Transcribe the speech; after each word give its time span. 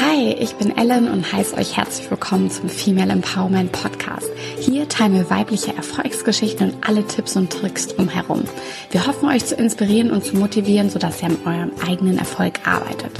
Hi, 0.00 0.32
ich 0.38 0.54
bin 0.54 0.76
Ellen 0.76 1.08
und 1.10 1.32
heiße 1.32 1.56
euch 1.56 1.76
herzlich 1.76 2.08
willkommen 2.10 2.50
zum 2.50 2.68
Female 2.68 3.12
Empowerment 3.12 3.72
Podcast. 3.72 4.30
Hier 4.60 4.88
teilen 4.88 5.14
wir 5.14 5.28
weibliche 5.28 5.76
Erfolgsgeschichten 5.76 6.70
und 6.70 6.88
alle 6.88 7.04
Tipps 7.04 7.34
und 7.36 7.52
Tricks 7.52 7.88
drumherum. 7.88 8.44
Wir 8.92 9.06
hoffen, 9.06 9.28
euch 9.28 9.44
zu 9.44 9.56
inspirieren 9.56 10.12
und 10.12 10.24
zu 10.24 10.36
motivieren, 10.36 10.88
sodass 10.90 11.20
ihr 11.20 11.30
an 11.30 11.38
eurem 11.44 11.72
eigenen 11.84 12.18
Erfolg 12.18 12.60
arbeitet. 12.64 13.12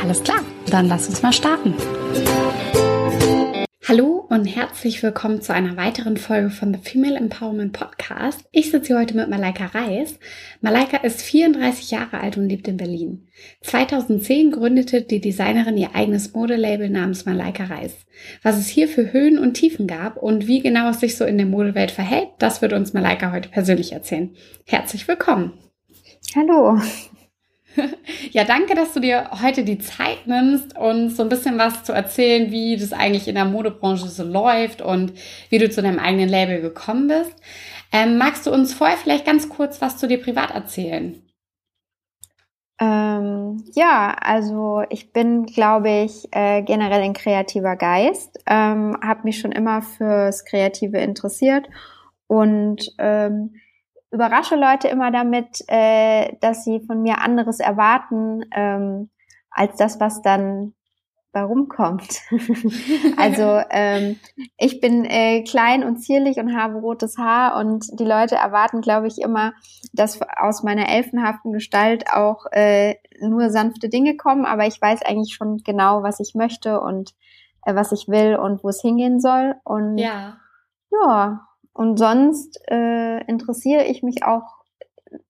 Alles 0.00 0.22
klar, 0.22 0.40
dann 0.66 0.86
lasst 0.86 1.08
uns 1.08 1.22
mal 1.22 1.32
starten. 1.32 1.74
Hallo 3.90 4.24
und 4.28 4.44
herzlich 4.44 5.02
willkommen 5.02 5.42
zu 5.42 5.52
einer 5.52 5.76
weiteren 5.76 6.16
Folge 6.16 6.50
von 6.50 6.72
The 6.72 6.78
Female 6.80 7.16
Empowerment 7.16 7.72
Podcast. 7.72 8.44
Ich 8.52 8.70
sitze 8.70 8.86
hier 8.86 9.00
heute 9.00 9.16
mit 9.16 9.28
Malaika 9.28 9.66
Reis. 9.66 10.16
Malaika 10.60 10.98
ist 10.98 11.22
34 11.22 11.90
Jahre 11.90 12.20
alt 12.20 12.36
und 12.36 12.48
lebt 12.48 12.68
in 12.68 12.76
Berlin. 12.76 13.26
2010 13.62 14.52
gründete 14.52 15.02
die 15.02 15.20
Designerin 15.20 15.76
ihr 15.76 15.96
eigenes 15.96 16.34
Modelabel 16.34 16.88
namens 16.88 17.26
Malaika 17.26 17.64
Reis. 17.64 17.96
Was 18.44 18.58
es 18.58 18.68
hier 18.68 18.86
für 18.86 19.12
Höhen 19.12 19.40
und 19.40 19.54
Tiefen 19.54 19.88
gab 19.88 20.18
und 20.18 20.46
wie 20.46 20.60
genau 20.60 20.90
es 20.90 21.00
sich 21.00 21.16
so 21.16 21.24
in 21.24 21.36
der 21.36 21.48
Modewelt 21.48 21.90
verhält, 21.90 22.28
das 22.38 22.62
wird 22.62 22.72
uns 22.72 22.92
Malaika 22.92 23.32
heute 23.32 23.48
persönlich 23.48 23.90
erzählen. 23.90 24.30
Herzlich 24.66 25.08
willkommen. 25.08 25.54
Hallo. 26.36 26.80
Ja, 28.32 28.44
danke, 28.44 28.74
dass 28.74 28.92
du 28.92 29.00
dir 29.00 29.30
heute 29.42 29.64
die 29.64 29.78
Zeit 29.78 30.26
nimmst, 30.26 30.76
uns 30.76 31.16
so 31.16 31.22
ein 31.22 31.28
bisschen 31.28 31.58
was 31.58 31.84
zu 31.84 31.92
erzählen, 31.92 32.50
wie 32.50 32.76
das 32.76 32.92
eigentlich 32.92 33.28
in 33.28 33.34
der 33.34 33.44
Modebranche 33.44 34.08
so 34.08 34.22
läuft 34.22 34.82
und 34.82 35.12
wie 35.48 35.58
du 35.58 35.70
zu 35.70 35.82
deinem 35.82 35.98
eigenen 35.98 36.28
Label 36.28 36.60
gekommen 36.60 37.08
bist. 37.08 37.34
Ähm, 37.92 38.18
magst 38.18 38.46
du 38.46 38.52
uns 38.52 38.72
vorher 38.72 38.96
vielleicht 38.96 39.26
ganz 39.26 39.48
kurz 39.48 39.80
was 39.80 39.96
zu 39.96 40.06
dir 40.06 40.22
privat 40.22 40.52
erzählen? 40.52 41.20
Ähm, 42.80 43.62
ja, 43.74 44.16
also 44.18 44.84
ich 44.88 45.12
bin, 45.12 45.44
glaube 45.44 45.90
ich, 45.90 46.28
äh, 46.32 46.62
generell 46.62 47.02
ein 47.02 47.12
kreativer 47.12 47.76
Geist, 47.76 48.38
ähm, 48.46 48.96
habe 49.04 49.24
mich 49.24 49.38
schon 49.38 49.52
immer 49.52 49.82
fürs 49.82 50.46
Kreative 50.46 50.96
interessiert 50.98 51.68
und 52.26 52.94
ähm, 52.98 53.54
überrasche 54.10 54.56
Leute 54.56 54.88
immer 54.88 55.10
damit, 55.10 55.64
äh, 55.68 56.36
dass 56.40 56.64
sie 56.64 56.80
von 56.80 57.02
mir 57.02 57.20
anderes 57.20 57.60
erwarten, 57.60 58.44
ähm, 58.52 59.10
als 59.50 59.76
das, 59.76 60.00
was 60.00 60.22
dann 60.22 60.74
bei 61.32 61.42
rumkommt. 61.42 62.08
also 63.16 63.60
ähm, 63.70 64.18
ich 64.56 64.80
bin 64.80 65.04
äh, 65.04 65.44
klein 65.44 65.84
und 65.84 65.98
zierlich 65.98 66.38
und 66.38 66.56
habe 66.56 66.78
rotes 66.78 67.18
Haar 67.18 67.56
und 67.56 67.86
die 68.00 68.04
Leute 68.04 68.34
erwarten, 68.34 68.80
glaube 68.80 69.06
ich, 69.06 69.18
immer, 69.18 69.52
dass 69.92 70.20
aus 70.36 70.64
meiner 70.64 70.88
elfenhaften 70.88 71.52
Gestalt 71.52 72.12
auch 72.12 72.46
äh, 72.50 72.96
nur 73.20 73.50
sanfte 73.50 73.88
Dinge 73.88 74.16
kommen, 74.16 74.44
aber 74.44 74.66
ich 74.66 74.80
weiß 74.80 75.02
eigentlich 75.02 75.34
schon 75.34 75.58
genau, 75.58 76.02
was 76.02 76.18
ich 76.18 76.34
möchte 76.34 76.80
und 76.80 77.14
äh, 77.64 77.74
was 77.76 77.92
ich 77.92 78.08
will 78.08 78.34
und 78.34 78.64
wo 78.64 78.68
es 78.68 78.80
hingehen 78.80 79.20
soll. 79.20 79.54
Und 79.62 79.98
ja, 79.98 80.36
ja 80.90 81.46
und 81.72 81.98
sonst 81.98 82.60
äh, 82.70 83.24
interessiere 83.24 83.84
ich 83.84 84.02
mich 84.02 84.24
auch 84.24 84.60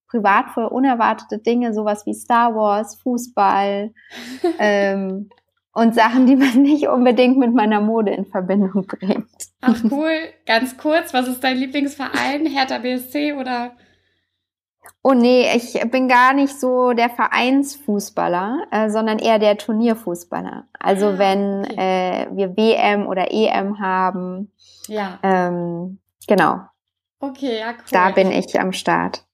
privat 0.09 0.51
für 0.51 0.71
unerwartete 0.71 1.39
Dinge, 1.39 1.73
sowas 1.73 2.05
wie 2.05 2.15
Star 2.15 2.55
Wars, 2.55 2.97
Fußball 2.97 3.93
ähm, 4.59 5.31
und 5.73 5.95
Sachen, 5.95 6.27
die 6.27 6.37
man 6.37 6.63
nicht 6.63 6.89
unbedingt 6.89 7.39
mit 7.39 7.55
meiner 7.55 7.81
Mode 7.81 8.13
in 8.13 8.27
Verbindung 8.27 8.87
bringt. 8.87 9.29
Ach 9.61 9.81
cool, 9.91 10.19
ganz 10.47 10.77
kurz, 10.77 11.15
was 11.15 11.29
ist 11.29 11.45
dein 11.45 11.57
Lieblingsverein? 11.57 12.47
Hertha 12.47 12.79
BSC 12.79 13.35
oder? 13.35 13.73
Oh 15.03 15.15
nee, 15.15 15.47
ich 15.55 15.81
bin 15.91 16.09
gar 16.09 16.35
nicht 16.35 16.59
so 16.59 16.93
der 16.93 17.09
Vereinsfußballer, 17.09 18.67
äh, 18.71 18.91
sondern 18.91 19.19
eher 19.19 19.39
der 19.39 19.57
Turnierfußballer. 19.57 20.67
Also 20.79 21.07
ah, 21.07 21.19
wenn 21.19 21.61
okay. 21.65 21.75
äh, 21.77 22.37
wir 22.37 22.57
WM 22.57 23.07
oder 23.07 23.31
EM 23.31 23.79
haben, 23.79 24.53
ja. 24.89 25.19
ähm, 25.23 26.01
Genau. 26.27 26.61
Okay, 27.21 27.59
ja, 27.59 27.71
cool. 27.73 27.85
Da 27.91 28.11
bin 28.11 28.33
ich 28.33 28.59
am 28.59 28.73
Start. 28.73 29.25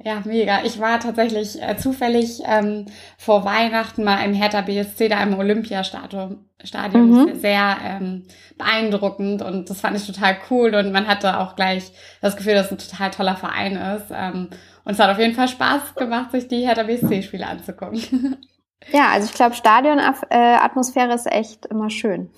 Ja, 0.00 0.22
mega. 0.24 0.62
Ich 0.64 0.78
war 0.78 1.00
tatsächlich 1.00 1.60
äh, 1.60 1.76
zufällig 1.76 2.40
ähm, 2.44 2.86
vor 3.16 3.44
Weihnachten 3.44 4.04
mal 4.04 4.24
im 4.24 4.32
Hertha 4.32 4.60
BSC 4.60 5.08
da 5.08 5.20
im 5.22 5.36
Olympiastadion. 5.36 6.44
Stadion 6.62 7.10
mhm. 7.10 7.34
sehr 7.36 7.76
ähm, 7.84 8.24
beeindruckend 8.56 9.42
und 9.42 9.70
das 9.70 9.80
fand 9.80 9.96
ich 9.96 10.06
total 10.06 10.36
cool 10.50 10.74
und 10.74 10.92
man 10.92 11.06
hatte 11.06 11.38
auch 11.38 11.54
gleich 11.54 11.92
das 12.20 12.36
Gefühl, 12.36 12.54
dass 12.54 12.66
es 12.66 12.72
ein 12.72 12.78
total 12.78 13.10
toller 13.10 13.36
Verein 13.36 13.76
ist. 13.76 14.06
Ähm, 14.12 14.50
und 14.84 14.92
es 14.92 14.98
hat 14.98 15.10
auf 15.10 15.18
jeden 15.18 15.34
Fall 15.34 15.48
Spaß 15.48 15.94
gemacht, 15.96 16.30
sich 16.32 16.48
die 16.48 16.66
Hertha 16.66 16.84
BSC-Spiele 16.84 17.46
anzugucken. 17.46 18.36
Ja, 18.92 19.10
also 19.10 19.26
ich 19.26 19.34
glaube, 19.34 19.56
Stadionatmosphäre 19.56 21.12
ist 21.12 21.26
echt 21.26 21.66
immer 21.66 21.90
schön. 21.90 22.30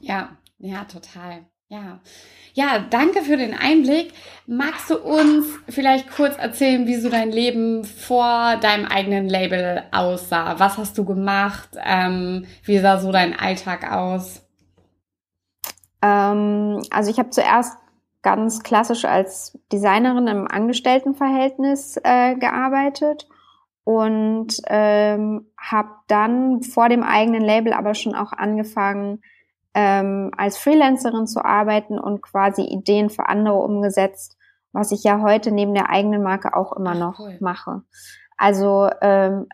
Ja, 0.00 0.28
ja, 0.58 0.84
total. 0.84 1.46
Ja. 1.68 2.00
Ja, 2.54 2.78
danke 2.78 3.22
für 3.22 3.36
den 3.36 3.54
Einblick. 3.54 4.12
Magst 4.46 4.88
du 4.90 4.98
uns 4.98 5.46
vielleicht 5.68 6.10
kurz 6.10 6.36
erzählen, 6.38 6.86
wie 6.86 6.96
so 6.96 7.10
dein 7.10 7.30
Leben 7.30 7.84
vor 7.84 8.56
deinem 8.56 8.86
eigenen 8.86 9.28
Label 9.28 9.84
aussah? 9.92 10.58
Was 10.58 10.78
hast 10.78 10.96
du 10.96 11.04
gemacht? 11.04 11.68
Ähm, 11.84 12.46
wie 12.64 12.78
sah 12.78 12.98
so 12.98 13.12
dein 13.12 13.38
Alltag 13.38 13.92
aus? 13.92 14.42
Ähm, 16.00 16.82
also 16.90 17.10
ich 17.10 17.18
habe 17.18 17.30
zuerst 17.30 17.76
ganz 18.22 18.62
klassisch 18.62 19.04
als 19.04 19.58
Designerin 19.70 20.26
im 20.26 20.48
Angestelltenverhältnis 20.48 21.98
äh, 22.02 22.34
gearbeitet 22.36 23.28
und 23.84 24.54
ähm, 24.66 25.46
habe 25.58 25.90
dann 26.08 26.62
vor 26.62 26.88
dem 26.88 27.02
eigenen 27.02 27.42
Label 27.42 27.72
aber 27.72 27.94
schon 27.94 28.14
auch 28.14 28.32
angefangen, 28.32 29.20
ähm, 29.80 30.32
als 30.36 30.58
Freelancerin 30.58 31.28
zu 31.28 31.44
arbeiten 31.44 32.00
und 32.00 32.20
quasi 32.20 32.62
Ideen 32.62 33.10
für 33.10 33.28
andere 33.28 33.58
umgesetzt, 33.58 34.36
was 34.72 34.90
ich 34.90 35.04
ja 35.04 35.22
heute 35.22 35.52
neben 35.52 35.72
der 35.72 35.88
eigenen 35.88 36.20
Marke 36.20 36.56
auch 36.56 36.72
immer 36.72 36.96
noch 36.96 37.20
cool. 37.20 37.36
mache. 37.38 37.82
Also 38.36 38.90
ähm, 39.00 39.46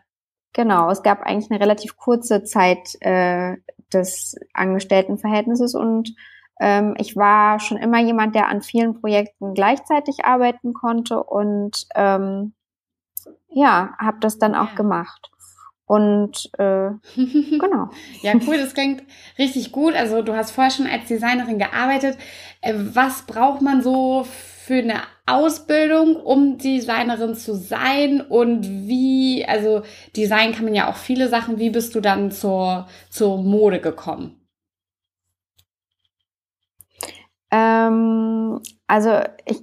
genau, 0.51 0.89
es 0.89 1.03
gab 1.03 1.21
eigentlich 1.21 1.51
eine 1.51 1.59
relativ 1.59 1.95
kurze 1.95 2.43
Zeit 2.43 2.99
äh, 3.01 3.57
des 3.93 4.35
Angestelltenverhältnisses 4.55 5.75
und 5.75 6.15
ähm, 6.59 6.95
ich 6.97 7.15
war 7.15 7.59
schon 7.59 7.77
immer 7.77 7.99
jemand, 7.99 8.33
der 8.33 8.47
an 8.47 8.63
vielen 8.63 8.99
Projekten 8.99 9.53
gleichzeitig 9.53 10.25
arbeiten 10.25 10.73
konnte 10.73 11.21
und 11.21 11.85
ähm, 11.93 12.55
ja, 13.47 13.93
habe 13.99 14.17
das 14.21 14.39
dann 14.39 14.55
auch 14.55 14.69
ja. 14.69 14.75
gemacht. 14.75 15.29
Und 15.85 16.49
äh, 16.57 16.89
genau. 17.15 17.89
ja, 18.21 18.33
cool, 18.47 18.57
das 18.57 18.73
klingt 18.73 19.03
richtig 19.37 19.71
gut. 19.71 19.93
Also 19.93 20.21
du 20.23 20.35
hast 20.35 20.51
vorher 20.51 20.71
schon 20.71 20.87
als 20.87 21.07
Designerin 21.07 21.59
gearbeitet. 21.59 22.17
Äh, 22.61 22.73
was 22.75 23.23
braucht 23.23 23.61
man 23.61 23.83
so 23.83 24.25
für 24.25 24.75
eine 24.75 25.01
Ausbildung, 25.27 26.15
um 26.15 26.57
Designerin 26.57 27.35
zu 27.35 27.53
sein? 27.53 28.21
Und 28.21 28.67
wie, 28.87 29.45
also 29.47 29.83
Design 30.15 30.53
kann 30.53 30.65
man 30.65 30.73
ja 30.73 30.89
auch 30.89 30.97
viele 30.97 31.29
Sachen. 31.29 31.59
Wie 31.59 31.69
bist 31.69 31.93
du 31.93 32.01
dann 32.01 32.31
zur, 32.31 32.87
zur 33.11 33.37
Mode 33.37 33.79
gekommen? 33.79 34.41
Ähm, 37.51 38.59
also 38.87 39.19
ich 39.45 39.61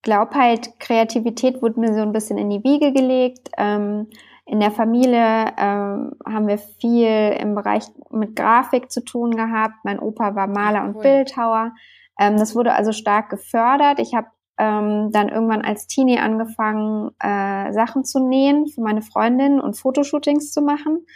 glaube 0.00 0.34
halt, 0.34 0.80
Kreativität 0.80 1.60
wurde 1.60 1.80
mir 1.80 1.92
so 1.94 2.00
ein 2.00 2.12
bisschen 2.12 2.38
in 2.38 2.48
die 2.48 2.64
Wiege 2.64 2.94
gelegt. 2.94 3.50
Ähm, 3.58 4.06
in 4.50 4.58
der 4.58 4.72
Familie 4.72 5.54
ähm, 5.58 6.10
haben 6.26 6.48
wir 6.48 6.58
viel 6.58 7.36
im 7.38 7.54
Bereich 7.54 7.84
mit 8.10 8.34
Grafik 8.34 8.90
zu 8.90 9.04
tun 9.04 9.36
gehabt. 9.36 9.76
Mein 9.84 10.00
Opa 10.00 10.34
war 10.34 10.48
Maler 10.48 10.82
und 10.82 10.96
cool. 10.96 11.02
Bildhauer. 11.02 11.72
Ähm, 12.18 12.36
das 12.36 12.56
wurde 12.56 12.74
also 12.74 12.90
stark 12.90 13.30
gefördert. 13.30 14.00
Ich 14.00 14.12
habe 14.12 14.26
ähm, 14.58 15.12
dann 15.12 15.28
irgendwann 15.28 15.62
als 15.62 15.86
Teenie 15.86 16.18
angefangen, 16.18 17.12
äh, 17.20 17.72
Sachen 17.72 18.04
zu 18.04 18.18
nähen 18.18 18.66
für 18.66 18.80
meine 18.80 19.02
Freundin 19.02 19.60
und 19.60 19.78
Fotoshootings 19.78 20.50
zu 20.50 20.62
machen. 20.62 21.06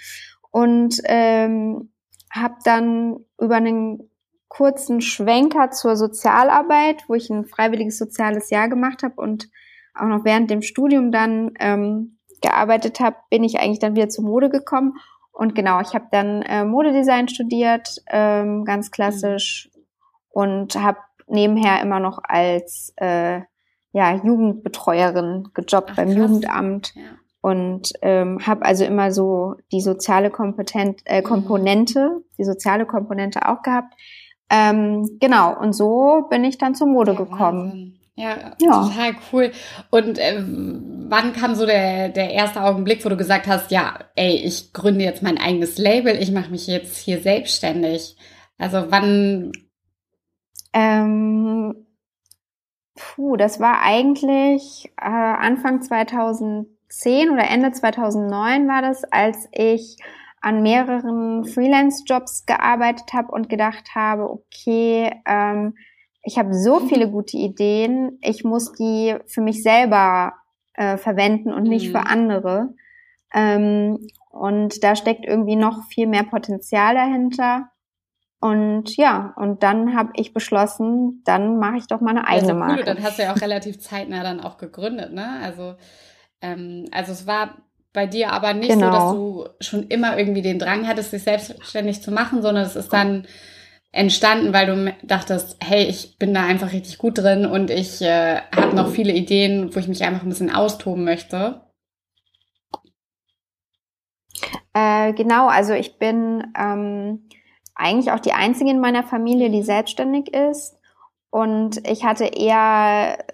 Und 0.52 1.00
ähm, 1.06 1.90
habe 2.30 2.54
dann 2.62 3.16
über 3.40 3.56
einen 3.56 4.10
kurzen 4.46 5.00
Schwenker 5.00 5.72
zur 5.72 5.96
Sozialarbeit, 5.96 7.08
wo 7.08 7.14
ich 7.14 7.30
ein 7.30 7.46
freiwilliges 7.46 7.98
soziales 7.98 8.50
Jahr 8.50 8.68
gemacht 8.68 9.02
habe 9.02 9.20
und 9.20 9.48
auch 9.92 10.06
noch 10.06 10.24
während 10.24 10.52
dem 10.52 10.62
Studium 10.62 11.10
dann 11.10 11.50
ähm, 11.58 12.18
gearbeitet 12.44 13.00
habe, 13.00 13.16
bin 13.30 13.42
ich 13.42 13.58
eigentlich 13.58 13.78
dann 13.78 13.96
wieder 13.96 14.08
zur 14.08 14.24
Mode 14.24 14.50
gekommen. 14.50 14.94
Und 15.32 15.54
genau, 15.54 15.80
ich 15.80 15.94
habe 15.94 16.06
dann 16.12 16.42
äh, 16.42 16.64
Modedesign 16.64 17.28
studiert, 17.28 18.02
ähm, 18.06 18.64
ganz 18.64 18.90
klassisch, 18.90 19.70
mhm. 19.74 19.80
und 20.30 20.74
habe 20.76 20.98
nebenher 21.26 21.80
immer 21.80 21.98
noch 21.98 22.20
als 22.22 22.92
äh, 22.96 23.40
ja, 23.92 24.14
Jugendbetreuerin 24.14 25.48
gejobbt 25.54 25.90
Ach, 25.92 25.96
beim 25.96 26.08
krass. 26.08 26.16
Jugendamt. 26.16 26.94
Ja. 26.94 27.02
Und 27.40 27.92
ähm, 28.00 28.46
habe 28.46 28.64
also 28.64 28.84
immer 28.84 29.12
so 29.12 29.56
die 29.70 29.80
soziale 29.80 30.30
Kompetent, 30.30 31.02
äh, 31.04 31.20
mhm. 31.20 31.24
Komponente, 31.24 32.10
mhm. 32.10 32.24
die 32.38 32.44
soziale 32.44 32.86
Komponente 32.86 33.48
auch 33.48 33.62
gehabt. 33.62 33.94
Ähm, 34.50 35.18
genau, 35.20 35.58
und 35.58 35.72
so 35.72 36.26
bin 36.30 36.44
ich 36.44 36.58
dann 36.58 36.74
zur 36.74 36.86
Mode 36.86 37.12
ja, 37.12 37.18
gekommen. 37.18 37.68
Wahnsinn. 37.68 38.03
Ja, 38.16 38.52
ja, 38.60 38.82
total 38.82 39.16
cool. 39.32 39.50
Und 39.90 40.18
äh, 40.18 40.40
wann 40.40 41.32
kam 41.32 41.56
so 41.56 41.66
der, 41.66 42.10
der 42.10 42.30
erste 42.30 42.62
Augenblick, 42.62 43.04
wo 43.04 43.08
du 43.08 43.16
gesagt 43.16 43.48
hast, 43.48 43.72
ja, 43.72 43.98
ey, 44.14 44.36
ich 44.36 44.72
gründe 44.72 45.04
jetzt 45.04 45.22
mein 45.22 45.38
eigenes 45.38 45.78
Label, 45.78 46.16
ich 46.20 46.30
mache 46.30 46.50
mich 46.50 46.68
jetzt 46.68 46.96
hier 46.98 47.20
selbstständig? 47.20 48.16
Also 48.56 48.86
wann? 48.90 49.50
Ähm, 50.72 51.86
puh, 52.94 53.36
das 53.36 53.58
war 53.58 53.82
eigentlich 53.82 54.92
äh, 54.96 55.06
Anfang 55.06 55.82
2010 55.82 57.30
oder 57.30 57.50
Ende 57.50 57.72
2009 57.72 58.68
war 58.68 58.82
das, 58.82 59.02
als 59.04 59.48
ich 59.50 59.96
an 60.40 60.62
mehreren 60.62 61.44
Freelance-Jobs 61.44 62.46
gearbeitet 62.46 63.12
habe 63.12 63.32
und 63.32 63.48
gedacht 63.48 63.94
habe, 63.96 64.30
okay, 64.30 65.10
ähm, 65.26 65.74
ich 66.24 66.38
habe 66.38 66.54
so 66.54 66.80
mhm. 66.80 66.88
viele 66.88 67.10
gute 67.10 67.36
Ideen, 67.36 68.18
ich 68.22 68.44
muss 68.44 68.72
die 68.72 69.14
für 69.26 69.42
mich 69.42 69.62
selber 69.62 70.32
äh, 70.72 70.96
verwenden 70.96 71.52
und 71.52 71.64
nicht 71.64 71.90
für 71.90 72.00
mhm. 72.00 72.06
andere. 72.06 72.68
Ähm, 73.32 74.08
und 74.30 74.82
da 74.82 74.96
steckt 74.96 75.26
irgendwie 75.26 75.56
noch 75.56 75.84
viel 75.84 76.06
mehr 76.06 76.24
Potenzial 76.24 76.94
dahinter. 76.94 77.68
Und 78.40 78.96
ja, 78.96 79.32
und 79.36 79.62
dann 79.62 79.96
habe 79.96 80.10
ich 80.16 80.34
beschlossen, 80.34 81.22
dann 81.24 81.58
mache 81.58 81.76
ich 81.76 81.86
doch 81.86 82.00
meine 82.00 82.26
eigene 82.26 82.52
ja, 82.52 82.54
Marke. 82.54 82.78
Cool. 82.78 82.84
Dann 82.84 83.02
hast 83.02 83.18
du 83.18 83.22
ja 83.22 83.32
auch 83.32 83.40
relativ 83.40 83.80
zeitnah 83.80 84.22
dann 84.22 84.40
auch 84.40 84.58
gegründet, 84.58 85.12
ne? 85.12 85.40
Also, 85.42 85.76
ähm, 86.40 86.86
also 86.90 87.12
es 87.12 87.26
war 87.26 87.56
bei 87.92 88.06
dir 88.06 88.32
aber 88.32 88.52
nicht 88.52 88.70
genau. 88.70 88.90
so, 88.90 88.92
dass 88.92 89.12
du 89.12 89.64
schon 89.64 89.82
immer 89.84 90.18
irgendwie 90.18 90.42
den 90.42 90.58
Drang 90.58 90.86
hattest, 90.86 91.12
dich 91.12 91.22
selbstständig 91.22 92.02
zu 92.02 92.10
machen, 92.10 92.42
sondern 92.42 92.64
es 92.64 92.76
ist 92.76 92.92
dann 92.92 93.26
entstanden, 93.94 94.52
weil 94.52 94.66
du 94.66 95.06
dachtest, 95.06 95.56
hey, 95.62 95.84
ich 95.84 96.18
bin 96.18 96.34
da 96.34 96.44
einfach 96.44 96.72
richtig 96.72 96.98
gut 96.98 97.18
drin 97.18 97.46
und 97.46 97.70
ich 97.70 98.02
äh, 98.02 98.40
habe 98.54 98.74
noch 98.74 98.90
viele 98.90 99.12
Ideen, 99.12 99.74
wo 99.74 99.78
ich 99.78 99.86
mich 99.86 100.02
einfach 100.02 100.22
ein 100.22 100.28
bisschen 100.28 100.52
austoben 100.52 101.04
möchte? 101.04 101.60
Äh, 104.72 105.12
genau, 105.12 105.46
also 105.46 105.74
ich 105.74 105.98
bin 105.98 106.44
ähm, 106.58 107.28
eigentlich 107.76 108.10
auch 108.10 108.18
die 108.18 108.32
einzige 108.32 108.70
in 108.70 108.80
meiner 108.80 109.04
Familie, 109.04 109.48
die 109.48 109.62
selbstständig 109.62 110.34
ist. 110.34 110.76
Und 111.30 111.86
ich 111.88 112.04
hatte 112.04 112.24
eher 112.24 113.24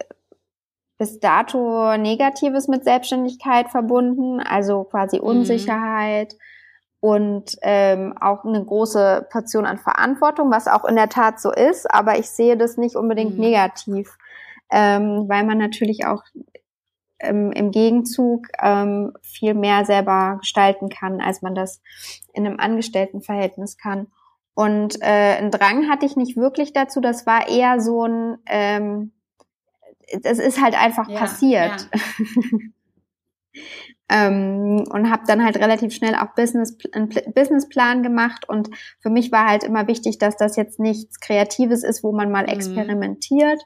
bis 0.99 1.21
dato 1.21 1.97
Negatives 1.97 2.69
mit 2.69 2.85
Selbstständigkeit 2.85 3.71
verbunden, 3.71 4.41
also 4.41 4.85
quasi 4.85 5.17
mhm. 5.17 5.25
Unsicherheit. 5.25 6.35
Mhm 6.35 6.39
und 7.01 7.57
ähm, 7.63 8.15
auch 8.21 8.45
eine 8.45 8.63
große 8.63 9.27
Portion 9.31 9.65
an 9.65 9.79
Verantwortung, 9.79 10.51
was 10.51 10.69
auch 10.69 10.85
in 10.85 10.97
der 10.97 11.09
Tat 11.09 11.41
so 11.41 11.51
ist, 11.51 11.91
aber 11.91 12.19
ich 12.19 12.29
sehe 12.31 12.57
das 12.57 12.77
nicht 12.77 12.95
unbedingt 12.95 13.35
mhm. 13.35 13.41
negativ, 13.41 14.19
ähm, 14.71 15.25
weil 15.27 15.45
man 15.45 15.59
natürlich 15.59 16.07
auch 16.07 16.23
ähm, 17.19 17.53
im 17.53 17.71
Gegenzug 17.71 18.49
ähm, 18.63 19.13
viel 19.23 19.55
mehr 19.55 19.85
selber 19.87 20.37
gestalten 20.41 20.91
kann, 20.91 21.21
als 21.21 21.43
man 21.43 21.55
das 21.55 21.81
in 22.35 22.47
einem 22.47 22.61
Angestelltenverhältnis 22.61 23.79
kann. 23.79 24.09
Und 24.55 25.01
äh, 25.01 25.37
einen 25.39 25.51
Drang 25.51 25.89
hatte 25.89 26.05
ich 26.05 26.17
nicht 26.17 26.37
wirklich 26.37 26.75
dazu, 26.75 27.01
das 27.01 27.27
war 27.27 27.49
eher 27.49 27.81
so 27.81 28.05
ein, 28.05 28.39
ähm, 28.47 29.13
es 30.07 30.39
ist 30.39 30.61
halt 30.61 30.79
einfach 30.79 31.09
ja, 31.09 31.19
passiert. 31.19 31.89
Ja. 31.93 32.59
Ähm, 34.13 34.85
und 34.91 35.09
habe 35.09 35.23
dann 35.27 35.45
halt 35.45 35.57
relativ 35.57 35.95
schnell 35.95 36.17
auch 36.17 36.35
Business, 36.35 36.77
einen 36.93 37.11
Businessplan 37.33 38.03
gemacht 38.03 38.49
und 38.49 38.69
für 38.99 39.09
mich 39.09 39.31
war 39.31 39.47
halt 39.47 39.63
immer 39.63 39.87
wichtig, 39.87 40.19
dass 40.19 40.37
das 40.37 40.57
jetzt 40.57 40.81
nichts 40.81 41.21
Kreatives 41.21 41.85
ist, 41.85 42.03
wo 42.03 42.11
man 42.11 42.33
mal 42.33 42.43
mhm. 42.43 42.49
experimentiert 42.49 43.63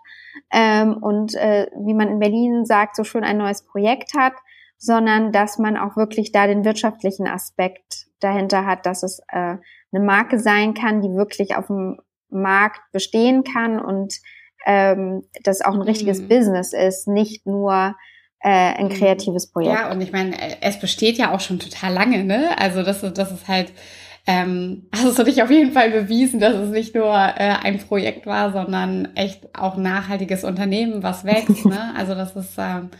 ähm, 0.52 0.98
und 1.00 1.34
äh, 1.34 1.68
wie 1.74 1.94
man 1.94 2.08
in 2.08 2.18
Berlin 2.18 2.66
sagt, 2.66 2.96
so 2.96 3.04
schön 3.04 3.24
ein 3.24 3.38
neues 3.38 3.64
Projekt 3.64 4.12
hat, 4.14 4.34
sondern 4.76 5.32
dass 5.32 5.58
man 5.58 5.78
auch 5.78 5.96
wirklich 5.96 6.30
da 6.30 6.46
den 6.46 6.66
wirtschaftlichen 6.66 7.26
Aspekt 7.26 8.06
dahinter 8.20 8.66
hat, 8.66 8.84
dass 8.84 9.02
es 9.02 9.20
äh, 9.28 9.56
eine 9.92 10.04
Marke 10.04 10.38
sein 10.38 10.74
kann, 10.74 11.00
die 11.00 11.14
wirklich 11.14 11.56
auf 11.56 11.68
dem 11.68 11.98
Markt 12.28 12.80
bestehen 12.92 13.44
kann 13.44 13.78
und 13.78 14.20
ähm, 14.66 15.22
das 15.42 15.62
auch 15.62 15.74
ein 15.74 15.82
richtiges 15.82 16.20
mhm. 16.20 16.28
Business 16.28 16.72
ist, 16.72 17.08
nicht 17.08 17.46
nur 17.46 17.94
äh, 18.44 18.74
ein 18.74 18.88
mhm. 18.88 18.90
kreatives 18.90 19.46
Projekt. 19.46 19.74
Ja, 19.74 19.90
und 19.90 20.02
ich 20.02 20.12
meine, 20.12 20.36
es 20.60 20.78
besteht 20.78 21.16
ja 21.16 21.32
auch 21.32 21.40
schon 21.40 21.58
total 21.58 21.94
lange, 21.94 22.24
ne? 22.24 22.50
Also 22.58 22.82
das, 22.82 23.02
ist 23.02 23.16
das 23.16 23.32
ist 23.32 23.48
halt, 23.48 23.72
ähm, 24.26 24.86
hast 24.94 25.18
du 25.18 25.22
dich 25.24 25.42
auf 25.42 25.50
jeden 25.50 25.72
Fall 25.72 25.90
bewiesen, 25.90 26.40
dass 26.40 26.54
es 26.54 26.68
nicht 26.68 26.94
nur 26.94 27.14
äh, 27.14 27.54
ein 27.62 27.78
Projekt 27.78 28.26
war, 28.26 28.52
sondern 28.52 29.16
echt 29.16 29.58
auch 29.58 29.76
ein 29.76 29.82
nachhaltiges 29.82 30.44
Unternehmen, 30.44 31.02
was 31.02 31.24
wächst. 31.24 31.64
ne? 31.64 31.94
Also 31.96 32.14
das 32.14 32.36
ist 32.36 32.54
ähm, 32.58 32.90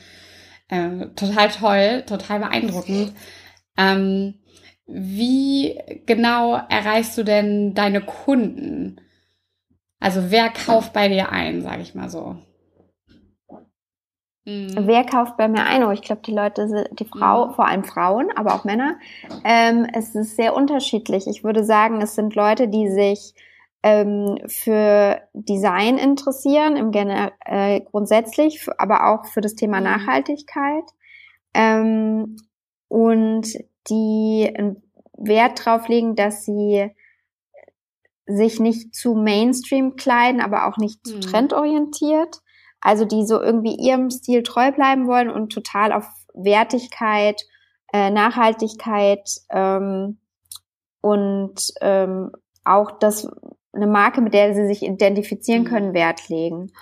äh, 0.68 1.08
total 1.14 1.50
toll, 1.50 2.04
total 2.06 2.40
beeindruckend. 2.40 3.12
Ähm, 3.76 4.36
wie 4.86 5.78
genau 6.06 6.54
erreichst 6.70 7.18
du 7.18 7.22
denn 7.22 7.74
deine 7.74 8.00
Kunden? 8.00 8.98
Also 10.00 10.30
wer 10.30 10.48
kauft 10.48 10.94
bei 10.94 11.08
dir 11.08 11.32
ein, 11.32 11.60
sage 11.60 11.82
ich 11.82 11.94
mal 11.94 12.08
so? 12.08 12.38
Mhm. 14.44 14.86
Wer 14.86 15.04
kauft 15.04 15.36
bei 15.36 15.48
mir 15.48 15.64
ein? 15.64 15.84
Oh, 15.84 15.90
ich 15.90 16.02
glaube, 16.02 16.22
die 16.22 16.34
Leute, 16.34 16.88
die 16.92 17.06
Frau, 17.06 17.46
mhm. 17.46 17.54
vor 17.54 17.66
allem 17.66 17.84
Frauen, 17.84 18.30
aber 18.36 18.54
auch 18.54 18.64
Männer. 18.64 18.98
Ähm, 19.42 19.86
es 19.92 20.14
ist 20.14 20.36
sehr 20.36 20.54
unterschiedlich. 20.54 21.26
Ich 21.26 21.44
würde 21.44 21.64
sagen, 21.64 22.02
es 22.02 22.14
sind 22.14 22.34
Leute, 22.34 22.68
die 22.68 22.90
sich 22.90 23.34
ähm, 23.82 24.38
für 24.46 25.22
Design 25.32 25.96
interessieren, 25.98 26.76
im 26.76 26.90
Gener 26.90 27.32
äh, 27.44 27.80
grundsätzlich, 27.80 28.66
aber 28.78 29.08
auch 29.08 29.26
für 29.26 29.40
das 29.40 29.54
Thema 29.54 29.78
mhm. 29.78 29.84
Nachhaltigkeit. 29.84 30.84
Ähm, 31.54 32.36
und 32.88 33.46
die 33.88 34.52
einen 34.54 34.82
Wert 35.16 35.64
drauf 35.64 35.88
legen, 35.88 36.16
dass 36.16 36.44
sie 36.44 36.90
sich 38.26 38.60
nicht 38.60 38.94
zu 38.94 39.14
Mainstream 39.14 39.96
kleiden, 39.96 40.40
aber 40.40 40.66
auch 40.66 40.76
nicht 40.76 41.06
zu 41.06 41.16
mhm. 41.16 41.20
trendorientiert 41.20 42.42
also 42.84 43.06
die 43.06 43.24
so 43.24 43.40
irgendwie 43.40 43.74
ihrem 43.74 44.10
Stil 44.10 44.44
treu 44.44 44.70
bleiben 44.70 45.08
wollen 45.08 45.30
und 45.30 45.52
total 45.52 45.90
auf 45.90 46.06
Wertigkeit, 46.34 47.42
äh, 47.92 48.10
Nachhaltigkeit 48.10 49.28
ähm, 49.50 50.18
und 51.00 51.72
ähm, 51.80 52.30
auch 52.62 52.92
das 52.92 53.26
eine 53.72 53.86
Marke, 53.86 54.20
mit 54.20 54.34
der 54.34 54.54
sie 54.54 54.66
sich 54.66 54.82
identifizieren 54.82 55.62
mhm. 55.62 55.66
können, 55.66 55.94
Wert 55.94 56.28
legen. 56.28 56.72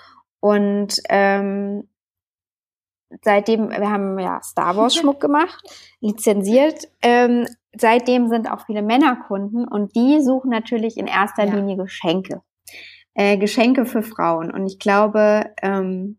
Und 0.41 1.01
ähm, 1.09 1.89
seitdem, 3.23 3.71
wir 3.71 3.91
haben 3.91 4.19
ja 4.19 4.43
Star 4.43 4.77
Wars 4.77 4.95
Schmuck 4.97 5.21
gemacht, 5.21 5.63
lizenziert. 6.01 6.89
Ähm, 7.01 7.47
seitdem 7.79 8.29
sind 8.29 8.51
auch 8.51 8.67
viele 8.67 8.83
Männerkunden 8.83 9.69
und 9.69 9.95
die 9.95 10.21
suchen 10.21 10.51
natürlich 10.51 10.97
in 10.97 11.07
erster 11.07 11.45
ja. 11.45 11.55
Linie 11.55 11.77
Geschenke 11.77 12.43
äh, 13.15 13.37
Geschenke 13.37 13.87
für 13.87 14.03
Frauen. 14.03 14.51
Und 14.51 14.67
ich 14.67 14.79
glaube, 14.79 15.47
ähm, 15.63 16.19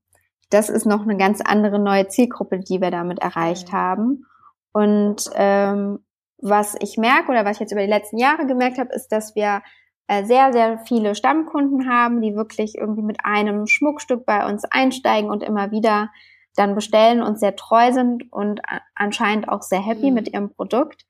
das 0.50 0.70
ist 0.70 0.86
noch 0.86 1.02
eine 1.04 1.18
ganz 1.18 1.42
andere 1.42 1.80
neue 1.80 2.08
Zielgruppe, 2.08 2.60
die 2.60 2.80
wir 2.80 2.92
damit 2.92 3.20
erreicht 3.20 3.70
mhm. 3.70 3.78
haben. 3.78 4.26
Und 4.72 5.30
ähm, 5.36 6.00
was 6.38 6.76
ich 6.80 6.98
merke 6.98 7.32
oder 7.32 7.46
was 7.46 7.58
ich 7.58 7.62
jetzt 7.62 7.72
über 7.72 7.82
die 7.82 7.88
letzten 7.88 8.18
Jahre 8.18 8.46
gemerkt 8.46 8.78
habe, 8.78 8.94
ist, 8.94 9.10
dass 9.10 9.36
wir 9.36 9.62
äh, 10.08 10.26
sehr, 10.26 10.52
sehr 10.52 10.80
viele 10.80 11.16
Stammkunden 11.16 11.90
haben, 11.90 12.22
die 12.22 12.36
wirklich 12.36 12.76
irgendwie 12.78 13.02
mit 13.04 13.18
einem 13.24 13.66
Schmuckstück 13.68 14.26
bei 14.26 14.46
uns 14.46 14.66
einsteigen 14.66 15.30
und 15.30 15.42
immer 15.42 15.72
wieder 15.72 16.10
dann 16.56 16.76
bestellen 16.76 17.24
und 17.24 17.40
sehr 17.40 17.56
treu 17.56 17.92
sind 17.92 18.32
und 18.32 18.62
anscheinend 18.94 19.50
auch 19.50 19.62
sehr 19.64 19.82
happy 19.82 20.10
mhm. 20.10 20.14
mit 20.14 20.34
ihrem 20.34 20.54
Produkt. 20.54 21.06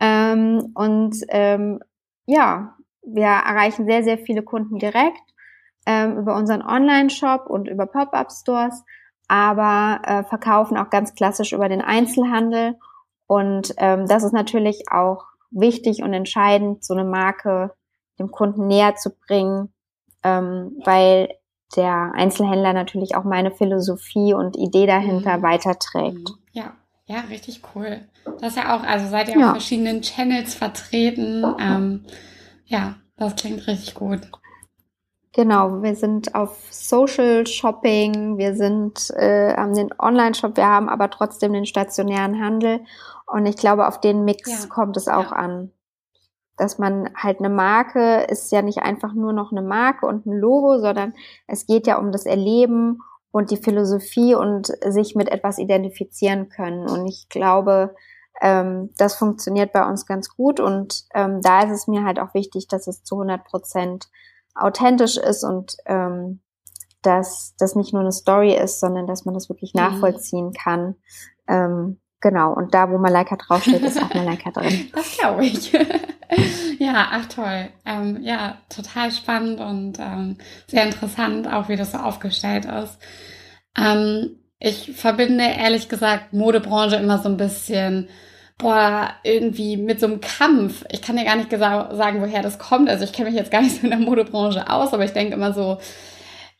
Ähm, 0.00 0.72
und 0.74 1.16
ähm, 1.28 1.80
ja, 2.26 2.76
wir 3.02 3.26
erreichen 3.26 3.86
sehr, 3.86 4.02
sehr 4.02 4.18
viele 4.18 4.42
Kunden 4.42 4.78
direkt 4.78 5.22
ähm, 5.86 6.18
über 6.18 6.36
unseren 6.36 6.62
Online-Shop 6.62 7.46
und 7.46 7.68
über 7.68 7.86
Pop-up-Stores, 7.86 8.84
aber 9.28 10.00
äh, 10.04 10.24
verkaufen 10.24 10.76
auch 10.76 10.90
ganz 10.90 11.14
klassisch 11.14 11.52
über 11.52 11.68
den 11.68 11.82
Einzelhandel. 11.82 12.76
Und 13.26 13.74
ähm, 13.78 14.06
das 14.06 14.22
ist 14.22 14.32
natürlich 14.32 14.90
auch 14.90 15.24
wichtig 15.50 16.02
und 16.02 16.12
entscheidend, 16.12 16.84
so 16.84 16.94
eine 16.94 17.04
Marke 17.04 17.72
dem 18.18 18.30
Kunden 18.30 18.66
näher 18.66 18.96
zu 18.96 19.10
bringen, 19.10 19.72
ähm, 20.22 20.80
weil 20.84 21.28
der 21.76 22.12
Einzelhändler 22.14 22.72
natürlich 22.72 23.14
auch 23.14 23.24
meine 23.24 23.50
Philosophie 23.50 24.34
und 24.34 24.56
Idee 24.56 24.86
dahinter 24.86 25.38
mhm. 25.38 25.42
weiterträgt. 25.42 26.28
Mhm. 26.28 26.38
Ja, 26.52 26.72
ja, 27.06 27.20
richtig 27.30 27.62
cool. 27.74 28.00
Das 28.40 28.50
ist 28.50 28.56
ja 28.56 28.76
auch, 28.76 28.82
also 28.82 29.08
seid 29.08 29.28
ihr 29.28 29.38
ja. 29.38 29.46
auf 29.46 29.52
verschiedenen 29.52 30.02
Channels 30.02 30.54
vertreten. 30.54 31.44
Ähm, 31.58 32.04
ja, 32.70 32.94
das 33.16 33.36
klingt 33.36 33.66
richtig 33.66 33.94
gut. 33.94 34.20
Genau, 35.32 35.82
wir 35.82 35.94
sind 35.94 36.34
auf 36.34 36.56
Social 36.70 37.46
Shopping, 37.46 38.38
wir 38.38 38.54
sind 38.54 39.10
äh, 39.10 39.54
haben 39.56 39.74
den 39.74 39.90
Online-Shop, 39.96 40.56
wir 40.56 40.66
haben 40.66 40.88
aber 40.88 41.10
trotzdem 41.10 41.52
den 41.52 41.66
stationären 41.66 42.42
Handel. 42.42 42.80
Und 43.26 43.46
ich 43.46 43.56
glaube, 43.56 43.86
auf 43.86 44.00
den 44.00 44.24
Mix 44.24 44.48
ja. 44.48 44.68
kommt 44.68 44.96
es 44.96 45.08
auch 45.08 45.30
ja. 45.30 45.36
an. 45.36 45.72
Dass 46.56 46.78
man 46.78 47.10
halt 47.14 47.38
eine 47.38 47.48
Marke 47.48 48.22
ist 48.28 48.50
ja 48.52 48.62
nicht 48.62 48.78
einfach 48.78 49.14
nur 49.14 49.32
noch 49.32 49.50
eine 49.50 49.62
Marke 49.62 50.06
und 50.06 50.26
ein 50.26 50.38
Logo, 50.38 50.78
sondern 50.78 51.14
es 51.46 51.66
geht 51.66 51.86
ja 51.86 51.98
um 51.98 52.12
das 52.12 52.26
Erleben 52.26 52.98
und 53.30 53.50
die 53.50 53.56
Philosophie 53.56 54.34
und 54.34 54.66
sich 54.86 55.14
mit 55.14 55.28
etwas 55.28 55.58
identifizieren 55.58 56.48
können. 56.48 56.88
Und 56.88 57.06
ich 57.06 57.28
glaube, 57.28 57.94
ähm, 58.40 58.90
das 58.96 59.16
funktioniert 59.16 59.72
bei 59.72 59.86
uns 59.86 60.06
ganz 60.06 60.30
gut. 60.30 60.60
Und 60.60 61.04
ähm, 61.14 61.40
da 61.42 61.62
ist 61.62 61.72
es 61.72 61.86
mir 61.86 62.04
halt 62.04 62.18
auch 62.18 62.34
wichtig, 62.34 62.68
dass 62.68 62.86
es 62.86 63.02
zu 63.04 63.16
100 63.16 63.44
Prozent 63.44 64.08
authentisch 64.54 65.16
ist 65.16 65.44
und 65.44 65.76
ähm, 65.86 66.40
dass 67.02 67.54
das 67.58 67.76
nicht 67.76 67.92
nur 67.92 68.02
eine 68.02 68.12
Story 68.12 68.54
ist, 68.54 68.80
sondern 68.80 69.06
dass 69.06 69.24
man 69.24 69.34
das 69.34 69.48
wirklich 69.48 69.74
mhm. 69.74 69.82
nachvollziehen 69.82 70.52
kann. 70.52 70.96
Ähm, 71.48 72.00
genau. 72.20 72.52
Und 72.52 72.74
da, 72.74 72.90
wo 72.90 72.98
Malaika 72.98 73.36
draufsteht, 73.36 73.82
ist 73.82 74.02
auch 74.02 74.12
Malaika 74.14 74.50
drin. 74.54 74.90
Das 74.94 75.18
glaube 75.18 75.44
ich. 75.44 75.72
ja, 76.78 77.08
ach 77.10 77.26
toll. 77.26 77.68
Ähm, 77.84 78.18
ja, 78.22 78.58
total 78.68 79.12
spannend 79.12 79.60
und 79.60 79.98
ähm, 79.98 80.38
sehr 80.66 80.84
interessant, 80.84 81.46
auch 81.50 81.68
wie 81.68 81.76
das 81.76 81.92
so 81.92 81.98
aufgestellt 81.98 82.64
ist. 82.64 82.98
Ähm, 83.76 84.36
ich 84.58 84.92
verbinde 84.92 85.44
ehrlich 85.44 85.88
gesagt 85.88 86.32
Modebranche 86.34 86.96
immer 86.96 87.18
so 87.18 87.30
ein 87.30 87.38
bisschen 87.38 88.08
boah, 88.60 89.10
irgendwie 89.22 89.76
mit 89.76 90.00
so 90.00 90.06
einem 90.06 90.20
Kampf. 90.20 90.84
Ich 90.90 91.02
kann 91.02 91.16
dir 91.16 91.24
gar 91.24 91.36
nicht 91.36 91.50
sagen, 91.50 92.20
woher 92.20 92.42
das 92.42 92.58
kommt. 92.58 92.88
Also 92.88 93.04
ich 93.04 93.12
kenne 93.12 93.30
mich 93.30 93.38
jetzt 93.38 93.50
gar 93.50 93.62
nicht 93.62 93.76
so 93.76 93.82
in 93.82 93.90
der 93.90 93.98
Modebranche 93.98 94.70
aus, 94.70 94.92
aber 94.92 95.04
ich 95.04 95.12
denke 95.12 95.34
immer 95.34 95.52
so, 95.52 95.78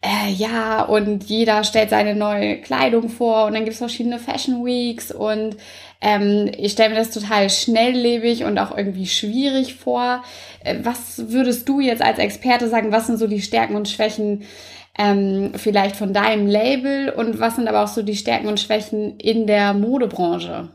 äh, 0.02 0.32
ja, 0.32 0.82
und 0.82 1.24
jeder 1.24 1.62
stellt 1.62 1.90
seine 1.90 2.14
neue 2.14 2.60
Kleidung 2.62 3.10
vor 3.10 3.46
und 3.46 3.52
dann 3.52 3.64
gibt 3.64 3.74
es 3.74 3.78
verschiedene 3.78 4.18
Fashion 4.18 4.64
Weeks 4.64 5.12
und 5.12 5.56
ähm, 6.00 6.50
ich 6.56 6.72
stelle 6.72 6.90
mir 6.90 6.96
das 6.96 7.10
total 7.10 7.50
schnelllebig 7.50 8.44
und 8.44 8.58
auch 8.58 8.74
irgendwie 8.74 9.06
schwierig 9.06 9.74
vor. 9.74 10.24
Äh, 10.64 10.76
was 10.82 11.30
würdest 11.30 11.68
du 11.68 11.80
jetzt 11.80 12.02
als 12.02 12.18
Experte 12.18 12.68
sagen, 12.68 12.92
was 12.92 13.08
sind 13.08 13.18
so 13.18 13.26
die 13.26 13.42
Stärken 13.42 13.76
und 13.76 13.88
Schwächen 13.88 14.44
ähm, 14.98 15.52
vielleicht 15.56 15.96
von 15.96 16.14
deinem 16.14 16.46
Label 16.46 17.10
und 17.10 17.38
was 17.38 17.56
sind 17.56 17.68
aber 17.68 17.84
auch 17.84 17.88
so 17.88 18.02
die 18.02 18.16
Stärken 18.16 18.48
und 18.48 18.58
Schwächen 18.58 19.18
in 19.18 19.46
der 19.46 19.74
Modebranche? 19.74 20.70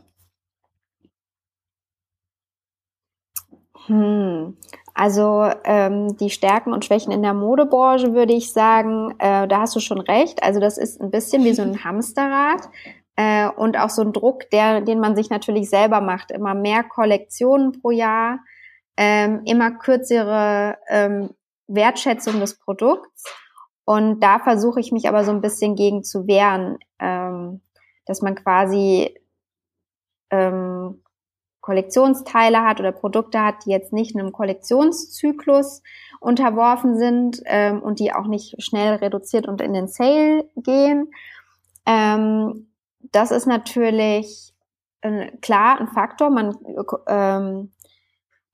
Hm. 3.86 4.56
Also 4.94 5.50
ähm, 5.64 6.16
die 6.16 6.30
Stärken 6.30 6.72
und 6.72 6.84
Schwächen 6.84 7.12
in 7.12 7.22
der 7.22 7.34
Modebranche 7.34 8.14
würde 8.14 8.32
ich 8.32 8.52
sagen, 8.52 9.14
äh, 9.18 9.46
da 9.46 9.60
hast 9.60 9.76
du 9.76 9.80
schon 9.80 10.00
recht. 10.00 10.42
Also 10.42 10.58
das 10.58 10.78
ist 10.78 11.00
ein 11.00 11.10
bisschen 11.10 11.44
wie 11.44 11.52
so 11.52 11.62
ein 11.62 11.84
Hamsterrad 11.84 12.68
äh, 13.16 13.48
und 13.48 13.78
auch 13.78 13.90
so 13.90 14.02
ein 14.02 14.12
Druck, 14.14 14.48
der, 14.50 14.80
den 14.80 15.00
man 15.00 15.14
sich 15.14 15.28
natürlich 15.28 15.68
selber 15.68 16.00
macht. 16.00 16.30
Immer 16.30 16.54
mehr 16.54 16.82
Kollektionen 16.82 17.72
pro 17.72 17.90
Jahr, 17.90 18.38
ähm, 18.96 19.42
immer 19.44 19.72
kürzere 19.72 20.78
ähm, 20.88 21.30
Wertschätzung 21.66 22.40
des 22.40 22.58
Produkts. 22.58 23.24
Und 23.84 24.20
da 24.20 24.38
versuche 24.38 24.80
ich 24.80 24.92
mich 24.92 25.08
aber 25.08 25.24
so 25.24 25.30
ein 25.30 25.42
bisschen 25.42 25.76
gegen 25.76 26.04
zu 26.04 26.26
wehren, 26.26 26.78
ähm, 26.98 27.60
dass 28.06 28.22
man 28.22 28.34
quasi 28.34 29.14
ähm, 30.30 31.02
Kollektionsteile 31.66 32.62
hat 32.62 32.78
oder 32.78 32.92
Produkte 32.92 33.42
hat, 33.42 33.66
die 33.66 33.70
jetzt 33.70 33.92
nicht 33.92 34.16
einem 34.16 34.30
Kollektionszyklus 34.30 35.82
unterworfen 36.20 36.96
sind 36.96 37.42
ähm, 37.46 37.82
und 37.82 37.98
die 37.98 38.12
auch 38.12 38.28
nicht 38.28 38.62
schnell 38.62 38.94
reduziert 38.94 39.48
und 39.48 39.60
in 39.60 39.72
den 39.72 39.88
Sale 39.88 40.48
gehen. 40.54 41.10
Ähm, 41.84 42.68
das 43.10 43.32
ist 43.32 43.46
natürlich 43.46 44.54
äh, 45.00 45.32
klar 45.42 45.80
ein 45.80 45.88
Faktor. 45.88 46.30
Man 46.30 46.56
ähm, 47.08 47.72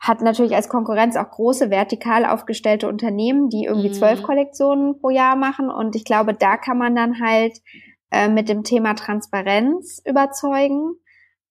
hat 0.01 0.23
natürlich 0.23 0.55
als 0.55 0.71
Konkurrenz 0.71 1.15
auch 1.17 1.31
große 1.31 1.69
vertikal 1.69 2.25
aufgestellte 2.25 2.89
Unternehmen, 2.89 3.51
die 3.51 3.65
irgendwie 3.65 3.91
mhm. 3.91 3.95
zwölf 3.95 4.23
Kollektionen 4.23 4.99
pro 4.99 5.11
Jahr 5.11 5.37
machen. 5.37 5.69
Und 5.69 5.97
ich 5.97 6.07
glaube, 6.07 6.33
da 6.33 6.57
kann 6.57 6.79
man 6.79 6.97
dann 6.97 7.21
halt 7.21 7.59
äh, 8.11 8.31
mit 8.31 8.49
dem 8.49 8.65
Thema 8.65 8.95
Transparenz 8.95 10.01
überzeugen 10.07 10.95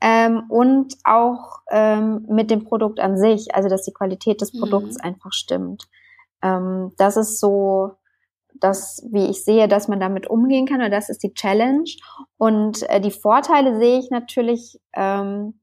ähm, 0.01 0.43
und 0.49 0.95
auch 1.03 1.61
ähm, 1.69 2.25
mit 2.27 2.49
dem 2.49 2.63
Produkt 2.63 2.99
an 2.99 3.17
sich, 3.17 3.53
also 3.55 3.69
dass 3.69 3.83
die 3.83 3.93
Qualität 3.93 4.41
des 4.41 4.51
Produkts 4.51 4.95
mhm. 4.95 5.01
einfach 5.03 5.31
stimmt. 5.31 5.87
Ähm, 6.41 6.91
das 6.97 7.17
ist 7.17 7.39
so 7.39 7.91
das, 8.59 9.07
wie 9.11 9.27
ich 9.27 9.43
sehe, 9.45 9.67
dass 9.67 9.87
man 9.87 9.99
damit 9.99 10.27
umgehen 10.27 10.65
kann, 10.65 10.81
oder 10.81 10.89
das 10.89 11.09
ist 11.09 11.23
die 11.23 11.33
Challenge. 11.33 11.89
Und 12.37 12.83
äh, 12.89 12.99
die 12.99 13.11
Vorteile 13.11 13.77
sehe 13.77 13.99
ich 13.99 14.09
natürlich 14.09 14.79
ähm, 14.93 15.59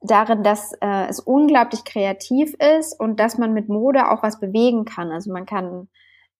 darin, 0.00 0.42
dass 0.42 0.72
äh, 0.80 1.06
es 1.08 1.20
unglaublich 1.20 1.84
kreativ 1.84 2.54
ist 2.54 2.98
und 2.98 3.20
dass 3.20 3.38
man 3.38 3.52
mit 3.52 3.68
Mode 3.68 4.10
auch 4.10 4.22
was 4.22 4.40
bewegen 4.40 4.84
kann. 4.84 5.10
Also 5.10 5.32
man 5.32 5.46
kann 5.46 5.88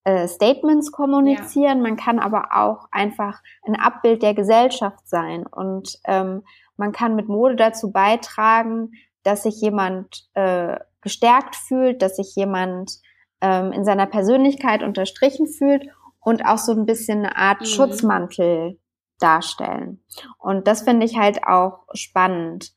äh, 0.05 0.29
Statements 0.29 0.93
kommunizieren, 0.93 1.79
ja. 1.79 1.83
man 1.83 1.97
kann 1.97 2.19
aber 2.19 2.49
auch 2.53 2.89
einfach 2.91 3.41
ein 3.67 3.77
Abbild 3.77 4.23
der 4.23 4.35
Gesellschaft 4.35 5.09
sein. 5.09 5.47
Und 5.47 5.99
ähm, 6.05 6.43
man 6.79 6.93
kann 6.93 7.17
mit 7.17 7.29
Mode 7.29 7.57
dazu 7.57 7.91
beitragen, 7.91 8.93
dass 9.23 9.43
sich 9.43 9.61
jemand 9.61 10.25
äh, 10.35 10.79
gestärkt 11.03 11.57
fühlt, 11.57 12.03
dass 12.03 12.17
sich 12.17 12.35
jemand 12.35 12.99
ähm, 13.41 13.73
in 13.73 13.85
seiner 13.85 14.07
Persönlichkeit 14.07 14.83
unterstrichen 14.83 15.47
fühlt 15.47 15.87
und 16.21 16.45
auch 16.45 16.59
so 16.59 16.73
ein 16.73 16.87
bisschen 16.87 17.19
eine 17.19 17.37
Art 17.37 17.61
mhm. 17.61 17.67
Schutzmantel 17.67 18.79
darstellen. 19.19 20.03
Und 20.39 20.67
das 20.67 20.83
finde 20.83 21.05
ich 21.05 21.19
halt 21.19 21.45
auch 21.45 21.81
spannend. 21.93 22.73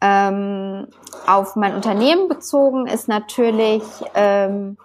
Ähm, 0.00 0.88
auf 1.26 1.56
mein 1.56 1.74
Unternehmen 1.74 2.28
bezogen 2.28 2.86
ist 2.86 3.08
natürlich 3.08 3.82
ähm, 4.14 4.76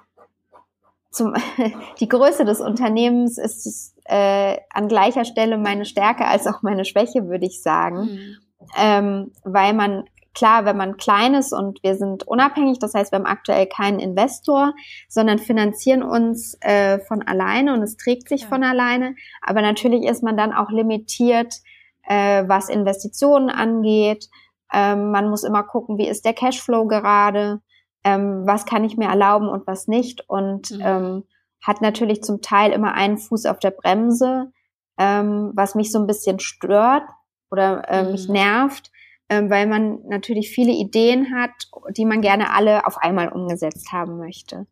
zum, 1.10 1.34
die 2.00 2.08
Größe 2.08 2.46
des 2.46 2.62
Unternehmens 2.62 3.38
ist 3.38 3.96
äh, 4.06 4.58
an 4.70 4.88
gleicher 4.88 5.26
Stelle 5.26 5.58
meine 5.58 5.86
Stärke 5.86 6.26
als 6.26 6.48
auch 6.48 6.62
meine 6.62 6.86
Schwäche, 6.86 7.28
würde 7.28 7.46
ich 7.46 7.62
sagen. 7.62 7.98
Mhm 7.98 8.38
ähm, 8.78 9.32
weil 9.44 9.74
man 9.74 10.06
klar, 10.34 10.66
wenn 10.66 10.78
man 10.78 10.98
klein 10.98 11.34
ist 11.34 11.54
und 11.54 11.84
wir 11.84 11.96
sind 11.96 12.28
unabhängig, 12.28 12.80
das 12.80 12.94
heißt, 12.94 13.12
wir 13.12 13.20
haben 13.20 13.26
aktuell 13.26 13.66
keinen 13.68 14.00
Investor, 14.00 14.74
sondern 15.10 15.40
finanzieren 15.40 16.04
uns 16.04 16.58
äh, 16.62 17.00
von 17.00 17.22
alleine 17.22 17.74
und 17.74 17.82
es 17.82 17.98
trägt 17.98 18.30
sich 18.30 18.44
ja. 18.44 18.48
von 18.48 18.64
alleine. 18.64 19.16
Aber 19.42 19.62
natürlich 19.62 20.06
ist 20.06 20.24
man 20.24 20.38
dann 20.38 20.54
auch 20.54 20.70
limitiert, 20.70 21.56
äh, 22.04 22.44
was 22.48 22.70
Investitionen 22.70 23.50
angeht. 23.50 24.30
Ähm, 24.74 25.12
man 25.12 25.30
muss 25.30 25.44
immer 25.44 25.64
gucken, 25.64 25.98
wie 25.98 26.08
ist 26.08 26.26
der 26.26 26.34
Cashflow 26.34 26.88
gerade, 26.88 27.62
ähm, 28.04 28.44
was 28.46 28.66
kann 28.66 28.84
ich 28.84 28.98
mir 28.98 29.10
erlauben 29.10 29.50
und 29.50 29.68
was 29.68 29.88
nicht. 29.88 30.30
Und 30.30 30.72
mhm. 30.72 30.82
ähm, 30.82 31.24
hat 31.62 31.82
natürlich 31.82 32.24
zum 32.24 32.42
Teil 32.42 32.72
immer 32.72 32.94
einen 32.94 33.18
Fuß 33.18 33.46
auf 33.46 33.60
der 33.60 33.72
Bremse, 33.72 34.52
ähm, 34.98 35.52
was 35.56 35.76
mich 35.76 35.92
so 35.92 36.00
ein 36.00 36.08
bisschen 36.08 36.40
stört, 36.40 37.04
oder 37.52 37.88
äh, 37.90 38.04
mich 38.12 38.28
mhm. 38.28 38.34
nervt, 38.34 38.92
äh, 39.28 39.42
weil 39.50 39.68
man 39.68 40.00
natürlich 40.08 40.50
viele 40.50 40.72
Ideen 40.72 41.36
hat, 41.36 41.52
die 41.96 42.06
man 42.06 42.22
gerne 42.22 42.54
alle 42.54 42.88
auf 42.88 42.98
einmal 42.98 43.30
umgesetzt 43.30 43.92
haben 43.92 44.18
möchte. 44.18 44.66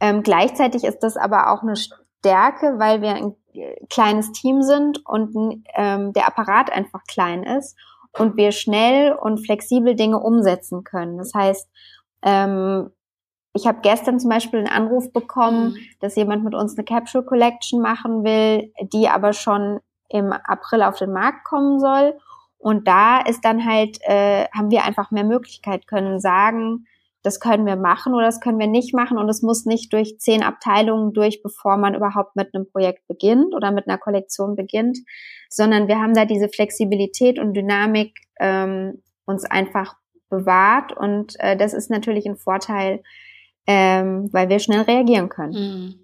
Ähm, 0.00 0.22
gleichzeitig 0.22 0.84
ist 0.84 1.00
das 1.00 1.16
aber 1.16 1.52
auch 1.52 1.62
eine 1.62 1.76
Stärke, 1.76 2.78
weil 2.78 3.02
wir 3.02 3.14
ein 3.14 3.34
äh, 3.54 3.76
kleines 3.90 4.32
Team 4.32 4.62
sind 4.62 5.04
und 5.06 5.62
ähm, 5.74 6.12
der 6.12 6.26
Apparat 6.26 6.72
einfach 6.72 7.04
klein 7.04 7.42
ist 7.42 7.76
und 8.18 8.36
wir 8.36 8.52
schnell 8.52 9.12
und 9.12 9.44
flexibel 9.44 9.94
Dinge 9.94 10.20
umsetzen 10.20 10.84
können. 10.84 11.18
Das 11.18 11.34
heißt, 11.34 11.68
ähm, 12.22 12.90
ich 13.56 13.66
habe 13.66 13.78
gestern 13.82 14.18
zum 14.18 14.30
Beispiel 14.30 14.58
einen 14.58 14.68
Anruf 14.68 15.12
bekommen, 15.12 15.72
mhm. 15.72 15.76
dass 16.00 16.16
jemand 16.16 16.44
mit 16.44 16.54
uns 16.54 16.76
eine 16.76 16.84
Capsule 16.84 17.24
Collection 17.24 17.80
machen 17.80 18.24
will, 18.24 18.72
die 18.92 19.08
aber 19.08 19.32
schon 19.32 19.80
im 20.14 20.32
April 20.32 20.82
auf 20.82 20.96
den 20.96 21.12
Markt 21.12 21.44
kommen 21.44 21.80
soll. 21.80 22.16
Und 22.56 22.86
da 22.86 23.20
ist 23.20 23.44
dann 23.44 23.66
halt, 23.66 23.98
äh, 24.02 24.46
haben 24.54 24.70
wir 24.70 24.84
einfach 24.84 25.10
mehr 25.10 25.24
Möglichkeit, 25.24 25.86
können 25.86 26.20
sagen, 26.20 26.86
das 27.22 27.40
können 27.40 27.66
wir 27.66 27.76
machen 27.76 28.14
oder 28.14 28.26
das 28.26 28.40
können 28.40 28.58
wir 28.58 28.66
nicht 28.66 28.94
machen 28.94 29.18
und 29.18 29.28
es 29.28 29.42
muss 29.42 29.64
nicht 29.64 29.92
durch 29.92 30.18
zehn 30.18 30.42
Abteilungen 30.42 31.12
durch, 31.14 31.42
bevor 31.42 31.78
man 31.78 31.94
überhaupt 31.94 32.36
mit 32.36 32.54
einem 32.54 32.70
Projekt 32.70 33.06
beginnt 33.08 33.54
oder 33.54 33.72
mit 33.72 33.88
einer 33.88 33.98
Kollektion 33.98 34.56
beginnt, 34.56 34.98
sondern 35.48 35.88
wir 35.88 35.98
haben 35.98 36.14
da 36.14 36.26
diese 36.26 36.48
Flexibilität 36.48 37.38
und 37.38 37.54
Dynamik 37.54 38.14
ähm, 38.38 39.02
uns 39.24 39.44
einfach 39.44 39.96
bewahrt 40.28 40.92
und 40.92 41.34
äh, 41.40 41.56
das 41.56 41.72
ist 41.72 41.90
natürlich 41.90 42.26
ein 42.26 42.36
Vorteil, 42.36 43.02
ähm, 43.66 44.28
weil 44.32 44.50
wir 44.50 44.58
schnell 44.58 44.82
reagieren 44.82 45.30
können. 45.30 45.52
Mhm. 45.52 45.94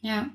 Ja. 0.00 0.26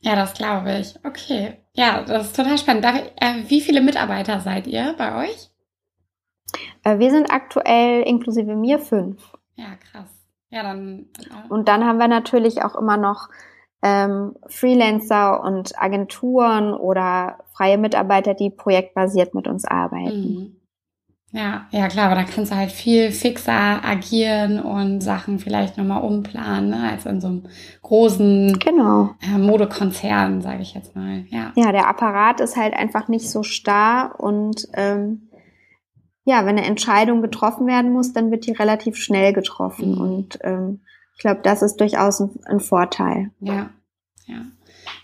Ja, 0.00 0.14
das 0.14 0.34
glaube 0.34 0.78
ich. 0.78 0.94
Okay. 1.04 1.58
Ja, 1.72 2.02
das 2.02 2.28
ist 2.28 2.36
total 2.36 2.58
spannend. 2.58 2.84
Ich, 2.84 3.22
äh, 3.22 3.48
wie 3.48 3.60
viele 3.60 3.80
Mitarbeiter 3.80 4.40
seid 4.40 4.66
ihr 4.66 4.94
bei 4.96 5.24
euch? 5.24 5.50
Äh, 6.84 6.98
wir 6.98 7.10
sind 7.10 7.30
aktuell 7.30 8.02
inklusive 8.02 8.54
mir 8.54 8.78
fünf. 8.78 9.32
Ja, 9.56 9.76
krass. 9.90 10.10
Ja, 10.50 10.62
dann. 10.62 11.06
Äh, 11.18 11.48
und 11.48 11.68
dann 11.68 11.84
haben 11.84 11.98
wir 11.98 12.08
natürlich 12.08 12.62
auch 12.62 12.76
immer 12.76 12.96
noch 12.96 13.28
ähm, 13.82 14.36
Freelancer 14.46 15.42
und 15.42 15.78
Agenturen 15.80 16.74
oder 16.74 17.38
freie 17.52 17.78
Mitarbeiter, 17.78 18.34
die 18.34 18.50
projektbasiert 18.50 19.34
mit 19.34 19.48
uns 19.48 19.64
arbeiten. 19.64 20.34
Mhm. 20.34 20.55
Ja, 21.36 21.66
ja 21.70 21.88
klar, 21.88 22.06
aber 22.06 22.14
da 22.14 22.24
kannst 22.24 22.50
du 22.50 22.56
halt 22.56 22.72
viel 22.72 23.12
fixer 23.12 23.84
agieren 23.84 24.58
und 24.58 25.02
Sachen 25.02 25.38
vielleicht 25.38 25.76
nochmal 25.76 26.02
umplanen, 26.02 26.70
ne, 26.70 26.90
als 26.90 27.04
in 27.04 27.20
so 27.20 27.28
einem 27.28 27.42
großen 27.82 28.58
genau. 28.58 29.10
äh, 29.20 29.36
Modekonzern, 29.36 30.40
sage 30.40 30.62
ich 30.62 30.72
jetzt 30.72 30.96
mal. 30.96 31.26
Ja. 31.28 31.52
ja, 31.54 31.72
der 31.72 31.88
Apparat 31.88 32.40
ist 32.40 32.56
halt 32.56 32.72
einfach 32.72 33.08
nicht 33.08 33.30
so 33.30 33.42
starr 33.42 34.14
und 34.18 34.66
ähm, 34.72 35.28
ja, 36.24 36.46
wenn 36.46 36.56
eine 36.56 36.64
Entscheidung 36.64 37.20
getroffen 37.20 37.66
werden 37.66 37.92
muss, 37.92 38.14
dann 38.14 38.30
wird 38.30 38.46
die 38.46 38.52
relativ 38.52 38.96
schnell 38.96 39.34
getroffen. 39.34 39.92
Mhm. 39.92 40.00
Und 40.00 40.38
ähm, 40.42 40.80
ich 41.14 41.20
glaube, 41.20 41.40
das 41.42 41.60
ist 41.60 41.76
durchaus 41.76 42.20
ein, 42.20 42.30
ein 42.46 42.60
Vorteil. 42.60 43.30
Ja, 43.40 43.68
ja. 44.24 44.46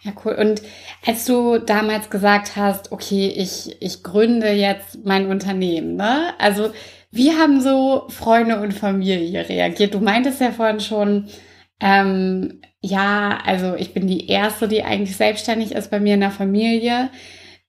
Ja, 0.04 0.12
cool. 0.24 0.34
Und 0.34 0.62
als 1.06 1.24
du 1.26 1.58
damals 1.58 2.10
gesagt 2.10 2.56
hast, 2.56 2.90
okay, 2.90 3.28
ich, 3.36 3.76
ich 3.80 4.02
gründe 4.02 4.50
jetzt 4.50 5.04
mein 5.04 5.26
Unternehmen, 5.28 5.94
ne? 5.94 6.34
Also, 6.38 6.72
wie 7.12 7.30
haben 7.32 7.60
so 7.60 8.06
Freunde 8.08 8.60
und 8.60 8.72
Familie 8.72 9.48
reagiert? 9.48 9.94
Du 9.94 10.00
meintest 10.00 10.40
ja 10.40 10.50
vorhin 10.50 10.80
schon, 10.80 11.28
ähm, 11.80 12.60
ja, 12.80 13.38
also 13.44 13.76
ich 13.76 13.94
bin 13.94 14.08
die 14.08 14.28
Erste, 14.28 14.66
die 14.66 14.82
eigentlich 14.82 15.16
selbstständig 15.16 15.72
ist 15.72 15.90
bei 15.90 16.00
mir 16.00 16.14
in 16.14 16.20
der 16.20 16.30
Familie. 16.32 17.10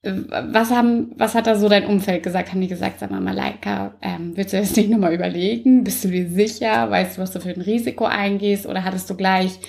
Was 0.04 0.72
haben, 0.72 1.12
was 1.18 1.36
hat 1.36 1.46
da 1.48 1.56
so 1.56 1.70
dein 1.70 1.86
Umfeld 1.86 2.24
gesagt? 2.24 2.52
Haben 2.52 2.62
die 2.62 2.68
gesagt, 2.68 3.00
sag 3.00 3.12
mal, 3.12 3.22
Malaika, 3.22 3.94
ähm, 4.02 4.32
willst 4.36 4.54
du 4.54 4.58
das 4.58 4.76
nicht 4.76 4.90
nochmal 4.90 5.14
überlegen? 5.14 5.84
Bist 5.84 6.04
du 6.04 6.10
dir 6.10 6.28
sicher? 6.30 6.90
Weißt 6.90 7.18
du, 7.18 7.22
was 7.22 7.32
du 7.32 7.40
für 7.40 7.50
ein 7.50 7.62
Risiko 7.62 8.06
eingehst? 8.06 8.66
Oder 8.66 8.84
hattest 8.84 9.10
du 9.10 9.16
gleich 9.16 9.60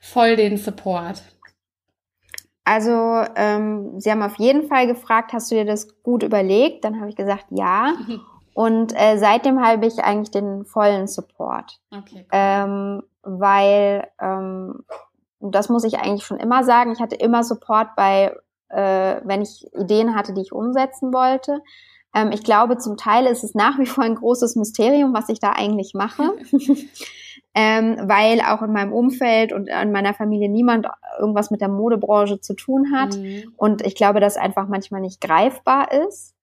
voll 0.00 0.36
den 0.36 0.56
Support? 0.56 1.22
Also, 2.66 3.22
ähm, 3.36 4.00
sie 4.00 4.10
haben 4.10 4.24
auf 4.24 4.38
jeden 4.38 4.66
Fall 4.66 4.88
gefragt, 4.88 5.32
hast 5.32 5.52
du 5.52 5.54
dir 5.54 5.64
das 5.64 6.02
gut 6.02 6.24
überlegt? 6.24 6.84
Dann 6.84 6.98
habe 6.98 7.08
ich 7.08 7.14
gesagt, 7.14 7.46
ja. 7.50 7.94
Und 8.54 8.92
äh, 8.96 9.18
seitdem 9.18 9.64
habe 9.64 9.86
ich 9.86 10.02
eigentlich 10.02 10.32
den 10.32 10.64
vollen 10.64 11.06
Support. 11.06 11.78
Okay. 11.92 12.22
Cool. 12.22 12.26
Ähm, 12.32 13.02
weil, 13.22 14.08
ähm, 14.20 14.84
das 15.38 15.68
muss 15.68 15.84
ich 15.84 15.98
eigentlich 15.98 16.24
schon 16.24 16.38
immer 16.38 16.64
sagen, 16.64 16.90
ich 16.90 17.00
hatte 17.00 17.14
immer 17.14 17.44
Support 17.44 17.94
bei, 17.94 18.34
äh, 18.70 19.20
wenn 19.22 19.42
ich 19.42 19.64
Ideen 19.78 20.16
hatte, 20.16 20.34
die 20.34 20.40
ich 20.40 20.52
umsetzen 20.52 21.12
wollte. 21.12 21.60
Ähm, 22.14 22.32
ich 22.32 22.42
glaube, 22.42 22.78
zum 22.78 22.96
Teil 22.96 23.26
ist 23.26 23.44
es 23.44 23.54
nach 23.54 23.78
wie 23.78 23.86
vor 23.86 24.02
ein 24.02 24.16
großes 24.16 24.56
Mysterium, 24.56 25.14
was 25.14 25.28
ich 25.28 25.38
da 25.38 25.52
eigentlich 25.52 25.92
mache. 25.94 26.32
ähm, 27.58 27.96
weil 28.02 28.42
auch 28.42 28.60
in 28.60 28.70
meinem 28.70 28.92
Umfeld 28.92 29.54
und 29.54 29.68
in 29.68 29.90
meiner 29.90 30.12
Familie 30.12 30.50
niemand 30.50 30.86
irgendwas 31.18 31.50
mit 31.50 31.62
der 31.62 31.68
Modebranche 31.68 32.38
zu 32.38 32.54
tun 32.54 32.92
hat. 32.94 33.16
Mhm. 33.16 33.54
Und 33.56 33.80
ich 33.80 33.94
glaube, 33.94 34.20
dass 34.20 34.36
einfach 34.36 34.68
manchmal 34.68 35.00
nicht 35.00 35.22
greifbar 35.22 35.90
ist. 35.90 36.34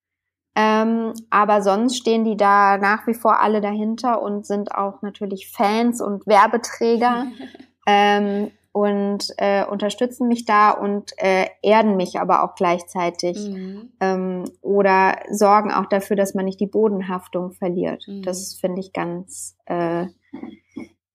Ähm, 0.56 1.14
aber 1.30 1.62
sonst 1.62 1.98
stehen 1.98 2.24
die 2.24 2.36
da 2.36 2.78
nach 2.80 3.06
wie 3.06 3.14
vor 3.14 3.42
alle 3.42 3.62
dahinter 3.62 4.24
und 4.24 4.48
sind 4.48 4.74
auch 4.74 5.04
natürlich 5.04 5.52
Fans 5.52 6.02
und 6.02 6.26
Werbeträger 6.26 7.28
ähm, 7.88 8.50
und 8.72 9.28
äh, 9.38 9.66
unterstützen 9.66 10.28
mich 10.28 10.46
da 10.46 10.72
und 10.72 11.12
äh, 11.18 11.46
erden 11.62 11.96
mich 11.96 12.20
aber 12.20 12.44
auch 12.44 12.56
gleichzeitig 12.56 13.38
mhm. 13.38 13.92
ähm, 14.00 14.46
oder 14.62 15.20
sorgen 15.30 15.72
auch 15.72 15.86
dafür, 15.86 16.16
dass 16.16 16.34
man 16.34 16.46
nicht 16.46 16.60
die 16.60 16.68
Bodenhaftung 16.68 17.52
verliert. 17.52 18.06
Mhm. 18.08 18.24
Das 18.24 18.56
finde 18.56 18.80
ich 18.80 18.94
ganz 18.94 19.56
äh, 19.66 20.08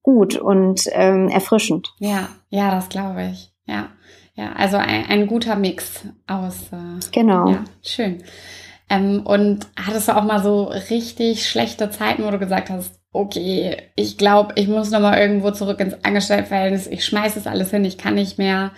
gut 0.09 0.37
und 0.37 0.85
ähm, 0.93 1.29
erfrischend. 1.29 1.93
Ja, 1.99 2.31
ja, 2.49 2.71
das 2.71 2.89
glaube 2.89 3.29
ich. 3.31 3.53
Ja, 3.67 3.91
ja, 4.35 4.53
also 4.55 4.79
ein, 4.79 5.05
ein 5.05 5.27
guter 5.27 5.55
Mix 5.55 6.03
aus. 6.27 6.73
Äh, 6.73 6.99
genau. 7.13 7.51
Ja, 7.51 7.65
schön. 7.83 8.23
Ähm, 8.89 9.21
und 9.27 9.67
hattest 9.77 10.09
du 10.09 10.17
auch 10.17 10.25
mal 10.25 10.43
so 10.43 10.65
richtig 10.65 11.47
schlechte 11.47 11.91
Zeiten, 11.91 12.25
wo 12.25 12.31
du 12.31 12.39
gesagt 12.39 12.71
hast, 12.71 12.99
okay, 13.13 13.77
ich 13.97 14.17
glaube, 14.17 14.55
ich 14.57 14.67
muss 14.67 14.91
noch 14.91 15.01
mal 15.01 15.19
irgendwo 15.19 15.51
zurück 15.51 15.79
ins 15.79 16.03
Angestelltenverhältnis, 16.03 16.87
ich 16.87 17.05
schmeiße 17.05 17.41
es 17.41 17.47
alles 17.47 17.71
hin, 17.71 17.85
ich 17.85 17.99
kann 17.99 18.15
nicht 18.15 18.39
mehr. 18.39 18.71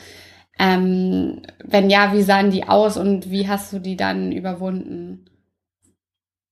Ähm, 0.58 1.42
wenn 1.62 1.90
ja, 1.90 2.12
wie 2.12 2.22
sahen 2.22 2.50
die 2.50 2.68
aus 2.68 2.96
und 2.96 3.30
wie 3.30 3.46
hast 3.46 3.72
du 3.72 3.78
die 3.78 3.96
dann 3.96 4.32
überwunden? 4.32 5.26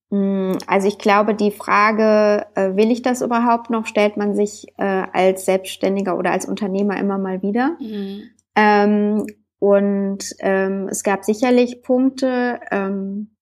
Mm, 0.09 0.53
also 0.65 0.87
ich 0.87 0.97
glaube, 0.97 1.35
die 1.35 1.51
Frage, 1.51 2.45
äh, 2.55 2.75
will 2.75 2.91
ich 2.91 3.01
das 3.01 3.21
überhaupt 3.21 3.69
noch, 3.69 3.85
stellt 3.85 4.17
man 4.17 4.35
sich 4.35 4.67
äh, 4.77 4.83
als 5.13 5.45
Selbstständiger 5.45 6.17
oder 6.17 6.31
als 6.31 6.45
Unternehmer 6.45 6.97
immer 6.97 7.17
mal 7.17 7.41
wieder. 7.41 7.77
Mhm. 7.79 8.23
Ähm, 8.55 9.27
und 9.59 10.19
ähm, 10.39 10.87
es 10.89 11.03
gab 11.03 11.25
sicherlich 11.25 11.83
Punkte, 11.83 12.59
ähm, 12.71 13.35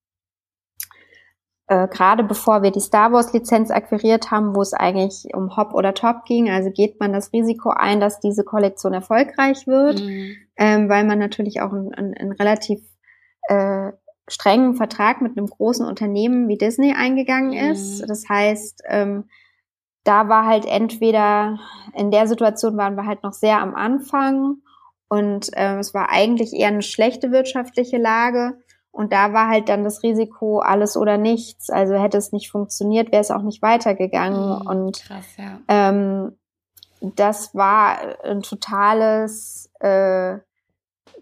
äh, 1.68 1.88
gerade 1.88 2.24
bevor 2.24 2.64
wir 2.64 2.72
die 2.72 2.80
Star 2.80 3.12
Wars 3.12 3.34
Lizenz 3.34 3.72
akquiriert 3.72 4.32
haben, 4.32 4.56
wo 4.56 4.62
es 4.62 4.74
eigentlich 4.74 5.28
um 5.34 5.56
Hop 5.58 5.74
oder 5.74 5.94
Top 5.94 6.24
ging. 6.26 6.50
Also 6.50 6.72
geht 6.72 7.00
man 7.00 7.14
das 7.14 7.32
Risiko 7.34 7.70
ein, 7.70 8.00
dass 8.00 8.20
diese 8.20 8.44
Kollektion 8.44 8.94
erfolgreich 8.94 9.68
wird, 9.68 10.02
mhm. 10.02 10.36
ähm, 10.58 10.90
weil 10.90 11.04
man 11.04 11.20
natürlich 11.20 11.62
auch 11.62 11.72
einen 11.72 12.32
relativ 12.32 12.80
äh, 13.50 13.92
strengen 14.28 14.76
Vertrag 14.76 15.22
mit 15.22 15.38
einem 15.38 15.48
großen 15.48 15.86
Unternehmen 15.86 16.48
wie 16.48 16.58
Disney 16.58 16.94
eingegangen 16.94 17.52
mhm. 17.52 17.72
ist. 17.72 18.02
Das 18.08 18.28
heißt, 18.28 18.84
ähm, 18.88 19.26
da 20.04 20.30
war 20.30 20.46
halt 20.46 20.66
entweder, 20.66 21.60
in 21.94 22.12
der 22.12 22.28
Situation 22.28 22.78
waren 22.78 22.96
wir 22.96 23.06
halt 23.06 23.24
noch 23.24 23.34
sehr 23.34 23.60
am 23.60 23.76
Anfang 23.76 24.58
und 25.10 25.56
äh, 25.56 25.78
es 25.80 25.94
war 25.94 26.10
eigentlich 26.10 26.54
eher 26.54 26.70
eine 26.70 26.82
schlechte 26.82 27.32
wirtschaftliche 27.32 27.98
Lage. 27.98 28.58
Und 28.92 29.14
da 29.14 29.32
war 29.32 29.48
halt 29.48 29.70
dann 29.70 29.84
das 29.84 30.02
Risiko 30.02 30.60
alles 30.60 30.98
oder 30.98 31.18
nichts. 31.18 31.70
Also 31.70 31.96
hätte 31.96 32.18
es 32.18 32.32
nicht 32.32 32.50
funktioniert, 32.50 33.12
wäre 33.12 33.22
es 33.22 33.32
auch 33.32 33.44
nicht 33.44 33.62
weitergegangen. 33.62 34.60
Mhm, 34.60 34.68
und 34.68 35.04
krass, 35.04 35.26
ja. 35.38 35.60
ähm, 35.68 36.38
das 37.02 37.54
war 37.54 38.00
ein 38.24 38.42
totales 38.42 39.70
äh, 39.80 40.38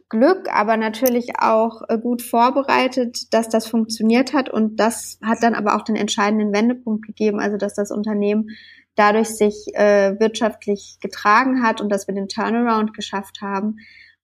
Glück, 0.09 0.47
aber 0.51 0.77
natürlich 0.77 1.39
auch 1.39 1.81
äh, 1.89 1.97
gut 1.97 2.21
vorbereitet, 2.21 3.33
dass 3.33 3.49
das 3.49 3.67
funktioniert 3.67 4.33
hat. 4.33 4.49
Und 4.49 4.79
das 4.79 5.17
hat 5.23 5.41
dann 5.41 5.55
aber 5.55 5.75
auch 5.75 5.81
den 5.81 5.95
entscheidenden 5.95 6.53
Wendepunkt 6.53 7.05
gegeben, 7.05 7.39
also 7.39 7.57
dass 7.57 7.73
das 7.73 7.91
Unternehmen 7.91 8.49
dadurch 8.95 9.29
sich 9.29 9.67
äh, 9.73 10.19
wirtschaftlich 10.19 10.97
getragen 11.01 11.63
hat 11.63 11.81
und 11.81 11.89
dass 11.89 12.07
wir 12.07 12.15
den 12.15 12.27
Turnaround 12.27 12.93
geschafft 12.93 13.41
haben. 13.41 13.77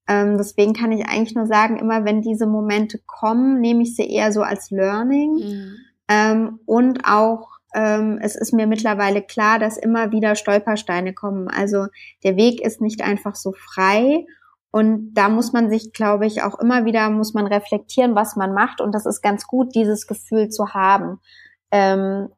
Ähm, 0.07 0.37
deswegen 0.37 0.73
kann 0.73 0.91
ich 0.91 1.07
eigentlich 1.07 1.35
nur 1.35 1.47
sagen, 1.47 1.77
immer 1.77 2.05
wenn 2.05 2.21
diese 2.21 2.47
Momente 2.47 2.99
kommen, 3.05 3.59
nehme 3.59 3.83
ich 3.83 3.95
sie 3.95 4.09
eher 4.09 4.31
so 4.31 4.43
als 4.43 4.71
Learning. 4.71 5.33
Mhm. 5.33 5.75
Ähm, 6.07 6.59
und 6.65 7.01
auch 7.05 7.47
ähm, 7.73 8.19
es 8.21 8.35
ist 8.35 8.53
mir 8.53 8.67
mittlerweile 8.67 9.21
klar, 9.21 9.57
dass 9.57 9.77
immer 9.77 10.11
wieder 10.11 10.35
Stolpersteine 10.35 11.13
kommen. 11.13 11.47
Also 11.47 11.87
der 12.23 12.35
Weg 12.35 12.61
ist 12.61 12.81
nicht 12.81 13.01
einfach 13.01 13.35
so 13.35 13.53
frei 13.53 14.25
und 14.71 15.13
da 15.13 15.27
muss 15.27 15.51
man 15.51 15.69
sich, 15.69 15.91
glaube 15.91 16.25
ich, 16.25 16.43
auch 16.43 16.57
immer 16.59 16.85
wieder 16.85 17.09
muss 17.09 17.33
man 17.33 17.45
reflektieren, 17.45 18.15
was 18.15 18.37
man 18.37 18.53
macht. 18.53 18.79
Und 18.79 18.95
das 18.95 19.05
ist 19.05 19.21
ganz 19.21 19.45
gut, 19.45 19.75
dieses 19.75 20.07
Gefühl 20.07 20.49
zu 20.49 20.73
haben, 20.73 21.19
ähm, 21.71 22.29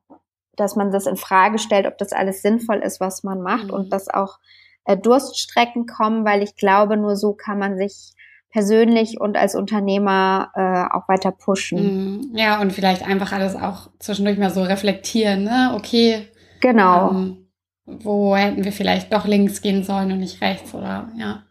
dass 0.55 0.75
man 0.75 0.91
das 0.91 1.05
in 1.05 1.15
Frage 1.15 1.59
stellt, 1.59 1.85
ob 1.85 1.97
das 1.99 2.11
alles 2.11 2.41
sinnvoll 2.41 2.77
ist, 2.77 2.99
was 2.99 3.23
man 3.23 3.41
macht 3.41 3.65
mhm. 3.65 3.73
und 3.73 3.93
dass 3.93 4.09
auch 4.09 4.39
äh, 4.85 4.97
Durststrecken 4.97 5.85
kommen, 5.85 6.25
weil 6.25 6.41
ich 6.41 6.55
glaube, 6.55 6.97
nur 6.97 7.15
so 7.15 7.33
kann 7.33 7.59
man 7.59 7.77
sich 7.77 8.13
persönlich 8.49 9.19
und 9.19 9.37
als 9.37 9.55
Unternehmer 9.55 10.51
äh, 10.55 10.95
auch 10.95 11.07
weiter 11.07 11.31
pushen. 11.31 12.17
Mhm. 12.31 12.35
Ja, 12.35 12.61
und 12.61 12.73
vielleicht 12.73 13.05
einfach 13.05 13.31
alles 13.31 13.55
auch 13.55 13.89
zwischendurch 13.99 14.39
mal 14.39 14.51
so 14.51 14.63
reflektieren, 14.63 15.43
ne? 15.43 15.73
Okay. 15.75 16.27
Genau. 16.61 17.11
Ähm, 17.11 17.47
wo 17.85 18.35
hätten 18.35 18.63
wir 18.63 18.71
vielleicht 18.71 19.11
doch 19.13 19.25
links 19.25 19.61
gehen 19.61 19.83
sollen 19.83 20.11
und 20.11 20.19
nicht 20.19 20.41
rechts, 20.41 20.73
oder 20.73 21.09
ja. 21.17 21.43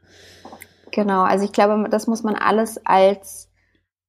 Genau, 0.92 1.22
also 1.22 1.44
ich 1.44 1.52
glaube, 1.52 1.88
das 1.88 2.06
muss 2.06 2.22
man 2.22 2.36
alles 2.36 2.84
als 2.84 3.50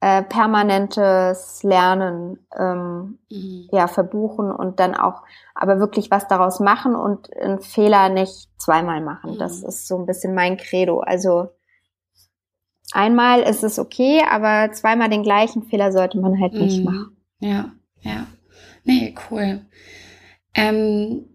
äh, 0.02 0.22
permanentes 0.22 1.64
Lernen 1.64 2.46
ähm, 2.58 3.20
mhm. 3.32 3.70
ja 3.72 3.88
verbuchen 3.88 4.52
und 4.52 4.82
dann 4.82 4.96
auch 4.96 5.24
aber 5.56 5.80
wirklich 5.80 6.12
was 6.12 6.28
daraus 6.28 6.60
machen 6.60 6.94
und 6.94 7.34
einen 7.38 7.62
Fehler 7.62 8.10
nicht 8.10 8.50
zweimal 8.58 9.00
machen. 9.00 9.36
Mhm. 9.36 9.38
Das 9.40 9.64
ist 9.64 9.88
so 9.88 9.98
ein 9.98 10.06
bisschen 10.06 10.36
mein 10.36 10.58
Credo. 10.58 11.00
Also 11.00 11.52
einmal 12.92 13.44
ist 13.44 13.64
es 13.64 13.80
okay, 13.80 14.22
aber 14.30 14.74
zweimal 14.74 15.10
den 15.10 15.24
gleichen 15.24 15.64
Fehler 15.64 15.94
sollte 15.94 16.20
man 16.20 16.38
halt 16.42 16.54
nicht 16.54 16.80
mhm. 16.80 16.84
machen. 16.84 17.18
Ja, 17.40 17.72
ja. 18.02 18.28
Nee, 18.84 19.16
cool. 19.32 19.62
Ähm, 20.54 21.33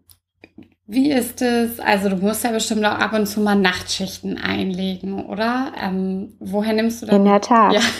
wie 0.90 1.12
ist 1.12 1.42
es? 1.42 1.80
Also 1.80 2.08
du 2.08 2.16
musst 2.16 2.42
ja 2.44 2.50
bestimmt 2.50 2.82
auch 2.86 2.98
ab 2.98 3.12
und 3.12 3.26
zu 3.26 3.40
mal 3.40 3.54
Nachtschichten 3.54 4.38
einlegen, 4.38 5.26
oder? 5.26 5.72
Ähm, 5.80 6.32
woher 6.40 6.72
nimmst 6.72 7.02
du 7.02 7.06
das? 7.06 7.14
In 7.14 7.24
der 7.26 7.40
Tat. 7.40 7.74
Ja. 7.74 7.80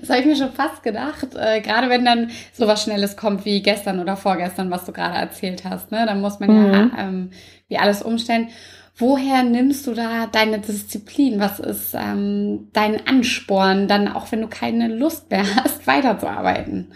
Das 0.00 0.16
habe 0.16 0.20
ich 0.20 0.26
mir 0.26 0.36
schon 0.36 0.54
fast 0.54 0.82
gedacht. 0.82 1.34
Äh, 1.34 1.60
gerade 1.60 1.90
wenn 1.90 2.02
dann 2.02 2.30
so 2.54 2.66
was 2.66 2.82
Schnelles 2.82 3.18
kommt 3.18 3.44
wie 3.44 3.60
gestern 3.60 4.00
oder 4.00 4.16
vorgestern, 4.16 4.70
was 4.70 4.86
du 4.86 4.92
gerade 4.92 5.18
erzählt 5.18 5.64
hast, 5.64 5.90
ne? 5.90 6.06
Dann 6.06 6.22
muss 6.22 6.40
man 6.40 6.48
mhm. 6.48 6.72
ja 6.72 6.90
ähm, 6.96 7.30
wie 7.68 7.76
alles 7.76 8.00
umstellen. 8.00 8.48
Woher 8.96 9.42
nimmst 9.42 9.86
du 9.86 9.92
da 9.92 10.26
deine 10.26 10.60
Disziplin? 10.60 11.38
Was 11.38 11.60
ist 11.60 11.94
ähm, 11.94 12.68
dein 12.72 13.06
Ansporn, 13.06 13.86
dann 13.86 14.08
auch 14.08 14.32
wenn 14.32 14.40
du 14.40 14.48
keine 14.48 14.88
Lust 14.88 15.30
mehr 15.30 15.44
hast, 15.62 15.86
weiterzuarbeiten? 15.86 16.90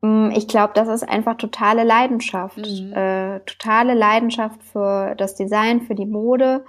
Mm, 0.00 0.30
ich 0.30 0.48
glaube, 0.48 0.72
das 0.74 0.88
ist 0.88 1.08
einfach 1.08 1.36
totale 1.36 1.84
Leidenschaft. 1.84 2.58
Mhm. 2.58 2.92
Äh, 2.92 3.40
totale 3.40 3.94
Leidenschaft 3.94 4.62
für 4.62 5.14
das 5.16 5.34
Design, 5.34 5.82
für 5.82 5.94
die 5.94 6.06
Mode. 6.06 6.64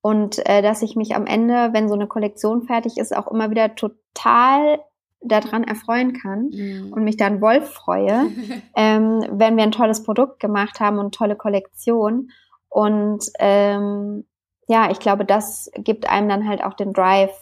Und 0.00 0.46
äh, 0.46 0.60
dass 0.60 0.82
ich 0.82 0.96
mich 0.96 1.14
am 1.14 1.26
Ende, 1.26 1.70
wenn 1.72 1.88
so 1.88 1.94
eine 1.94 2.06
Kollektion 2.06 2.62
fertig 2.62 2.98
ist, 2.98 3.16
auch 3.16 3.28
immer 3.28 3.50
wieder 3.50 3.74
total 3.74 4.80
daran 5.22 5.64
erfreuen 5.64 6.12
kann 6.12 6.50
mhm. 6.52 6.92
und 6.92 7.04
mich 7.04 7.16
dann 7.16 7.40
Wolf 7.40 7.70
freue, 7.70 8.26
ähm, 8.76 9.24
wenn 9.30 9.56
wir 9.56 9.64
ein 9.64 9.72
tolles 9.72 10.02
Produkt 10.02 10.38
gemacht 10.40 10.80
haben 10.80 10.98
und 10.98 11.14
tolle 11.14 11.36
Kollektion. 11.36 12.30
Und 12.68 13.24
ähm, 13.38 14.26
ja, 14.66 14.90
ich 14.90 14.98
glaube, 14.98 15.24
das 15.24 15.70
gibt 15.76 16.08
einem 16.08 16.28
dann 16.28 16.48
halt 16.48 16.62
auch 16.62 16.74
den 16.74 16.92
Drive, 16.92 17.32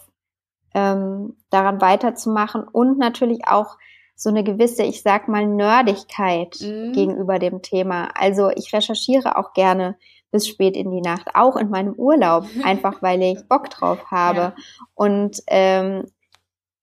ähm, 0.73 1.35
daran 1.49 1.81
weiterzumachen 1.81 2.63
und 2.63 2.97
natürlich 2.97 3.47
auch 3.47 3.77
so 4.23 4.29
eine 4.29 4.43
gewisse, 4.43 4.83
ich 4.83 5.01
sag 5.01 5.27
mal, 5.27 5.45
Nerdigkeit 5.45 6.57
mhm. 6.61 6.93
gegenüber 6.93 7.39
dem 7.39 7.61
Thema. 7.61 8.09
Also 8.15 8.49
ich 8.49 8.73
recherchiere 8.73 9.37
auch 9.37 9.53
gerne 9.53 9.97
bis 10.31 10.47
spät 10.47 10.75
in 10.75 10.91
die 10.91 11.01
Nacht, 11.01 11.35
auch 11.35 11.57
in 11.57 11.69
meinem 11.69 11.93
Urlaub, 11.93 12.45
einfach 12.63 13.01
weil 13.01 13.21
ich 13.21 13.47
Bock 13.47 13.69
drauf 13.69 14.09
habe. 14.09 14.39
Ja. 14.39 14.55
Und 14.95 15.43
ähm, 15.47 16.05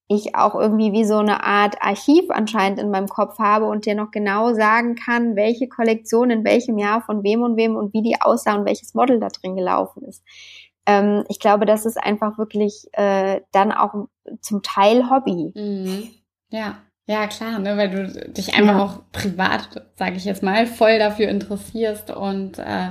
ich 0.07 0.35
auch 0.35 0.55
irgendwie 0.55 0.93
wie 0.93 1.05
so 1.05 1.19
eine 1.19 1.45
Art 1.45 1.77
Archiv 1.81 2.31
anscheinend 2.31 2.79
in 2.79 2.91
meinem 2.91 3.09
Kopf 3.09 3.39
habe 3.39 3.67
und 3.67 3.87
dir 3.87 3.95
noch 3.95 4.11
genau 4.11 4.53
sagen 4.55 4.97
kann, 4.97 5.37
welche 5.37 5.69
Kollektion 5.69 6.31
in 6.31 6.45
welchem 6.45 6.79
Jahr 6.79 7.01
von 7.01 7.23
wem 7.23 7.43
und 7.43 7.57
wem 7.57 7.77
und 7.77 7.95
wie 7.95 8.03
die 8.03 8.21
aussah 8.21 8.57
und 8.57 8.67
welches 8.67 8.93
Model 8.95 9.21
da 9.21 9.29
drin 9.29 9.57
gelaufen 9.57 10.03
ist. 10.05 10.25
Ähm, 10.85 11.25
ich 11.29 11.39
glaube, 11.39 11.65
das 11.65 11.87
ist 11.87 11.97
einfach 11.97 12.39
wirklich 12.39 12.89
äh, 12.93 13.41
dann 13.53 13.73
auch 13.73 13.95
zum 14.41 14.63
Teil 14.63 15.09
Hobby. 15.09 15.53
Mhm. 15.55 16.09
Ja. 16.51 16.79
Ja, 17.07 17.27
klar, 17.27 17.59
ne, 17.59 17.77
weil 17.77 17.91
du 17.91 18.31
dich 18.31 18.55
einfach 18.55 18.77
ja. 18.77 18.85
auch 18.85 19.01
privat, 19.13 19.85
sage 19.97 20.17
ich 20.17 20.25
jetzt 20.25 20.43
mal, 20.43 20.67
voll 20.67 20.99
dafür 20.99 21.29
interessierst 21.29 22.11
und 22.11 22.59
äh, 22.59 22.91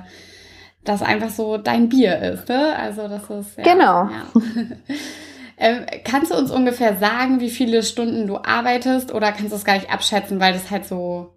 das 0.83 1.01
einfach 1.01 1.29
so 1.29 1.57
dein 1.57 1.89
Bier 1.89 2.19
ist, 2.19 2.49
ne? 2.49 2.75
Also 2.75 3.07
das 3.07 3.29
ist 3.29 3.57
ja, 3.57 3.63
genau. 3.63 4.09
Ja. 4.09 4.25
ähm, 5.57 5.85
kannst 6.03 6.31
du 6.31 6.37
uns 6.37 6.51
ungefähr 6.51 6.97
sagen, 6.97 7.39
wie 7.39 7.49
viele 7.49 7.83
Stunden 7.83 8.27
du 8.27 8.37
arbeitest 8.37 9.13
oder 9.13 9.31
kannst 9.31 9.51
du 9.51 9.55
es 9.55 9.65
gar 9.65 9.75
nicht 9.75 9.91
abschätzen, 9.91 10.39
weil 10.39 10.53
das 10.53 10.71
halt 10.71 10.85
so 10.85 11.33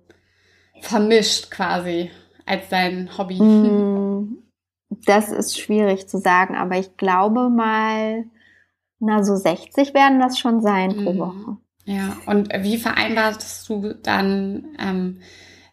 vermischt 0.80 1.50
quasi 1.50 2.10
als 2.46 2.68
dein 2.68 3.16
Hobby? 3.16 3.40
Mm, 3.40 4.38
das 5.06 5.30
ist 5.30 5.58
schwierig 5.60 6.08
zu 6.08 6.18
sagen, 6.18 6.56
aber 6.56 6.78
ich 6.78 6.96
glaube 6.96 7.48
mal, 7.48 8.24
na 9.00 9.22
so 9.22 9.36
60 9.36 9.94
werden 9.94 10.20
das 10.20 10.38
schon 10.38 10.60
sein 10.62 10.90
pro 11.04 11.12
mhm. 11.12 11.18
Woche. 11.18 11.56
Ja, 11.84 12.16
und 12.26 12.48
wie 12.60 12.78
vereinbarst 12.78 13.68
du 13.68 13.94
dann, 14.02 14.76
ähm, 14.78 15.20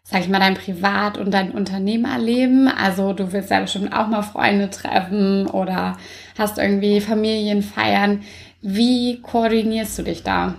sag 0.02 0.20
ich 0.20 0.28
mal, 0.28 0.40
dein 0.40 0.54
Privat- 0.54 1.18
und 1.18 1.32
dein 1.32 1.52
Unternehmerleben? 1.52 2.66
Also 2.68 3.12
du 3.12 3.32
willst 3.32 3.50
ja 3.50 3.60
bestimmt 3.60 3.92
auch 3.92 4.08
mal 4.08 4.22
Freunde 4.22 4.70
treffen 4.70 5.46
oder 5.46 5.96
hast 6.36 6.58
irgendwie 6.58 7.00
Familienfeiern. 7.00 8.22
Wie 8.60 9.20
koordinierst 9.22 9.98
du 9.98 10.02
dich 10.02 10.22
da? 10.24 10.56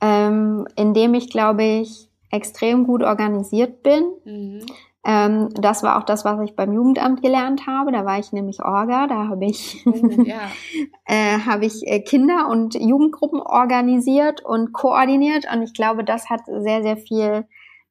Ähm, 0.00 0.66
indem 0.76 1.12
ich, 1.14 1.28
glaube 1.28 1.62
ich, 1.62 2.08
extrem 2.30 2.86
gut 2.86 3.02
organisiert 3.02 3.82
bin. 3.82 4.04
Mhm. 4.24 4.60
Ähm, 5.02 5.48
das 5.54 5.82
war 5.82 5.98
auch 5.98 6.04
das, 6.04 6.24
was 6.24 6.40
ich 6.42 6.54
beim 6.56 6.72
Jugendamt 6.72 7.22
gelernt 7.22 7.66
habe. 7.66 7.90
Da 7.90 8.04
war 8.04 8.18
ich 8.18 8.32
nämlich 8.32 8.62
Orga. 8.62 9.06
Da 9.06 9.28
habe 9.28 9.46
ich, 9.46 9.84
oh, 9.86 10.22
ja. 10.24 10.40
äh, 11.06 11.38
habe 11.38 11.64
ich 11.64 11.86
äh, 11.86 12.00
Kinder- 12.00 12.48
und 12.48 12.74
Jugendgruppen 12.74 13.40
organisiert 13.40 14.44
und 14.44 14.72
koordiniert. 14.72 15.46
Und 15.50 15.62
ich 15.62 15.72
glaube, 15.72 16.04
das 16.04 16.28
hat 16.28 16.42
sehr, 16.46 16.82
sehr 16.82 16.96
viel 16.98 17.46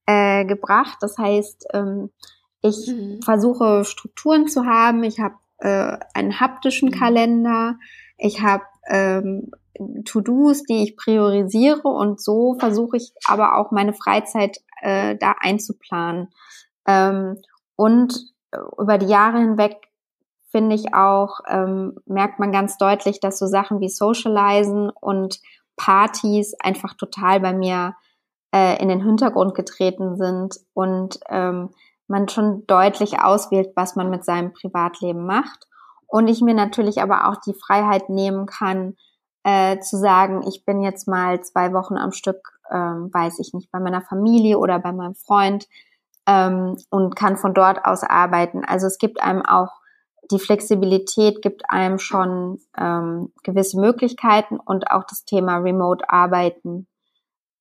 äh, 0.06 0.46
gebracht. 0.46 0.98
Das 1.02 1.18
heißt, 1.18 1.68
ähm, 1.74 2.12
ich 2.62 2.88
mhm. 2.88 3.22
versuche 3.24 3.86
Strukturen 3.86 4.48
zu 4.48 4.66
haben. 4.66 5.04
Ich 5.04 5.20
habe 5.20 5.36
äh, 5.58 5.98
einen 6.14 6.40
haptischen 6.40 6.90
mhm. 6.90 6.94
Kalender. 6.94 7.80
Ich 8.18 8.42
habe 8.42 8.64
ähm, 8.88 9.52
To-Dos, 10.06 10.64
die 10.64 10.84
ich 10.84 10.98
priorisiere 10.98 11.88
und 11.88 12.22
so 12.22 12.56
versuche 12.60 12.98
ich 12.98 13.14
aber 13.26 13.58
auch 13.58 13.72
meine 13.72 13.94
Freizeit 13.94 14.58
äh, 14.82 15.16
da 15.16 15.36
einzuplanen. 15.40 16.30
Ähm, 16.90 17.38
und 17.76 18.16
äh, 18.52 18.58
über 18.80 18.98
die 18.98 19.08
Jahre 19.08 19.38
hinweg 19.38 19.78
finde 20.52 20.76
ich 20.76 20.94
auch, 20.96 21.40
ähm, 21.48 21.98
merkt 22.06 22.40
man 22.40 22.52
ganz 22.52 22.78
deutlich, 22.78 23.20
dass 23.20 23.38
so 23.38 23.46
Sachen 23.46 23.80
wie 23.80 23.90
Socializen 23.90 24.90
und 24.90 25.40
Partys 25.78 26.56
einfach 26.60 26.96
total 26.96 27.40
bei 27.40 27.54
mir 27.54 27.96
äh, 28.54 28.82
in 28.82 28.90
den 28.90 29.04
Hintergrund 29.04 29.54
getreten 29.54 30.18
sind 30.18 30.60
und 30.74 31.20
ähm, 31.30 31.70
man 32.08 32.28
schon 32.28 32.66
deutlich 32.66 33.22
auswählt, 33.22 33.70
was 33.76 33.96
man 33.96 34.10
mit 34.10 34.26
seinem 34.26 34.52
Privatleben 34.52 35.26
macht. 35.26 35.68
Und 36.08 36.28
ich 36.28 36.42
mir 36.42 36.56
natürlich 36.56 37.04
aber 37.04 37.30
auch 37.30 37.36
die 37.36 37.54
Freiheit 37.54 38.10
nehmen 38.10 38.48
kann, 38.48 38.96
äh, 39.44 39.78
zu 39.80 39.98
sagen, 39.98 40.42
ich 40.48 40.66
bin 40.66 40.82
jetzt 40.82 41.08
mal 41.08 41.42
zwei 41.44 41.72
Wochen 41.72 41.98
am 41.98 42.12
Stück, 42.12 42.60
ähm, 42.72 43.12
weiß 43.14 43.38
ich 43.40 43.54
nicht, 43.54 43.72
bei 43.72 43.80
meiner 43.80 44.02
Familie 44.02 44.58
oder 44.58 44.80
bei 44.80 44.92
meinem 44.92 45.14
Freund 45.14 45.68
ähm, 46.30 46.78
und 46.92 47.16
kann 47.16 47.38
von 47.38 47.56
dort 47.56 47.84
aus 47.86 48.04
arbeiten. 48.04 48.64
Also 48.64 48.86
es 48.86 49.00
gibt 49.00 49.22
einem 49.22 49.42
auch 49.42 49.80
die 50.32 50.40
Flexibilität 50.40 51.42
gibt 51.42 51.64
einem 51.70 51.98
schon 51.98 52.60
ähm, 52.78 53.34
gewisse 53.44 53.80
Möglichkeiten 53.80 54.60
und 54.60 54.92
auch 54.92 55.04
das 55.06 55.26
Thema 55.26 55.58
Remote 55.58 56.08
Arbeiten 56.08 56.88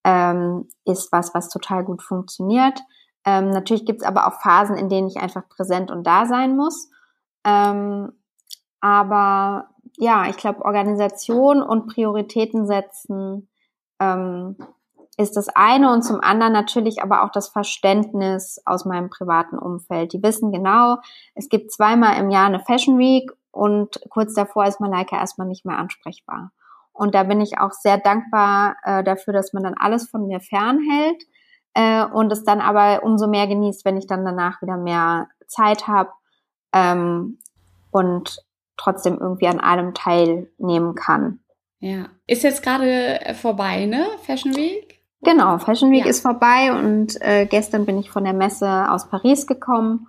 ähm, 0.04 0.68
ist 0.84 1.10
was, 1.10 1.32
was 1.34 1.48
total 1.48 1.82
gut 1.82 2.02
funktioniert. 2.02 2.78
Ähm, 3.24 3.48
natürlich 3.50 3.86
gibt 3.86 4.02
es 4.02 4.06
aber 4.06 4.26
auch 4.26 4.40
Phasen, 4.42 4.76
in 4.76 4.90
denen 4.90 5.08
ich 5.08 5.16
einfach 5.16 5.48
präsent 5.48 5.90
und 5.90 6.06
da 6.06 6.26
sein 6.26 6.56
muss. 6.56 6.90
Ähm, 7.44 8.12
aber 8.82 9.70
ja, 9.96 10.28
ich 10.28 10.36
glaube, 10.36 10.64
Organisation 10.64 11.62
und 11.62 11.86
Prioritäten 11.86 12.66
setzen 12.66 13.48
ähm, 13.98 14.56
ist 15.18 15.36
das 15.36 15.48
eine 15.48 15.92
und 15.92 16.02
zum 16.02 16.20
anderen 16.20 16.52
natürlich 16.52 17.02
aber 17.02 17.24
auch 17.24 17.30
das 17.30 17.48
Verständnis 17.48 18.62
aus 18.64 18.84
meinem 18.84 19.10
privaten 19.10 19.58
Umfeld. 19.58 20.12
Die 20.12 20.22
wissen 20.22 20.52
genau, 20.52 20.98
es 21.34 21.48
gibt 21.48 21.72
zweimal 21.72 22.18
im 22.18 22.30
Jahr 22.30 22.46
eine 22.46 22.60
Fashion 22.60 22.98
Week 22.98 23.32
und 23.50 24.00
kurz 24.10 24.34
davor 24.34 24.66
ist 24.66 24.80
Malaika 24.80 25.18
erstmal 25.18 25.48
nicht 25.48 25.66
mehr 25.66 25.76
ansprechbar. 25.76 26.52
Und 26.92 27.16
da 27.16 27.24
bin 27.24 27.40
ich 27.40 27.58
auch 27.58 27.72
sehr 27.72 27.98
dankbar 27.98 28.76
äh, 28.84 29.02
dafür, 29.02 29.32
dass 29.32 29.52
man 29.52 29.64
dann 29.64 29.74
alles 29.74 30.08
von 30.08 30.28
mir 30.28 30.40
fernhält 30.40 31.24
äh, 31.74 32.04
und 32.04 32.32
es 32.32 32.44
dann 32.44 32.60
aber 32.60 33.02
umso 33.02 33.26
mehr 33.26 33.48
genießt, 33.48 33.84
wenn 33.84 33.96
ich 33.96 34.06
dann 34.06 34.24
danach 34.24 34.62
wieder 34.62 34.76
mehr 34.76 35.28
Zeit 35.48 35.88
habe 35.88 36.10
ähm, 36.72 37.38
und 37.90 38.38
trotzdem 38.76 39.18
irgendwie 39.18 39.48
an 39.48 39.58
allem 39.58 39.94
teilnehmen 39.94 40.94
kann. 40.94 41.40
Ja, 41.80 42.06
ist 42.28 42.44
jetzt 42.44 42.62
gerade 42.62 43.18
vorbei, 43.34 43.86
ne? 43.86 44.06
Fashion 44.24 44.54
Week? 44.54 44.97
Genau, 45.22 45.58
Fashion 45.58 45.90
Week 45.90 46.04
ja. 46.04 46.10
ist 46.10 46.20
vorbei 46.20 46.72
und 46.78 47.20
äh, 47.20 47.46
gestern 47.46 47.86
bin 47.86 47.98
ich 47.98 48.10
von 48.10 48.24
der 48.24 48.34
Messe 48.34 48.90
aus 48.90 49.08
Paris 49.08 49.46
gekommen 49.46 50.06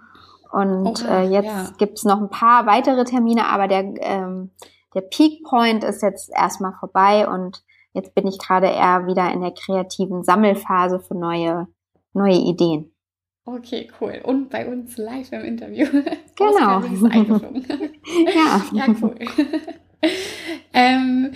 und 0.51 1.03
Oha, 1.03 1.21
äh, 1.21 1.29
jetzt 1.29 1.45
ja. 1.45 1.69
gibt's 1.77 2.05
noch 2.05 2.21
ein 2.21 2.29
paar 2.29 2.65
weitere 2.65 3.03
Termine, 3.05 3.47
aber 3.47 3.67
der, 3.67 3.93
ähm, 4.01 4.51
der 4.93 5.01
Peak 5.01 5.43
Point 5.43 5.83
ist 5.83 6.03
jetzt 6.03 6.29
erstmal 6.35 6.73
vorbei 6.79 7.27
und 7.27 7.63
jetzt 7.93 8.13
bin 8.13 8.27
ich 8.27 8.37
gerade 8.37 8.67
eher 8.67 9.07
wieder 9.07 9.31
in 9.31 9.41
der 9.41 9.51
kreativen 9.51 10.23
Sammelphase 10.23 10.99
für 10.99 11.15
neue, 11.15 11.67
neue 12.13 12.37
Ideen. 12.37 12.91
Okay, 13.45 13.89
cool. 13.99 14.21
Und 14.23 14.49
bei 14.49 14.67
uns 14.67 14.97
live 14.97 15.31
im 15.31 15.43
Interview. 15.43 15.87
Genau. 16.35 16.79
ja. 18.33 18.61
Ja, 18.71 18.85
cool. 19.01 19.15
ähm, 20.73 21.31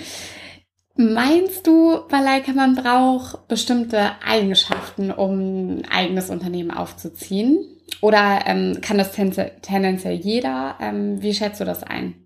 Meinst 0.96 1.66
du, 1.66 2.02
Malaika, 2.12 2.52
man 2.54 2.76
braucht 2.76 3.48
bestimmte 3.48 4.12
Eigenschaften, 4.24 5.12
um 5.12 5.80
ein 5.80 5.88
eigenes 5.90 6.30
Unternehmen 6.30 6.70
aufzuziehen? 6.70 7.74
Oder 8.02 8.42
ähm, 8.46 8.80
kann 8.82 8.98
das 8.98 9.12
tendenziell 9.12 10.16
jeder? 10.16 10.76
Ähm, 10.80 11.22
wie 11.22 11.34
schätzt 11.34 11.60
du 11.60 11.66
das 11.66 11.84
ein? 11.84 12.24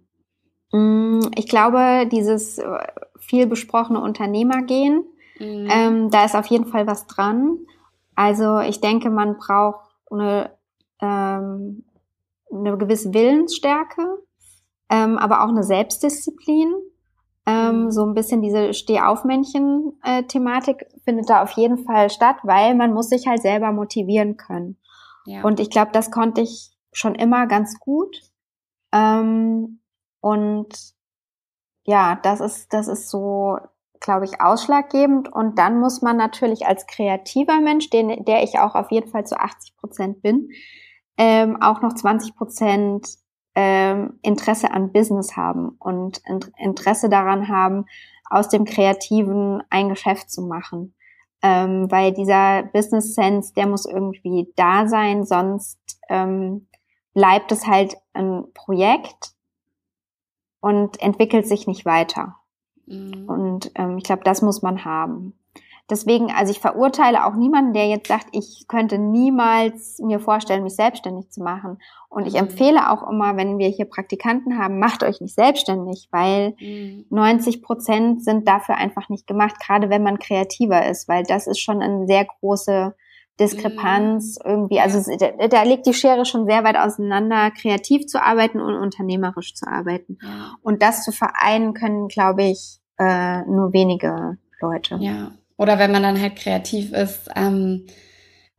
Mm, 0.72 1.22
ich 1.36 1.48
glaube, 1.48 2.10
dieses 2.12 2.58
äh, 2.58 2.80
viel 3.20 3.48
besprochene 3.48 4.02
Unternehmergehen, 4.02 5.06
mhm. 5.40 5.70
ähm, 5.72 6.10
da 6.10 6.26
ist 6.26 6.36
auf 6.36 6.48
jeden 6.48 6.68
Fall 6.68 6.88
was 6.88 7.08
dran. 7.08 7.60
Also 8.16 8.60
ich 8.60 8.82
denke, 8.82 9.10
man 9.10 9.38
braucht 9.38 9.86
eine, 10.12 10.52
ähm, 11.02 11.86
eine 12.52 12.78
gewisse 12.78 13.14
Willensstärke, 13.14 14.24
ähm, 14.90 15.18
aber 15.18 15.44
auch 15.44 15.50
eine 15.50 15.64
Selbstdisziplin. 15.64 16.74
Ähm, 17.70 17.92
so 17.92 18.06
ein 18.06 18.14
bisschen 18.14 18.42
diese 18.42 18.74
Stehaufmännchen-Thematik 18.74 20.88
findet 21.04 21.30
da 21.30 21.44
auf 21.44 21.52
jeden 21.52 21.80
Fall 21.80 22.10
statt, 22.10 22.38
weil 22.44 22.76
man 22.76 22.94
muss 22.94 23.10
sich 23.10 23.28
halt 23.28 23.42
selber 23.42 23.72
motivieren 23.72 24.38
können. 24.38 24.78
Ja. 25.26 25.44
Und 25.44 25.60
ich 25.60 25.70
glaube, 25.70 25.92
das 25.92 26.12
konnte 26.12 26.42
ich 26.42 26.72
schon 26.92 27.16
immer 27.16 27.48
ganz 27.48 27.80
gut. 27.80 28.22
Ähm, 28.92 29.80
und 30.22 30.68
ja, 31.86 32.20
das 32.22 32.42
ist, 32.42 32.74
das 32.74 32.88
ist 32.88 33.10
so 33.10 33.58
glaube 34.00 34.26
ich, 34.26 34.42
ausschlaggebend. 34.42 35.32
Und 35.32 35.58
dann 35.58 35.80
muss 35.80 36.02
man 36.02 36.18
natürlich 36.18 36.66
als 36.66 36.88
kreativer 36.88 37.60
Mensch, 37.60 37.90
den, 37.90 38.26
der 38.26 38.44
ich 38.44 38.60
auch 38.60 38.76
auf 38.76 38.92
jeden 38.92 39.10
Fall 39.10 39.26
zu 39.26 39.40
80 39.40 39.78
Prozent 39.78 40.22
bin, 40.22 40.50
ähm, 41.18 41.62
auch 41.62 41.82
noch 41.82 41.94
20 41.94 42.36
Prozent 42.36 43.08
ähm, 43.60 44.20
Interesse 44.22 44.70
an 44.70 44.92
Business 44.92 45.36
haben 45.36 45.70
und 45.80 46.22
Interesse 46.60 47.10
daran 47.10 47.48
haben, 47.48 47.86
aus 48.30 48.50
dem 48.50 48.66
Kreativen 48.66 49.64
ein 49.72 49.90
Geschäft 49.90 50.30
zu 50.30 50.44
machen. 50.44 50.94
Ähm, 51.42 51.90
weil 51.90 52.14
dieser 52.14 52.64
Business 52.72 53.16
Sense, 53.16 53.54
der 53.56 53.66
muss 53.66 53.88
irgendwie 53.88 54.54
da 54.56 54.88
sein, 54.88 55.26
sonst 55.26 55.80
ähm, 56.08 56.68
bleibt 57.16 57.52
es 57.52 57.66
halt 57.66 57.98
ein 58.14 58.44
Projekt 58.54 59.32
und 60.60 61.02
entwickelt 61.02 61.48
sich 61.48 61.66
nicht 61.66 61.84
weiter. 61.84 62.36
Mhm. 62.86 63.26
Und 63.28 63.72
ähm, 63.74 63.98
ich 63.98 64.04
glaube, 64.04 64.24
das 64.24 64.44
muss 64.44 64.62
man 64.62 64.86
haben. 64.86 65.34
Deswegen, 65.90 66.32
also 66.32 66.52
ich 66.52 66.60
verurteile 66.60 67.26
auch 67.26 67.36
niemanden, 67.36 67.74
der 67.74 67.88
jetzt 67.88 68.08
sagt, 68.08 68.28
ich 68.34 68.66
könnte 68.68 68.98
niemals 68.98 70.00
mir 70.00 70.20
vorstellen, 70.20 70.64
mich 70.64 70.76
selbstständig 70.76 71.30
zu 71.30 71.42
machen. 71.42 71.80
Und 72.10 72.28
ich 72.28 72.34
mhm. 72.34 72.40
empfehle 72.40 72.92
auch 72.92 73.10
immer, 73.10 73.38
wenn 73.38 73.58
wir 73.58 73.70
hier 73.70 73.86
Praktikanten 73.86 74.58
haben, 74.58 74.80
macht 74.80 75.04
euch 75.04 75.22
nicht 75.22 75.36
selbstständig, 75.36 76.10
weil 76.12 76.56
mhm. 76.60 77.06
90 77.10 77.62
Prozent 77.62 78.24
sind 78.24 78.48
dafür 78.48 78.76
einfach 78.76 79.08
nicht 79.08 79.28
gemacht, 79.28 79.56
gerade 79.66 79.90
wenn 79.90 80.04
man 80.04 80.20
kreativer 80.20 80.86
ist, 80.90 81.08
weil 81.08 81.24
das 81.24 81.48
ist 81.48 81.60
schon 81.60 81.82
eine 81.82 82.06
sehr 82.06 82.26
große 82.26 82.94
Diskrepanz 83.40 84.40
mhm. 84.44 84.52
irgendwie. 84.52 84.80
Also 84.82 85.16
da, 85.18 85.48
da, 85.48 85.64
liegt 85.64 85.86
die 85.86 85.94
Schere 85.94 86.26
schon 86.26 86.48
sehr 86.48 86.66
weit 86.66 86.78
auseinander, 86.78 87.52
kreativ 87.52 88.08
zu 88.08 88.22
arbeiten 88.22 88.60
und 88.60 88.76
unternehmerisch 88.76 89.54
zu 89.54 89.68
arbeiten. 89.68 90.18
Ja. 90.22 90.56
Und 90.62 90.82
das 90.82 91.06
zu 91.06 91.14
vereinen 91.14 91.74
können, 91.74 92.10
glaube 92.10 92.44
ich, 92.44 92.80
äh, 92.98 93.44
nur 93.44 93.72
wenige 93.72 94.38
Leute. 94.60 94.98
Ja. 95.00 95.32
Oder 95.58 95.80
wenn 95.80 95.92
man 95.92 96.04
dann 96.04 96.22
halt 96.22 96.36
kreativ 96.36 96.94
ist, 96.94 97.30
ähm, 97.36 97.88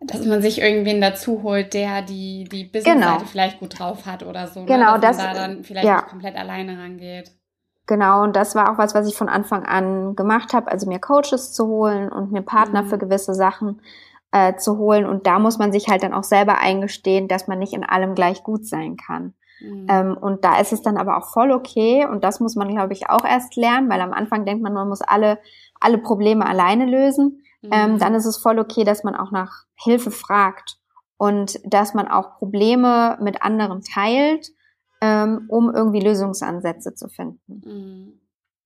dass 0.00 0.24
man 0.24 0.42
sich 0.42 0.60
irgendwen 0.60 1.00
dazu 1.00 1.42
holt, 1.42 1.74
der 1.74 2.02
die, 2.02 2.44
die 2.44 2.64
Business-Seite 2.64 3.18
genau. 3.18 3.18
vielleicht 3.20 3.58
gut 3.58 3.78
drauf 3.78 4.06
hat 4.06 4.22
oder 4.22 4.46
so. 4.46 4.60
Ne? 4.60 4.66
Genau, 4.66 4.94
ne? 4.94 5.00
dass 5.00 5.16
das, 5.16 5.26
man 5.26 5.34
da 5.34 5.40
dann 5.40 5.64
vielleicht 5.64 5.86
ja. 5.86 6.02
komplett 6.02 6.36
alleine 6.36 6.78
rangeht. 6.78 7.32
Genau, 7.86 8.22
und 8.22 8.36
das 8.36 8.54
war 8.54 8.70
auch 8.70 8.78
was, 8.78 8.94
was 8.94 9.08
ich 9.08 9.16
von 9.16 9.30
Anfang 9.30 9.64
an 9.64 10.14
gemacht 10.14 10.52
habe, 10.52 10.70
also 10.70 10.86
mir 10.86 10.98
Coaches 10.98 11.54
zu 11.54 11.66
holen 11.68 12.10
und 12.10 12.30
mir 12.30 12.42
Partner 12.42 12.82
mhm. 12.82 12.88
für 12.88 12.98
gewisse 12.98 13.34
Sachen 13.34 13.80
äh, 14.30 14.56
zu 14.56 14.76
holen. 14.76 15.06
Und 15.06 15.26
da 15.26 15.38
muss 15.38 15.58
man 15.58 15.72
sich 15.72 15.88
halt 15.88 16.02
dann 16.02 16.12
auch 16.12 16.24
selber 16.24 16.58
eingestehen, 16.58 17.28
dass 17.28 17.48
man 17.48 17.58
nicht 17.58 17.72
in 17.72 17.84
allem 17.84 18.14
gleich 18.14 18.42
gut 18.42 18.66
sein 18.66 18.96
kann. 18.96 19.34
Mhm. 19.60 19.86
Ähm, 19.88 20.16
und 20.16 20.44
da 20.44 20.60
ist 20.60 20.72
es 20.72 20.82
dann 20.82 20.96
aber 20.96 21.16
auch 21.16 21.32
voll 21.32 21.52
okay. 21.52 22.06
Und 22.06 22.24
das 22.24 22.40
muss 22.40 22.56
man, 22.56 22.68
glaube 22.68 22.92
ich, 22.92 23.10
auch 23.10 23.24
erst 23.24 23.56
lernen, 23.56 23.90
weil 23.90 24.00
am 24.00 24.12
Anfang 24.12 24.44
denkt 24.44 24.62
man, 24.62 24.72
man 24.72 24.88
muss 24.88 25.02
alle 25.02 25.38
alle 25.80 25.98
Probleme 25.98 26.46
alleine 26.46 26.86
lösen, 26.86 27.42
mhm. 27.62 27.70
ähm, 27.72 27.98
dann 27.98 28.14
ist 28.14 28.26
es 28.26 28.38
voll 28.38 28.58
okay, 28.58 28.84
dass 28.84 29.04
man 29.04 29.14
auch 29.14 29.30
nach 29.30 29.64
Hilfe 29.74 30.10
fragt 30.10 30.78
und 31.16 31.60
dass 31.64 31.94
man 31.94 32.08
auch 32.08 32.38
Probleme 32.38 33.18
mit 33.20 33.42
anderen 33.42 33.82
teilt, 33.82 34.48
ähm, 35.00 35.46
um 35.48 35.72
irgendwie 35.72 36.00
Lösungsansätze 36.00 36.94
zu 36.94 37.08
finden. 37.08 37.62
Mhm. 37.64 38.17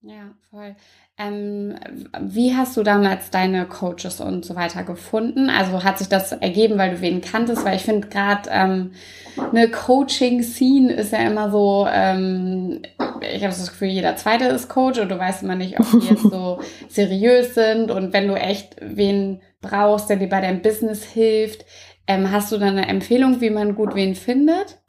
Ja, 0.04 0.34
voll. 0.50 0.74
Ähm, 1.16 1.76
wie 2.20 2.56
hast 2.56 2.76
du 2.76 2.82
damals 2.82 3.30
deine 3.30 3.66
Coaches 3.66 4.20
und 4.20 4.44
so 4.44 4.56
weiter 4.56 4.82
gefunden? 4.82 5.48
Also 5.48 5.84
hat 5.84 5.98
sich 5.98 6.08
das 6.08 6.32
ergeben, 6.32 6.76
weil 6.76 6.96
du 6.96 7.00
wen 7.00 7.20
kanntest? 7.20 7.64
Weil 7.64 7.76
ich 7.76 7.84
finde 7.84 8.08
gerade 8.08 8.50
ähm, 8.50 8.92
eine 9.36 9.70
Coaching-Scene 9.70 10.92
ist 10.92 11.12
ja 11.12 11.20
immer 11.20 11.52
so, 11.52 11.86
ähm, 11.88 12.82
ich 13.20 13.44
habe 13.44 13.54
das 13.54 13.70
Gefühl, 13.70 13.88
jeder 13.90 14.16
Zweite 14.16 14.46
ist 14.46 14.68
Coach 14.68 14.98
und 14.98 15.08
du 15.08 15.16
weißt 15.16 15.44
immer 15.44 15.54
nicht, 15.54 15.78
ob 15.78 15.88
die 15.92 16.08
jetzt 16.08 16.22
so 16.22 16.58
seriös 16.88 17.54
sind. 17.54 17.92
Und 17.92 18.12
wenn 18.12 18.26
du 18.26 18.34
echt 18.34 18.74
wen 18.80 19.40
brauchst, 19.60 20.10
der 20.10 20.16
dir 20.16 20.28
bei 20.28 20.40
deinem 20.40 20.62
Business 20.62 21.04
hilft, 21.04 21.64
ähm, 22.08 22.32
hast 22.32 22.50
du 22.50 22.58
dann 22.58 22.76
eine 22.76 22.88
Empfehlung, 22.88 23.40
wie 23.40 23.50
man 23.50 23.76
gut 23.76 23.94
wen 23.94 24.16
findet? 24.16 24.82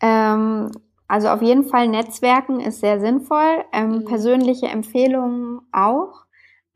Ähm, 0.00 0.70
also 1.08 1.28
auf 1.28 1.42
jeden 1.42 1.64
Fall 1.64 1.88
Netzwerken 1.88 2.60
ist 2.60 2.80
sehr 2.80 3.00
sinnvoll, 3.00 3.64
ähm, 3.72 3.98
mhm. 3.98 4.04
persönliche 4.04 4.66
Empfehlungen 4.66 5.60
auch. 5.72 6.26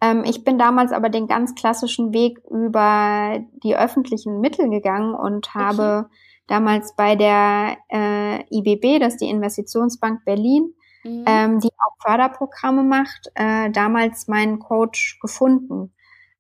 Ähm, 0.01 0.25
ich 0.25 0.45
bin 0.45 0.59
damals 0.59 0.93
aber 0.93 1.09
den 1.09 1.27
ganz 1.27 1.55
klassischen 1.55 2.13
Weg 2.13 2.41
über 2.49 3.41
die 3.63 3.77
öffentlichen 3.77 4.41
Mittel 4.41 4.71
gegangen 4.71 5.15
und 5.15 5.55
habe 5.55 6.07
okay. 6.07 6.17
damals 6.47 6.95
bei 6.95 7.17
der 7.17 7.77
äh, 7.89 8.45
IBB, 8.51 9.01
das 9.01 9.15
ist 9.15 9.21
die 9.21 9.31
Investitionsbank 9.31 10.25
Berlin, 10.25 10.75
mhm. 11.05 11.25
ähm, 11.27 11.61
die 11.61 11.69
auch 11.69 11.97
Förderprogramme 12.01 12.85
macht, 12.85 13.31
äh, 13.35 13.71
damals 13.71 14.29
meinen 14.29 14.61
Coach 14.61 15.19
gefunden. 15.21 15.93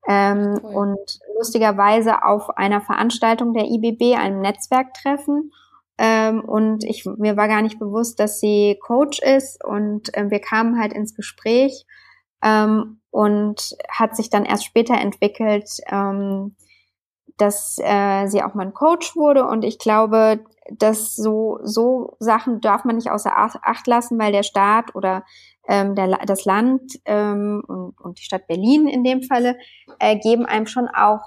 Ähm, 0.09 0.59
cool. 0.63 0.75
Und 0.75 1.19
lustigerweise 1.37 2.25
auf 2.25 2.57
einer 2.57 2.81
Veranstaltung 2.81 3.53
der 3.53 3.65
IBB, 3.65 4.17
einem 4.17 4.41
Netzwerktreffen, 4.41 5.53
ähm, 6.03 6.41
und 6.41 6.83
ich, 6.85 7.05
mir 7.05 7.37
war 7.37 7.47
gar 7.47 7.61
nicht 7.61 7.79
bewusst, 7.79 8.19
dass 8.21 8.41
sie 8.41 8.79
Coach 8.81 9.21
ist 9.21 9.63
und 9.63 10.17
äh, 10.17 10.31
wir 10.31 10.41
kamen 10.41 10.81
halt 10.81 10.95
ins 10.95 11.15
Gespräch 11.15 11.85
ähm, 12.43 13.03
und 13.11 13.77
hat 13.91 14.17
sich 14.17 14.31
dann 14.31 14.47
erst 14.47 14.65
später 14.65 14.95
entwickelt, 14.95 15.69
ähm, 15.93 16.57
dass 17.37 17.77
äh, 17.83 18.29
sie 18.29 18.43
auch 18.43 18.55
mein 18.55 18.73
Coach 18.73 19.15
wurde 19.15 19.45
und 19.47 19.63
ich 19.63 19.79
glaube, 19.79 20.43
dass 20.71 21.17
so, 21.17 21.59
so 21.65 22.17
Sachen 22.19 22.63
darf 22.63 22.85
man 22.85 22.97
nicht 22.97 23.11
außer 23.11 23.33
Acht 23.37 23.87
lassen, 23.87 24.19
weil 24.19 24.33
der 24.33 24.43
Staat 24.43 24.95
oder 24.95 25.25
ähm, 25.69 25.95
der, 25.97 26.09
das 26.25 26.47
Land 26.47 26.95
ähm, 27.05 27.63
und, 27.69 28.01
und 28.01 28.19
die 28.19 28.25
Stadt 28.25 28.47
Berlin 28.47 28.89
in 28.89 29.05
dem 29.05 29.23
Falle 29.23 29.59
äh, 29.99 30.17
geben 30.17 30.47
einem 30.47 30.67
schon 30.67 30.89
auch 30.89 31.21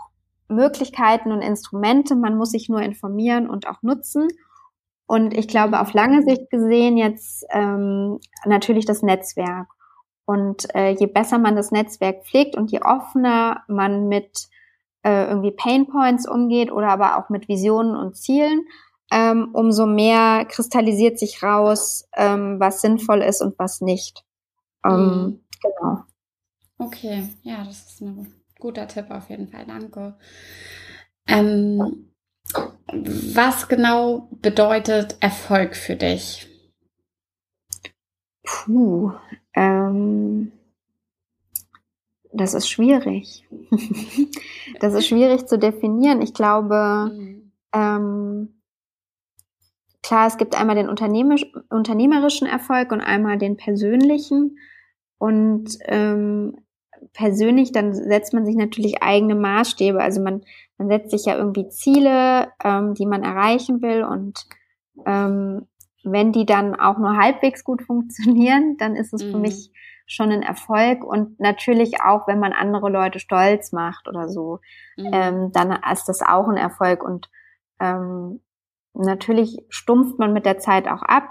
Möglichkeiten 0.47 1.31
und 1.31 1.43
Instrumente. 1.43 2.15
Man 2.15 2.37
muss 2.37 2.49
sich 2.49 2.69
nur 2.69 2.81
informieren 2.81 3.47
und 3.47 3.67
auch 3.67 3.83
nutzen. 3.83 4.29
Und 5.13 5.37
ich 5.37 5.47
glaube, 5.47 5.79
auf 5.79 5.93
lange 5.93 6.23
Sicht 6.23 6.49
gesehen 6.49 6.97
jetzt 6.97 7.45
ähm, 7.51 8.19
natürlich 8.45 8.87
das 8.87 9.03
Netzwerk. 9.03 9.67
Und 10.25 10.73
äh, 10.73 10.89
je 10.89 11.05
besser 11.05 11.37
man 11.37 11.55
das 11.55 11.69
Netzwerk 11.69 12.25
pflegt 12.25 12.55
und 12.55 12.71
je 12.71 12.81
offener 12.81 13.61
man 13.67 14.07
mit 14.07 14.47
äh, 15.03 15.25
irgendwie 15.27 15.51
Pain 15.51 15.85
Points 15.85 16.27
umgeht 16.27 16.71
oder 16.71 16.87
aber 16.87 17.19
auch 17.19 17.29
mit 17.29 17.47
Visionen 17.47 17.95
und 17.95 18.17
Zielen, 18.17 18.65
ähm, 19.11 19.49
umso 19.53 19.85
mehr 19.85 20.45
kristallisiert 20.45 21.19
sich 21.19 21.43
raus, 21.43 22.09
ähm, 22.15 22.59
was 22.59 22.81
sinnvoll 22.81 23.21
ist 23.21 23.43
und 23.43 23.59
was 23.59 23.81
nicht. 23.81 24.23
Ähm, 24.83 24.95
mhm. 25.05 25.39
Genau. 25.61 25.99
Okay, 26.79 27.29
ja, 27.43 27.63
das 27.63 27.85
ist 27.85 28.01
ein 28.01 28.33
guter 28.59 28.87
Tipp 28.87 29.11
auf 29.11 29.29
jeden 29.29 29.47
Fall. 29.47 29.67
Danke. 29.67 30.17
Ähm, 31.27 32.12
was 32.53 33.67
genau 33.67 34.29
bedeutet 34.41 35.17
Erfolg 35.19 35.75
für 35.75 35.95
dich? 35.95 36.47
Puh, 38.43 39.11
ähm, 39.55 40.51
das 42.31 42.53
ist 42.53 42.67
schwierig. 42.67 43.47
das 44.79 44.93
ist 44.93 45.07
schwierig 45.07 45.47
zu 45.47 45.57
definieren. 45.57 46.21
Ich 46.21 46.33
glaube, 46.33 47.11
mhm. 47.13 47.51
ähm, 47.73 48.61
klar, 50.01 50.27
es 50.27 50.37
gibt 50.37 50.59
einmal 50.59 50.75
den 50.75 50.89
unternehmerisch, 50.89 51.45
unternehmerischen 51.69 52.47
Erfolg 52.47 52.91
und 52.91 53.01
einmal 53.01 53.37
den 53.37 53.55
persönlichen. 53.57 54.57
Und 55.17 55.77
ähm, 55.85 56.57
persönlich, 57.13 57.71
dann 57.71 57.93
setzt 57.93 58.33
man 58.33 58.45
sich 58.45 58.55
natürlich 58.55 59.03
eigene 59.03 59.35
Maßstäbe. 59.35 60.01
Also 60.01 60.21
man 60.21 60.41
man 60.77 60.87
setzt 60.87 61.11
sich 61.11 61.25
ja 61.25 61.37
irgendwie 61.37 61.69
Ziele, 61.69 62.51
ähm, 62.63 62.93
die 62.93 63.05
man 63.05 63.23
erreichen 63.23 63.81
will 63.81 64.03
und 64.03 64.45
ähm, 65.05 65.67
wenn 66.03 66.31
die 66.33 66.45
dann 66.45 66.75
auch 66.75 66.97
nur 66.97 67.17
halbwegs 67.17 67.63
gut 67.63 67.81
funktionieren, 67.87 68.77
dann 68.77 68.95
ist 68.95 69.13
es 69.13 69.23
mhm. 69.23 69.31
für 69.31 69.37
mich 69.37 69.71
schon 70.05 70.31
ein 70.31 70.41
Erfolg 70.41 71.03
und 71.03 71.39
natürlich 71.39 72.01
auch, 72.01 72.27
wenn 72.27 72.39
man 72.39 72.51
andere 72.51 72.89
Leute 72.89 73.19
stolz 73.19 73.71
macht 73.71 74.09
oder 74.09 74.27
so, 74.27 74.59
mhm. 74.97 75.09
ähm, 75.13 75.51
dann 75.53 75.79
ist 75.91 76.05
das 76.09 76.21
auch 76.21 76.49
ein 76.49 76.57
Erfolg 76.57 77.03
und 77.03 77.29
ähm, 77.79 78.41
natürlich 78.93 79.59
stumpft 79.69 80.19
man 80.19 80.33
mit 80.33 80.45
der 80.45 80.57
Zeit 80.57 80.87
auch 80.87 81.01
ab. 81.03 81.29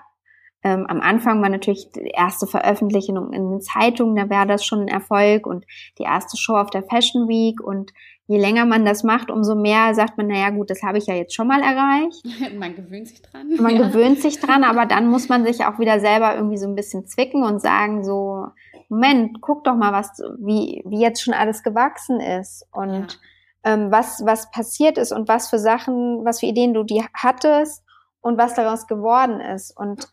Ähm, 0.64 0.86
am 0.86 1.00
Anfang 1.00 1.42
war 1.42 1.48
natürlich 1.48 1.90
die 1.90 2.12
erste 2.14 2.46
Veröffentlichung 2.46 3.32
in 3.32 3.50
den 3.50 3.60
Zeitungen, 3.60 4.14
da 4.14 4.30
wäre 4.30 4.46
das 4.46 4.64
schon 4.64 4.82
ein 4.82 4.88
Erfolg 4.88 5.46
und 5.46 5.64
die 5.98 6.04
erste 6.04 6.36
Show 6.36 6.54
auf 6.54 6.70
der 6.70 6.84
Fashion 6.84 7.28
Week 7.28 7.60
und 7.60 7.92
je 8.26 8.38
länger 8.38 8.64
man 8.64 8.84
das 8.84 9.02
macht, 9.02 9.30
umso 9.30 9.56
mehr 9.56 9.94
sagt 9.94 10.16
man, 10.16 10.28
naja 10.28 10.50
gut, 10.50 10.70
das 10.70 10.82
habe 10.82 10.98
ich 10.98 11.06
ja 11.06 11.14
jetzt 11.14 11.34
schon 11.34 11.48
mal 11.48 11.60
erreicht. 11.60 12.24
man 12.58 12.76
gewöhnt 12.76 13.08
sich 13.08 13.22
dran. 13.22 13.48
Man 13.58 13.76
ja. 13.76 13.88
gewöhnt 13.88 14.20
sich 14.20 14.38
dran, 14.40 14.62
aber 14.62 14.86
dann 14.88 15.08
muss 15.08 15.28
man 15.28 15.44
sich 15.44 15.64
auch 15.64 15.78
wieder 15.78 15.98
selber 15.98 16.34
irgendwie 16.36 16.58
so 16.58 16.68
ein 16.68 16.76
bisschen 16.76 17.06
zwicken 17.06 17.42
und 17.42 17.60
sagen 17.60 18.04
so, 18.04 18.46
Moment, 18.88 19.40
guck 19.40 19.64
doch 19.64 19.74
mal, 19.74 19.92
was, 19.92 20.22
wie, 20.38 20.82
wie 20.86 21.00
jetzt 21.00 21.22
schon 21.22 21.34
alles 21.34 21.62
gewachsen 21.62 22.20
ist 22.20 22.66
und 22.72 23.18
ja. 23.64 23.74
ähm, 23.74 23.90
was, 23.90 24.22
was 24.24 24.50
passiert 24.50 24.96
ist 24.96 25.12
und 25.12 25.28
was 25.28 25.50
für 25.50 25.58
Sachen, 25.58 26.24
was 26.24 26.40
für 26.40 26.46
Ideen 26.46 26.72
du 26.72 26.84
die 26.84 27.02
hattest 27.14 27.82
und 28.20 28.38
was 28.38 28.54
daraus 28.54 28.86
geworden 28.86 29.40
ist. 29.40 29.76
Und 29.76 30.12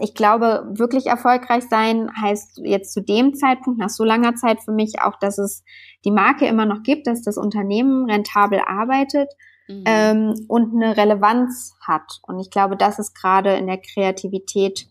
ich 0.00 0.14
glaube, 0.14 0.66
wirklich 0.70 1.06
erfolgreich 1.06 1.64
sein 1.68 2.10
heißt 2.20 2.60
jetzt 2.64 2.92
zu 2.92 3.02
dem 3.02 3.34
Zeitpunkt, 3.34 3.78
nach 3.78 3.90
so 3.90 4.04
langer 4.04 4.34
Zeit 4.34 4.60
für 4.62 4.72
mich 4.72 5.00
auch, 5.02 5.18
dass 5.18 5.38
es 5.38 5.64
die 6.04 6.10
Marke 6.10 6.46
immer 6.46 6.64
noch 6.64 6.82
gibt, 6.82 7.06
dass 7.06 7.22
das 7.22 7.36
Unternehmen 7.36 8.08
rentabel 8.08 8.60
arbeitet 8.66 9.28
mhm. 9.68 9.84
ähm, 9.84 10.34
und 10.48 10.74
eine 10.74 10.96
Relevanz 10.96 11.74
hat. 11.86 12.20
Und 12.22 12.38
ich 12.38 12.50
glaube, 12.50 12.76
das 12.76 12.98
ist 12.98 13.14
gerade 13.14 13.54
in 13.54 13.66
der 13.66 13.78
Kreativität 13.78 14.88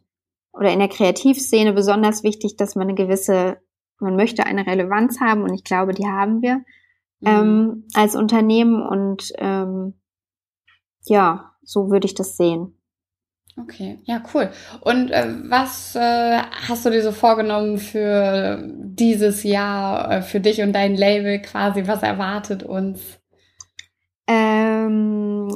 oder 0.54 0.72
in 0.72 0.80
der 0.80 0.90
Kreativszene 0.90 1.74
besonders 1.74 2.24
wichtig, 2.24 2.58
dass 2.58 2.76
man 2.76 2.88
eine 2.88 2.96
gewisse, 2.96 3.58
man 4.00 4.16
möchte 4.16 4.46
eine 4.46 4.66
Relevanz 4.66 5.20
haben 5.20 5.44
und 5.44 5.54
ich 5.54 5.64
glaube, 5.64 5.94
die 5.94 6.08
haben 6.08 6.42
wir 6.42 6.58
mhm. 7.20 7.28
ähm, 7.28 7.88
als 7.94 8.16
Unternehmen 8.16 8.82
und 8.82 9.34
ähm, 9.38 9.96
ja, 11.06 11.52
so 11.64 11.90
würde 11.90 12.06
ich 12.06 12.16
das 12.16 12.38
sehen. 12.38 12.77
Okay, 13.60 14.00
ja, 14.04 14.22
cool. 14.34 14.52
Und 14.82 15.10
äh, 15.10 15.26
was 15.50 15.96
äh, 15.96 16.42
hast 16.68 16.86
du 16.86 16.92
dir 16.92 17.02
so 17.02 17.12
vorgenommen 17.12 17.80
für 17.80 18.64
dieses 18.68 19.44
Jahr, 19.44 20.12
äh, 20.12 20.22
für 20.22 20.40
dich 20.40 20.62
und 20.62 20.74
dein 20.74 20.96
Label 20.96 21.42
quasi? 21.42 21.88
Was 21.88 22.04
erwartet 22.04 22.62
uns? 22.62 23.20
Ähm, 24.28 25.56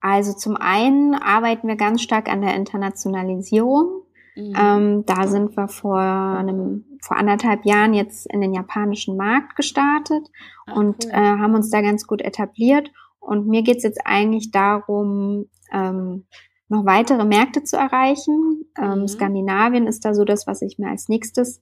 also 0.00 0.32
zum 0.32 0.56
einen 0.56 1.14
arbeiten 1.14 1.68
wir 1.68 1.76
ganz 1.76 2.00
stark 2.00 2.30
an 2.30 2.40
der 2.40 2.54
Internationalisierung. 2.56 4.02
Mhm. 4.34 4.54
Ähm, 4.58 5.04
da 5.04 5.26
sind 5.26 5.54
wir 5.58 5.68
vor 5.68 6.00
einem, 6.00 6.86
vor 7.02 7.18
anderthalb 7.18 7.66
Jahren 7.66 7.92
jetzt 7.92 8.32
in 8.32 8.40
den 8.40 8.54
japanischen 8.54 9.18
Markt 9.18 9.56
gestartet 9.56 10.26
Ach, 10.66 10.76
und 10.76 11.04
cool. 11.04 11.10
äh, 11.10 11.16
haben 11.16 11.54
uns 11.54 11.68
da 11.68 11.82
ganz 11.82 12.06
gut 12.06 12.22
etabliert. 12.22 12.90
Und 13.18 13.46
mir 13.46 13.62
geht's 13.62 13.84
jetzt 13.84 14.00
eigentlich 14.06 14.50
darum, 14.50 15.50
ähm, 15.70 16.24
noch 16.70 16.86
weitere 16.86 17.24
Märkte 17.24 17.64
zu 17.64 17.76
erreichen. 17.76 18.64
Ähm, 18.80 19.00
mhm. 19.00 19.08
Skandinavien 19.08 19.86
ist 19.86 20.04
da 20.04 20.14
so 20.14 20.24
das, 20.24 20.46
was 20.46 20.62
ich 20.62 20.78
mir 20.78 20.88
als 20.88 21.08
nächstes 21.08 21.60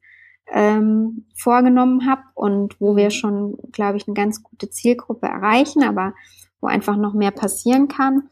ähm, 0.52 1.26
vorgenommen 1.34 2.08
habe 2.08 2.22
und 2.34 2.80
wo 2.80 2.94
wir 2.94 3.06
mhm. 3.06 3.10
schon, 3.10 3.58
glaube 3.72 3.96
ich, 3.96 4.06
eine 4.06 4.14
ganz 4.14 4.42
gute 4.42 4.70
Zielgruppe 4.70 5.26
erreichen, 5.26 5.82
aber 5.82 6.14
wo 6.60 6.68
einfach 6.68 6.96
noch 6.96 7.14
mehr 7.14 7.30
passieren 7.30 7.88
kann. 7.88 8.28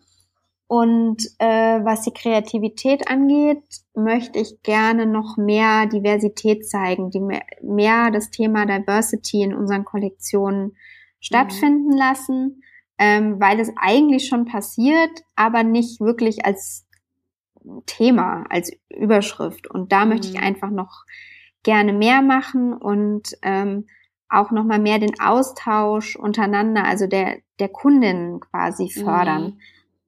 Und 0.68 1.22
äh, 1.38 1.80
was 1.84 2.02
die 2.02 2.12
Kreativität 2.12 3.08
angeht, 3.08 3.62
möchte 3.94 4.40
ich 4.40 4.62
gerne 4.62 5.06
noch 5.06 5.36
mehr 5.36 5.86
Diversität 5.86 6.68
zeigen, 6.68 7.10
die 7.10 7.20
mehr, 7.20 7.42
mehr 7.62 8.10
das 8.10 8.30
Thema 8.30 8.66
Diversity 8.66 9.42
in 9.42 9.54
unseren 9.54 9.84
Kollektionen 9.84 10.76
stattfinden 11.20 11.92
mhm. 11.92 11.96
lassen 11.96 12.62
ähm, 12.98 13.40
weil 13.40 13.60
es 13.60 13.72
eigentlich 13.76 14.26
schon 14.28 14.46
passiert, 14.46 15.24
aber 15.34 15.62
nicht 15.62 16.00
wirklich 16.00 16.44
als 16.44 16.86
Thema, 17.86 18.44
als 18.48 18.72
Überschrift. 18.88 19.68
Und 19.68 19.92
da 19.92 20.04
mhm. 20.04 20.10
möchte 20.10 20.28
ich 20.28 20.34
mhm. 20.34 20.42
einfach 20.42 20.70
noch 20.70 21.04
gerne 21.62 21.92
mehr 21.92 22.22
machen 22.22 22.72
und 22.72 23.36
ähm, 23.42 23.86
auch 24.28 24.50
noch 24.50 24.64
mal 24.64 24.78
mehr 24.78 24.98
den 24.98 25.20
Austausch 25.20 26.16
untereinander, 26.16 26.84
also 26.84 27.06
der 27.06 27.38
der 27.58 27.68
Kundinnen 27.68 28.40
quasi 28.40 28.90
fördern. 28.90 29.44
Mhm. 29.44 29.58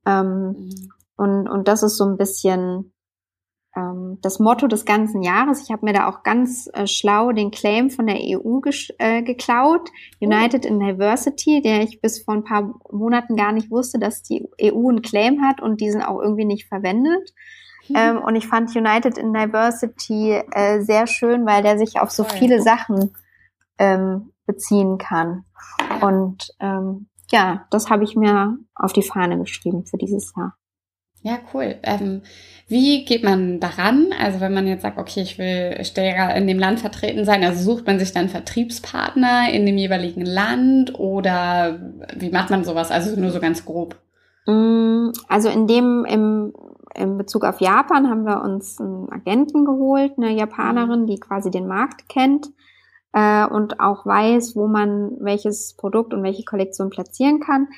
Ähm, 0.07 0.47
mhm. 0.47 0.93
und 1.17 1.49
und 1.49 1.69
das 1.69 1.83
ist 1.83 1.97
so 1.97 2.05
ein 2.05 2.17
bisschen 2.17 2.93
ähm, 3.77 4.19
das 4.23 4.39
Motto 4.39 4.67
des 4.67 4.85
ganzen 4.85 5.23
Jahres. 5.23 5.63
Ich 5.63 5.71
habe 5.71 5.85
mir 5.85 5.93
da 5.93 6.09
auch 6.09 6.23
ganz 6.23 6.69
äh, 6.73 6.87
schlau 6.87 7.33
den 7.33 7.51
Claim 7.51 7.91
von 7.91 8.07
der 8.07 8.19
EU 8.21 8.61
äh, 8.99 9.23
geklaut, 9.23 9.91
United 10.21 10.65
in 10.65 10.81
Diversity, 10.81 11.61
der 11.63 11.83
ich 11.83 12.01
bis 12.01 12.23
vor 12.23 12.35
ein 12.35 12.45
paar 12.45 12.75
Monaten 12.91 13.37
gar 13.37 13.53
nicht 13.53 13.71
wusste, 13.71 13.99
dass 13.99 14.23
die 14.23 14.49
EU 14.63 14.89
einen 14.89 15.03
Claim 15.03 15.43
hat 15.43 15.61
und 15.61 15.81
diesen 15.81 16.03
auch 16.03 16.21
irgendwie 16.21 16.45
nicht 16.45 16.69
verwendet. 16.69 17.33
Mhm. 17.89 17.97
Ähm, 17.97 18.19
und 18.19 18.37
ich 18.37 18.47
fand 18.47 18.75
United 18.75 19.19
in 19.19 19.33
Diversity 19.33 20.43
äh, 20.53 20.81
sehr 20.81 21.07
schön, 21.07 21.47
weil 21.47 21.63
der 21.63 21.79
sich 21.79 22.01
auf 22.01 22.11
so 22.11 22.25
viele 22.25 22.63
Sachen 22.63 23.13
ähm, 23.79 24.33
beziehen 24.47 24.99
kann. 24.99 25.45
Und 26.01 26.49
ähm, 26.61 27.09
ja, 27.31 27.67
das 27.71 27.91
habe 27.91 28.05
ich 28.05 28.17
mir 28.17 28.57
auf 28.75 28.93
die 28.93 29.03
Fahne 29.03 29.39
geschrieben 29.39 29.85
für 29.85 29.99
dieses 29.99 30.33
Jahr. 30.37 30.57
Ja, 31.23 31.39
cool. 31.53 31.77
Ähm, 31.83 32.23
wie 32.69 33.05
geht 33.05 33.25
man 33.25 33.61
daran? 33.61 34.11
Also 34.21 34.41
wenn 34.41 34.55
man 34.55 34.67
jetzt 34.67 34.83
sagt, 34.83 34.99
okay, 34.99 35.23
ich 35.23 35.39
will 35.39 35.83
stärker 35.85 36.35
in 36.37 36.47
dem 36.47 36.59
Land 36.59 36.81
vertreten 36.81 37.25
sein, 37.25 37.43
also 37.43 37.63
sucht 37.63 37.87
man 37.87 37.99
sich 37.99 38.13
dann 38.13 38.29
Vertriebspartner 38.29 39.51
in 39.53 39.67
dem 39.67 39.79
jeweiligen 39.79 40.25
Land 40.25 40.99
oder 40.99 41.81
wie 42.17 42.31
macht 42.31 42.51
man 42.51 42.65
sowas? 42.65 42.91
Also 42.91 43.19
nur 43.19 43.31
so 43.31 43.41
ganz 43.41 43.65
grob. 43.65 43.97
Mm, 44.47 45.11
also 45.29 45.49
in 45.49 45.67
dem, 45.67 46.05
im, 46.05 46.53
in 46.95 47.19
Bezug 47.19 47.45
auf 47.45 47.61
Japan 47.61 48.09
haben 48.09 48.25
wir 48.25 48.43
uns 48.43 48.81
einen 48.81 49.11
Agenten 49.11 49.65
geholt, 49.65 50.13
eine 50.17 50.33
Japanerin, 50.33 51.07
die 51.07 51.19
quasi 51.19 51.51
den 51.51 51.67
Markt 51.67 52.09
kennt 52.09 52.49
äh, 53.13 53.47
und 53.47 53.81
auch 53.81 54.07
weiß, 54.07 54.57
wo 54.57 54.67
man 54.67 55.17
welches 55.21 55.75
Produkt 55.75 56.15
und 56.15 56.23
welche 56.23 56.45
Kollektion 56.45 56.91
platzieren 56.91 57.41
kann. 57.41 57.69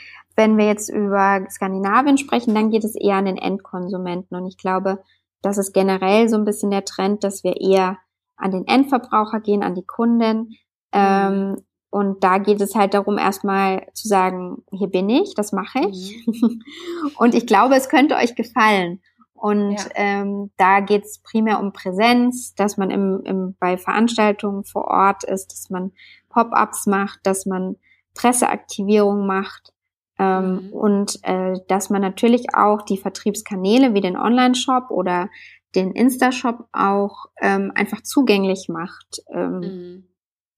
Wenn 0.41 0.57
wir 0.57 0.65
jetzt 0.65 0.89
über 0.89 1.45
Skandinavien 1.51 2.17
sprechen, 2.17 2.55
dann 2.55 2.71
geht 2.71 2.83
es 2.83 2.95
eher 2.95 3.17
an 3.17 3.27
den 3.27 3.37
Endkonsumenten. 3.37 4.35
Und 4.39 4.47
ich 4.47 4.57
glaube, 4.57 5.05
das 5.43 5.59
ist 5.59 5.75
generell 5.75 6.31
so 6.31 6.37
ein 6.37 6.47
bisschen 6.47 6.71
der 6.71 6.87
Trend, 6.87 7.25
dass 7.25 7.45
wir 7.45 7.61
eher 7.61 7.99
an 8.37 8.51
den 8.51 8.67
Endverbraucher 8.67 9.41
gehen, 9.41 9.63
an 9.63 9.75
die 9.75 9.85
Kunden. 9.85 10.57
Ähm, 10.93 11.57
und 11.91 12.25
da 12.25 12.39
geht 12.39 12.63
es 12.63 12.75
halt 12.75 12.95
darum, 12.95 13.19
erstmal 13.19 13.87
zu 13.93 14.09
sagen, 14.09 14.65
hier 14.73 14.89
bin 14.89 15.11
ich, 15.11 15.35
das 15.35 15.53
mache 15.53 15.81
ich. 15.91 16.27
Mhm. 16.27 16.63
und 17.19 17.35
ich 17.35 17.47
glaube, 17.47 17.75
es 17.75 17.91
könnte 17.91 18.15
euch 18.17 18.35
gefallen. 18.35 19.03
Und 19.35 19.73
ja. 19.73 19.89
ähm, 19.95 20.53
da 20.57 20.81
geht 20.81 21.05
es 21.05 21.21
primär 21.21 21.61
um 21.61 21.75
Präsenz, 21.75 22.55
dass 22.55 22.79
man 22.79 22.91
im, 22.91 23.21
im, 23.25 23.57
bei 23.61 23.77
Veranstaltungen 23.77 24.65
vor 24.65 24.87
Ort 24.87 25.23
ist, 25.23 25.53
dass 25.53 25.69
man 25.69 25.93
Pop-ups 26.31 26.87
macht, 26.87 27.21
dass 27.25 27.45
man 27.45 27.77
Presseaktivierung 28.15 29.27
macht, 29.27 29.75
ähm, 30.21 30.67
mhm. 30.67 30.73
Und 30.73 31.19
äh, 31.23 31.55
dass 31.67 31.89
man 31.89 32.03
natürlich 32.03 32.55
auch 32.55 32.83
die 32.83 32.99
Vertriebskanäle 32.99 33.95
wie 33.95 34.03
den 34.03 34.19
Online-Shop 34.19 34.91
oder 34.91 35.31
den 35.75 35.93
Insta-Shop 35.93 36.67
auch 36.73 37.27
ähm, 37.41 37.73
einfach 37.75 38.03
zugänglich 38.03 38.69
macht 38.69 39.23
ähm, 39.33 39.61
mhm. 39.61 40.09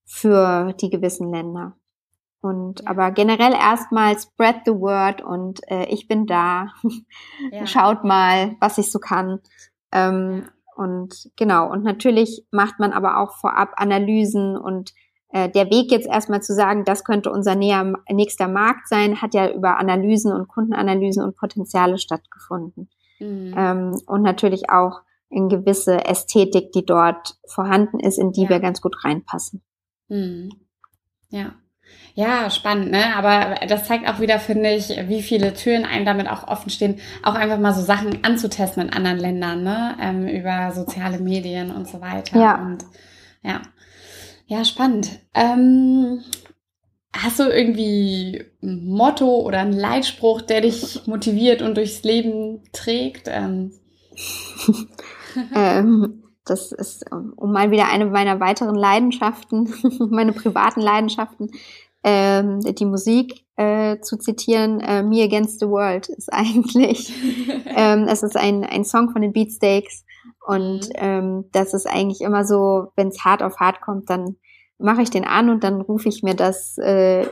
für 0.03 0.73
die 0.81 0.89
gewissen 0.89 1.31
Länder. 1.31 1.77
Und 2.41 2.81
ja. 2.81 2.89
aber 2.89 3.11
generell 3.11 3.53
erstmal 3.53 4.19
spread 4.19 4.57
the 4.65 4.73
word 4.73 5.21
und 5.21 5.61
äh, 5.71 5.85
ich 5.85 6.09
bin 6.09 6.25
da. 6.25 6.73
Ja. 7.51 7.65
Schaut 7.65 8.03
mal, 8.03 8.55
was 8.59 8.77
ich 8.77 8.91
so 8.91 8.99
kann. 8.99 9.39
Ähm, 9.93 10.43
ja. 10.43 10.51
Und 10.75 11.29
genau, 11.37 11.71
und 11.71 11.83
natürlich 11.83 12.45
macht 12.51 12.79
man 12.79 12.91
aber 12.91 13.19
auch 13.19 13.37
vorab 13.37 13.73
Analysen 13.77 14.57
und 14.57 14.91
der 15.33 15.71
Weg 15.71 15.91
jetzt 15.91 16.07
erstmal 16.07 16.43
zu 16.43 16.53
sagen, 16.53 16.85
das 16.85 17.03
könnte 17.03 17.31
unser 17.31 17.55
näher, 17.55 17.93
nächster 18.11 18.47
Markt 18.47 18.87
sein, 18.87 19.19
hat 19.21 19.33
ja 19.33 19.49
über 19.49 19.79
Analysen 19.79 20.31
und 20.31 20.47
Kundenanalysen 20.47 21.23
und 21.23 21.35
Potenziale 21.35 21.97
stattgefunden. 21.97 22.89
Mhm. 23.19 23.55
Ähm, 23.57 24.01
und 24.05 24.21
natürlich 24.21 24.69
auch 24.69 25.01
in 25.29 25.49
gewisse 25.49 26.05
Ästhetik, 26.05 26.71
die 26.71 26.85
dort 26.85 27.35
vorhanden 27.47 27.99
ist, 27.99 28.19
in 28.19 28.31
die 28.31 28.43
ja. 28.43 28.49
wir 28.49 28.59
ganz 28.59 28.81
gut 28.81 29.03
reinpassen. 29.03 29.63
Mhm. 30.07 30.51
Ja. 31.29 31.53
Ja, 32.15 32.49
spannend, 32.51 32.91
ne? 32.91 33.15
Aber 33.15 33.65
das 33.67 33.85
zeigt 33.85 34.07
auch 34.07 34.19
wieder, 34.19 34.39
finde 34.39 34.71
ich, 34.71 34.89
wie 35.07 35.23
viele 35.23 35.53
Türen 35.53 35.83
einem 35.83 36.05
damit 36.05 36.29
auch 36.29 36.47
offen 36.47 36.69
stehen, 36.69 36.99
auch 37.23 37.33
einfach 37.33 37.59
mal 37.59 37.73
so 37.73 37.81
Sachen 37.81 38.23
anzutesten 38.23 38.83
in 38.83 38.93
anderen 38.93 39.17
Ländern, 39.17 39.63
ne? 39.63 39.97
Ähm, 39.99 40.27
über 40.27 40.71
soziale 40.73 41.19
Medien 41.19 41.71
und 41.71 41.87
so 41.87 42.01
weiter. 42.01 42.39
Ja. 42.39 42.61
Und 42.61 42.85
ja. 43.41 43.61
Ja, 44.53 44.63
spannend. 44.63 45.09
Ähm, 45.33 46.21
hast 47.11 47.39
du 47.39 47.45
irgendwie 47.45 48.45
ein 48.61 48.85
Motto 48.85 49.41
oder 49.41 49.61
einen 49.61 49.73
Leitspruch, 49.73 50.43
der 50.43 50.61
dich 50.61 51.07
motiviert 51.07 51.63
und 51.63 51.75
durchs 51.75 52.03
Leben 52.03 52.61
trägt? 52.71 53.23
Ähm. 53.25 53.71
ähm, 55.55 56.23
das 56.45 56.71
ist, 56.71 57.03
um 57.11 57.51
mal 57.51 57.71
wieder 57.71 57.87
eine 57.89 58.05
meiner 58.05 58.39
weiteren 58.39 58.75
Leidenschaften, 58.75 59.73
meine 60.11 60.33
privaten 60.33 60.81
Leidenschaften, 60.81 61.49
ähm, 62.03 62.59
die 62.59 62.85
Musik 62.85 63.45
äh, 63.55 64.01
zu 64.01 64.17
zitieren, 64.17 64.81
äh, 64.81 65.01
Me 65.01 65.23
Against 65.23 65.61
the 65.61 65.67
World 65.67 66.09
ist 66.09 66.29
eigentlich, 66.31 67.11
ähm, 67.75 68.05
es 68.07 68.21
ist 68.21 68.37
ein, 68.37 68.63
ein 68.63 68.85
Song 68.85 69.09
von 69.09 69.23
den 69.23 69.33
Beatsteaks 69.33 70.02
und 70.45 70.89
mhm. 70.89 70.95
ähm, 70.95 71.49
das 71.51 71.73
ist 71.73 71.87
eigentlich 71.87 72.21
immer 72.21 72.45
so, 72.45 72.91
wenn 72.95 73.07
es 73.07 73.23
hart 73.23 73.41
auf 73.41 73.57
hart 73.59 73.81
kommt, 73.81 74.09
dann 74.09 74.35
mache 74.77 75.01
ich 75.01 75.09
den 75.09 75.25
an 75.25 75.49
und 75.49 75.63
dann 75.63 75.81
rufe 75.81 76.09
ich 76.09 76.23
mir 76.23 76.35
das 76.35 76.77
äh, 76.77 77.27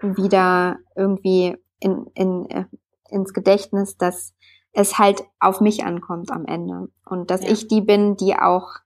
wieder 0.00 0.78
irgendwie 0.96 1.56
in, 1.80 2.06
in, 2.14 2.48
äh, 2.50 2.64
ins 3.10 3.32
Gedächtnis, 3.32 3.96
dass 3.96 4.34
es 4.72 4.98
halt 4.98 5.24
auf 5.40 5.60
mich 5.60 5.84
ankommt 5.84 6.30
am 6.30 6.46
Ende 6.46 6.88
und 7.04 7.30
dass 7.30 7.42
ja. 7.42 7.50
ich 7.50 7.66
die 7.66 7.80
bin, 7.80 8.16
die 8.16 8.36
auch 8.36 8.76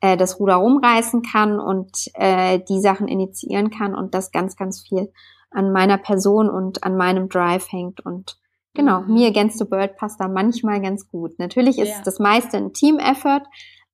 äh, 0.00 0.16
das 0.16 0.40
Ruder 0.40 0.54
rumreißen 0.54 1.22
kann 1.22 1.60
und 1.60 2.10
äh, 2.14 2.60
die 2.68 2.80
Sachen 2.80 3.08
initiieren 3.08 3.70
kann 3.70 3.94
und 3.94 4.14
das 4.14 4.30
ganz, 4.30 4.56
ganz 4.56 4.80
viel 4.80 5.12
an 5.50 5.72
meiner 5.72 5.98
Person 5.98 6.48
und 6.48 6.84
an 6.84 6.96
meinem 6.96 7.28
Drive 7.28 7.70
hängt 7.70 8.00
und 8.00 8.38
Genau, 8.76 9.00
mhm. 9.00 9.14
Me 9.14 9.26
Against 9.26 9.58
the 9.58 9.64
Bird 9.64 9.96
passt 9.96 10.20
da 10.20 10.28
manchmal 10.28 10.80
ganz 10.80 11.08
gut. 11.08 11.38
Natürlich 11.38 11.78
ist 11.78 11.88
ja. 11.88 12.02
das 12.04 12.18
meiste 12.18 12.58
ein 12.58 12.72
Team-Effort, 12.74 13.42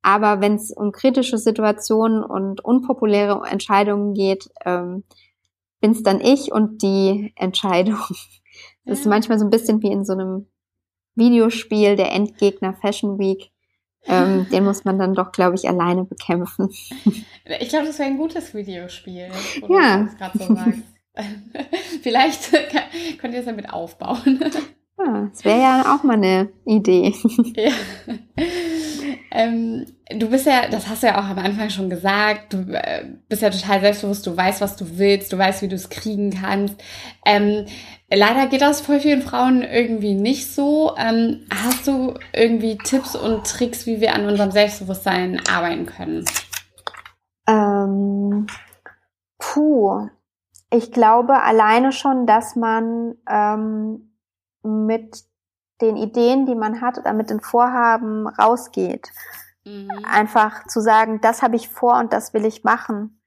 aber 0.03 0.41
wenn 0.41 0.57
es 0.57 0.73
um 0.73 0.91
kritische 0.91 1.39
Situationen 1.39 2.25
und 2.25 2.65
unpopuläre 2.65 3.47
Entscheidungen 3.49 4.13
geht, 4.13 4.51
ähm, 4.67 5.05
bin 5.81 5.93
es 5.93 6.03
dann 6.03 6.21
ich 6.21 6.53
und 6.53 6.83
die 6.83 7.33
Entscheidung. 7.37 7.99
Das 8.85 8.99
ist 8.99 9.07
manchmal 9.07 9.39
so 9.39 9.45
ein 9.45 9.51
bisschen 9.51 9.81
wie 9.81 9.93
in 9.93 10.05
so 10.05 10.13
einem 10.13 10.49
Videospiel, 11.15 11.95
der 11.95 12.11
Endgegner 12.11 12.75
Fashion 12.75 13.17
Week. 13.17 13.53
Ähm, 14.07 14.49
den 14.53 14.65
muss 14.65 14.85
man 14.85 14.99
dann 14.99 15.15
doch, 15.15 15.31
glaube 15.31 15.55
ich, 15.55 15.69
alleine 15.69 16.05
bekämpfen. 16.05 16.69
Ich 17.61 17.69
glaube, 17.69 17.87
das 17.87 18.01
wäre 18.01 18.09
ein 18.09 18.17
gutes 18.17 18.53
Videospiel, 18.55 19.29
wo 19.61 19.79
ja. 19.79 19.99
du 19.99 20.05
das 20.07 20.17
gerade 20.17 20.39
so 20.39 20.55
sagst. 20.57 20.83
Vielleicht 22.03 22.53
könnt 23.19 23.35
ihr 23.35 23.41
es 23.41 23.47
damit 23.47 23.73
aufbauen. 23.73 24.41
Ja, 24.99 25.29
das 25.31 25.45
wäre 25.45 25.61
ja 25.61 25.95
auch 25.95 26.03
mal 26.03 26.17
eine 26.17 26.49
Idee. 26.65 27.15
Ja. 27.57 27.73
Ähm, 29.35 29.87
du 30.11 30.29
bist 30.29 30.47
ja, 30.47 30.69
das 30.69 30.89
hast 30.89 31.03
du 31.03 31.07
ja 31.07 31.19
auch 31.19 31.25
am 31.25 31.39
Anfang 31.39 31.71
schon 31.71 31.89
gesagt, 31.89 32.53
du 32.53 32.59
äh, 32.73 33.07
bist 33.29 33.41
ja 33.41 33.49
total 33.49 33.81
selbstbewusst, 33.81 34.27
du 34.27 34.37
weißt, 34.37 34.61
was 34.61 34.77
du 34.77 34.99
willst, 34.99 35.33
du 35.33 35.39
weißt, 35.39 35.63
wie 35.63 35.69
du 35.69 35.75
es 35.75 35.89
kriegen 35.89 36.31
kannst. 36.31 36.75
Ähm, 37.25 37.65
leider 38.11 38.47
geht 38.47 38.61
das 38.61 38.83
voll 38.83 39.01
vielen 39.01 39.23
Frauen 39.23 39.63
irgendwie 39.63 40.15
nicht 40.15 40.53
so. 40.53 40.95
Ähm, 40.99 41.47
hast 41.51 41.87
du 41.87 42.15
irgendwie 42.35 42.77
Tipps 42.77 43.17
und 43.17 43.47
Tricks, 43.47 43.87
wie 43.87 44.03
wir 44.03 44.15
an 44.15 44.27
unserem 44.27 44.51
Selbstbewusstsein 44.51 45.41
arbeiten 45.51 45.87
können? 45.87 46.27
Ähm, 47.49 48.47
puh, 49.39 50.09
ich 50.73 50.91
glaube 50.91 51.43
alleine 51.43 51.93
schon, 51.93 52.27
dass 52.27 52.57
man 52.57 53.15
ähm, 53.29 54.17
mit 54.63 55.25
den 55.81 55.97
Ideen, 55.97 56.47
die 56.47 56.55
man 56.55 56.81
hat 56.81 56.99
oder 56.99 57.13
mit 57.13 57.29
den 57.29 57.41
Vorhaben 57.41 58.27
rausgeht. 58.27 59.11
Mhm. 59.65 59.91
Einfach 60.11 60.67
zu 60.67 60.81
sagen, 60.81 61.21
das 61.21 61.43
habe 61.43 61.57
ich 61.57 61.69
vor 61.69 61.99
und 61.99 62.13
das 62.13 62.33
will 62.33 62.47
ich 62.47 62.65
machen. 62.65 63.21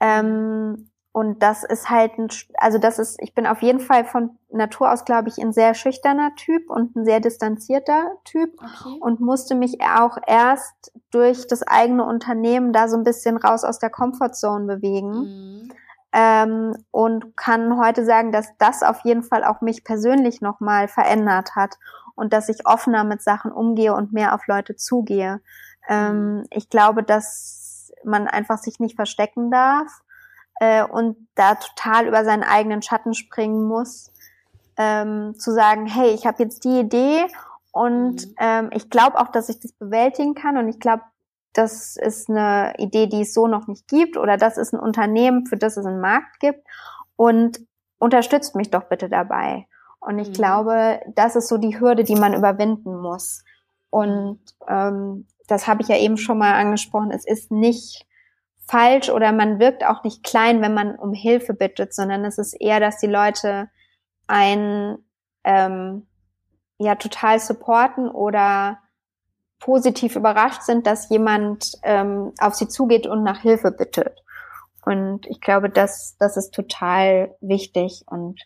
Ähm, 0.00 0.90
und 1.10 1.42
das 1.42 1.64
ist 1.64 1.90
halt 1.90 2.18
ein, 2.18 2.28
also 2.54 2.78
das 2.78 2.98
ist, 2.98 3.20
ich 3.22 3.34
bin 3.34 3.46
auf 3.46 3.62
jeden 3.62 3.80
Fall 3.80 4.04
von 4.04 4.38
Natur 4.50 4.92
aus, 4.92 5.04
glaube 5.04 5.28
ich, 5.28 5.38
ein 5.38 5.52
sehr 5.52 5.74
schüchterner 5.74 6.34
Typ 6.36 6.68
und 6.70 6.94
ein 6.96 7.04
sehr 7.04 7.20
distanzierter 7.20 8.12
Typ 8.24 8.52
okay. 8.58 8.98
und 9.00 9.20
musste 9.20 9.54
mich 9.54 9.80
auch 9.80 10.18
erst 10.26 10.92
durch 11.10 11.46
das 11.46 11.62
eigene 11.62 12.04
Unternehmen 12.04 12.72
da 12.72 12.88
so 12.88 12.96
ein 12.96 13.04
bisschen 13.04 13.36
raus 13.36 13.64
aus 13.64 13.78
der 13.78 13.90
Comfortzone 13.90 14.66
bewegen. 14.66 15.10
Mhm 15.10 15.72
ähm, 16.14 16.76
und 16.92 17.36
kann 17.36 17.76
heute 17.76 18.04
sagen, 18.04 18.30
dass 18.30 18.56
das 18.58 18.84
auf 18.84 19.00
jeden 19.04 19.24
Fall 19.24 19.42
auch 19.42 19.60
mich 19.60 19.82
persönlich 19.82 20.40
nochmal 20.40 20.86
verändert 20.86 21.56
hat 21.56 21.76
und 22.14 22.32
dass 22.32 22.48
ich 22.48 22.66
offener 22.66 23.02
mit 23.02 23.20
Sachen 23.20 23.50
umgehe 23.50 23.92
und 23.92 24.12
mehr 24.12 24.32
auf 24.32 24.46
Leute 24.46 24.76
zugehe. 24.76 25.40
Ähm, 25.88 26.44
ich 26.50 26.70
glaube, 26.70 27.02
dass 27.02 27.92
man 28.04 28.28
einfach 28.28 28.58
sich 28.58 28.78
nicht 28.78 28.94
verstecken 28.94 29.50
darf 29.50 29.90
äh, 30.60 30.84
und 30.84 31.16
da 31.34 31.56
total 31.56 32.06
über 32.06 32.24
seinen 32.24 32.44
eigenen 32.44 32.80
Schatten 32.80 33.14
springen 33.14 33.66
muss, 33.66 34.12
ähm, 34.76 35.34
zu 35.36 35.52
sagen, 35.52 35.86
hey, 35.86 36.10
ich 36.10 36.26
habe 36.26 36.44
jetzt 36.44 36.62
die 36.64 36.78
Idee 36.78 37.26
und 37.72 38.28
mhm. 38.28 38.34
ähm, 38.38 38.70
ich 38.72 38.88
glaube 38.88 39.18
auch, 39.18 39.28
dass 39.28 39.48
ich 39.48 39.58
das 39.58 39.72
bewältigen 39.72 40.36
kann 40.36 40.58
und 40.58 40.68
ich 40.68 40.78
glaube, 40.78 41.02
das 41.54 41.96
ist 41.96 42.28
eine 42.28 42.74
Idee, 42.78 43.06
die 43.06 43.22
es 43.22 43.32
so 43.32 43.46
noch 43.46 43.66
nicht 43.68 43.88
gibt 43.88 44.16
oder 44.16 44.36
das 44.36 44.58
ist 44.58 44.74
ein 44.74 44.80
Unternehmen, 44.80 45.46
für 45.46 45.56
das 45.56 45.76
es 45.76 45.86
einen 45.86 46.00
Markt 46.00 46.40
gibt 46.40 46.66
und 47.16 47.60
unterstützt 47.98 48.54
mich 48.56 48.70
doch 48.70 48.84
bitte 48.84 49.08
dabei. 49.08 49.66
Und 50.00 50.18
ich 50.18 50.28
mhm. 50.28 50.32
glaube, 50.34 51.00
das 51.14 51.36
ist 51.36 51.48
so 51.48 51.56
die 51.56 51.80
Hürde, 51.80 52.04
die 52.04 52.16
man 52.16 52.34
überwinden 52.34 53.00
muss. 53.00 53.44
Und 53.88 54.40
ähm, 54.68 55.26
das 55.46 55.66
habe 55.66 55.82
ich 55.82 55.88
ja 55.88 55.96
eben 55.96 56.16
schon 56.16 56.38
mal 56.38 56.54
angesprochen. 56.54 57.12
Es 57.12 57.24
ist 57.24 57.50
nicht 57.50 58.06
falsch 58.66 59.08
oder 59.08 59.32
man 59.32 59.60
wirkt 59.60 59.84
auch 59.84 60.02
nicht 60.04 60.24
klein, 60.24 60.60
wenn 60.60 60.74
man 60.74 60.96
um 60.96 61.12
Hilfe 61.12 61.54
bittet, 61.54 61.94
sondern 61.94 62.24
es 62.24 62.38
ist 62.38 62.54
eher, 62.54 62.80
dass 62.80 62.98
die 62.98 63.06
Leute 63.06 63.70
einen 64.26 64.98
ähm, 65.44 66.06
ja 66.78 66.96
total 66.96 67.38
supporten 67.38 68.08
oder 68.08 68.78
positiv 69.64 70.14
überrascht 70.14 70.62
sind, 70.62 70.86
dass 70.86 71.08
jemand 71.08 71.72
ähm, 71.82 72.32
auf 72.38 72.54
sie 72.54 72.68
zugeht 72.68 73.06
und 73.06 73.22
nach 73.22 73.40
Hilfe 73.40 73.70
bittet. 73.70 74.22
Und 74.84 75.26
ich 75.26 75.40
glaube, 75.40 75.70
das, 75.70 76.16
das 76.18 76.36
ist 76.36 76.52
total 76.52 77.34
wichtig 77.40 78.04
und 78.06 78.38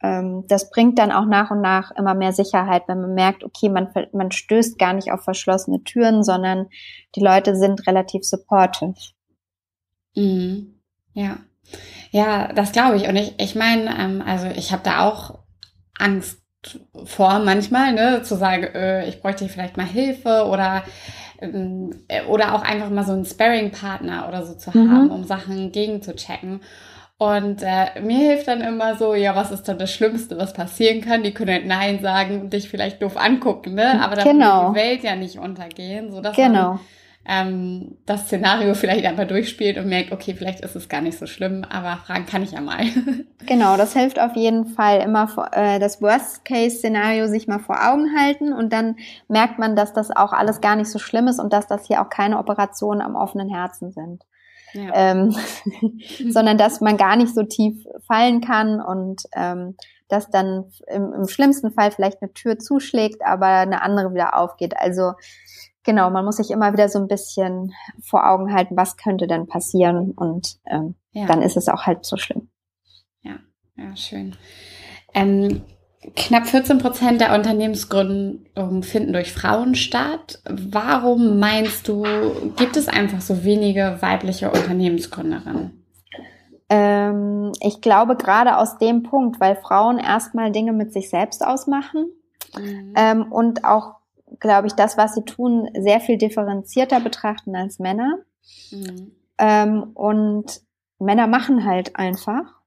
ähm, 0.00 0.44
das 0.46 0.70
bringt 0.70 1.00
dann 1.00 1.10
auch 1.10 1.26
nach 1.26 1.50
und 1.50 1.60
nach 1.60 1.90
immer 1.96 2.14
mehr 2.14 2.32
Sicherheit, 2.32 2.84
wenn 2.86 3.00
man 3.00 3.14
merkt, 3.14 3.42
okay, 3.42 3.68
man, 3.68 3.88
man 4.12 4.30
stößt 4.30 4.78
gar 4.78 4.92
nicht 4.92 5.10
auf 5.10 5.24
verschlossene 5.24 5.82
Türen, 5.82 6.22
sondern 6.22 6.68
die 7.16 7.20
Leute 7.20 7.56
sind 7.56 7.84
relativ 7.88 8.24
supportive. 8.24 8.94
Mhm. 10.14 10.80
Ja. 11.12 11.38
Ja, 12.12 12.52
das 12.52 12.70
glaube 12.70 12.96
ich. 12.96 13.08
Und 13.08 13.16
ich, 13.16 13.34
ich 13.38 13.56
meine, 13.56 13.98
ähm, 13.98 14.22
also 14.24 14.46
ich 14.46 14.72
habe 14.72 14.82
da 14.84 15.08
auch 15.08 15.40
Angst 15.98 16.41
vor 17.04 17.40
manchmal, 17.40 17.92
ne, 17.92 18.22
zu 18.22 18.36
sagen, 18.36 18.64
äh, 18.74 19.08
ich 19.08 19.20
bräuchte 19.20 19.48
vielleicht 19.48 19.76
mal 19.76 19.86
Hilfe 19.86 20.46
oder 20.46 20.84
ähm, 21.40 21.90
äh, 22.08 22.24
oder 22.24 22.54
auch 22.54 22.62
einfach 22.62 22.90
mal 22.90 23.04
so 23.04 23.12
einen 23.12 23.24
Sparring-Partner 23.24 24.28
oder 24.28 24.46
so 24.46 24.54
zu 24.54 24.76
mhm. 24.76 24.90
haben, 24.90 25.10
um 25.10 25.24
Sachen 25.24 25.72
gegenzuchecken. 25.72 26.60
Und 27.18 27.62
äh, 27.62 28.00
mir 28.00 28.18
hilft 28.18 28.48
dann 28.48 28.62
immer 28.62 28.96
so, 28.96 29.14
ja, 29.14 29.36
was 29.36 29.52
ist 29.52 29.68
dann 29.68 29.78
das 29.78 29.92
Schlimmste, 29.92 30.38
was 30.38 30.52
passieren 30.54 31.00
kann? 31.00 31.22
Die 31.22 31.32
können 31.32 31.52
halt 31.52 31.66
Nein 31.66 32.00
sagen 32.02 32.40
und 32.40 32.52
dich 32.52 32.68
vielleicht 32.68 33.00
doof 33.00 33.16
angucken, 33.16 33.74
ne? 33.74 34.02
Aber 34.02 34.16
dann 34.16 34.24
genau. 34.24 34.74
wird 34.74 34.76
die 34.76 34.80
Welt 34.80 35.04
ja 35.04 35.14
nicht 35.14 35.38
untergehen, 35.38 36.10
so 36.10 36.20
dass 36.20 36.34
genau. 36.34 36.70
man 36.70 36.80
ähm, 37.24 37.98
das 38.04 38.26
Szenario 38.26 38.74
vielleicht 38.74 39.06
einfach 39.06 39.28
durchspielt 39.28 39.78
und 39.78 39.88
merkt, 39.88 40.10
okay, 40.10 40.34
vielleicht 40.36 40.60
ist 40.60 40.74
es 40.74 40.88
gar 40.88 41.00
nicht 41.00 41.18
so 41.18 41.26
schlimm, 41.26 41.64
aber 41.68 41.98
fragen 41.98 42.26
kann 42.26 42.42
ich 42.42 42.52
ja 42.52 42.60
mal. 42.60 42.84
Genau, 43.44 43.76
das 43.76 43.92
hilft 43.92 44.20
auf 44.20 44.36
jeden 44.36 44.66
Fall 44.66 45.00
immer 45.00 45.28
äh, 45.50 45.80
das 45.80 46.00
Worst-Case-Szenario 46.00 47.26
sich 47.26 47.48
mal 47.48 47.58
vor 47.58 47.76
Augen 47.84 48.16
halten 48.16 48.52
und 48.52 48.72
dann 48.72 48.94
merkt 49.26 49.58
man, 49.58 49.74
dass 49.74 49.92
das 49.92 50.12
auch 50.12 50.32
alles 50.32 50.60
gar 50.60 50.76
nicht 50.76 50.88
so 50.88 51.00
schlimm 51.00 51.26
ist 51.26 51.40
und 51.40 51.52
dass 51.52 51.66
das 51.66 51.88
hier 51.88 52.00
auch 52.00 52.08
keine 52.08 52.38
Operationen 52.38 53.00
am 53.00 53.16
offenen 53.16 53.48
Herzen 53.48 53.90
sind. 53.90 54.22
Ja. 54.74 54.92
Ähm, 54.94 55.34
sondern 56.30 56.56
dass 56.56 56.80
man 56.80 56.96
gar 56.96 57.16
nicht 57.16 57.34
so 57.34 57.42
tief 57.42 57.84
fallen 58.06 58.40
kann 58.40 58.80
und 58.80 59.22
ähm, 59.34 59.74
dass 60.08 60.30
dann 60.30 60.70
im, 60.86 61.12
im 61.12 61.26
schlimmsten 61.26 61.72
Fall 61.72 61.90
vielleicht 61.90 62.22
eine 62.22 62.32
Tür 62.32 62.60
zuschlägt, 62.60 63.22
aber 63.24 63.46
eine 63.46 63.82
andere 63.82 64.14
wieder 64.14 64.36
aufgeht. 64.36 64.76
Also 64.76 65.14
genau, 65.84 66.10
man 66.10 66.24
muss 66.24 66.36
sich 66.36 66.50
immer 66.50 66.72
wieder 66.72 66.88
so 66.88 66.98
ein 66.98 67.08
bisschen 67.08 67.72
vor 68.02 68.28
Augen 68.28 68.52
halten, 68.52 68.76
was 68.76 68.96
könnte 68.96 69.26
denn 69.26 69.46
passieren 69.46 70.12
und 70.12 70.58
ähm, 70.66 70.94
ja. 71.12 71.26
dann 71.26 71.42
ist 71.42 71.56
es 71.56 71.68
auch 71.68 71.82
halb 71.82 72.04
so 72.04 72.16
schlimm. 72.16 72.48
Ja, 73.22 73.36
ja, 73.76 73.94
schön. 73.96 74.36
Ähm, 75.14 75.62
knapp 76.16 76.46
14 76.46 76.78
Prozent 76.78 77.20
der 77.20 77.34
Unternehmensgründungen 77.34 78.82
finden 78.82 79.12
durch 79.12 79.32
Frauen 79.32 79.74
statt. 79.74 80.42
Warum 80.48 81.38
meinst 81.38 81.88
du, 81.88 82.04
gibt 82.56 82.76
es 82.76 82.88
einfach 82.88 83.20
so 83.20 83.44
wenige 83.44 83.98
weibliche 84.00 84.50
Unternehmensgründerinnen? 84.50 85.82
Ähm, 86.68 87.52
ich 87.60 87.80
glaube 87.82 88.16
gerade 88.16 88.56
aus 88.56 88.78
dem 88.78 89.02
Punkt, 89.02 89.40
weil 89.40 89.56
Frauen 89.56 89.98
erstmal 89.98 90.50
Dinge 90.52 90.72
mit 90.72 90.92
sich 90.92 91.10
selbst 91.10 91.44
ausmachen 91.44 92.06
mhm. 92.58 92.94
ähm, 92.96 93.30
und 93.30 93.64
auch 93.64 93.96
glaube 94.40 94.66
ich, 94.66 94.74
das, 94.74 94.96
was 94.96 95.14
sie 95.14 95.24
tun, 95.24 95.68
sehr 95.78 96.00
viel 96.00 96.18
differenzierter 96.18 97.00
betrachten 97.00 97.54
als 97.56 97.78
Männer. 97.78 98.18
Mhm. 98.70 99.12
Ähm, 99.38 99.82
und 99.94 100.62
Männer 100.98 101.26
machen 101.26 101.64
halt 101.64 101.96
einfach. 101.96 102.60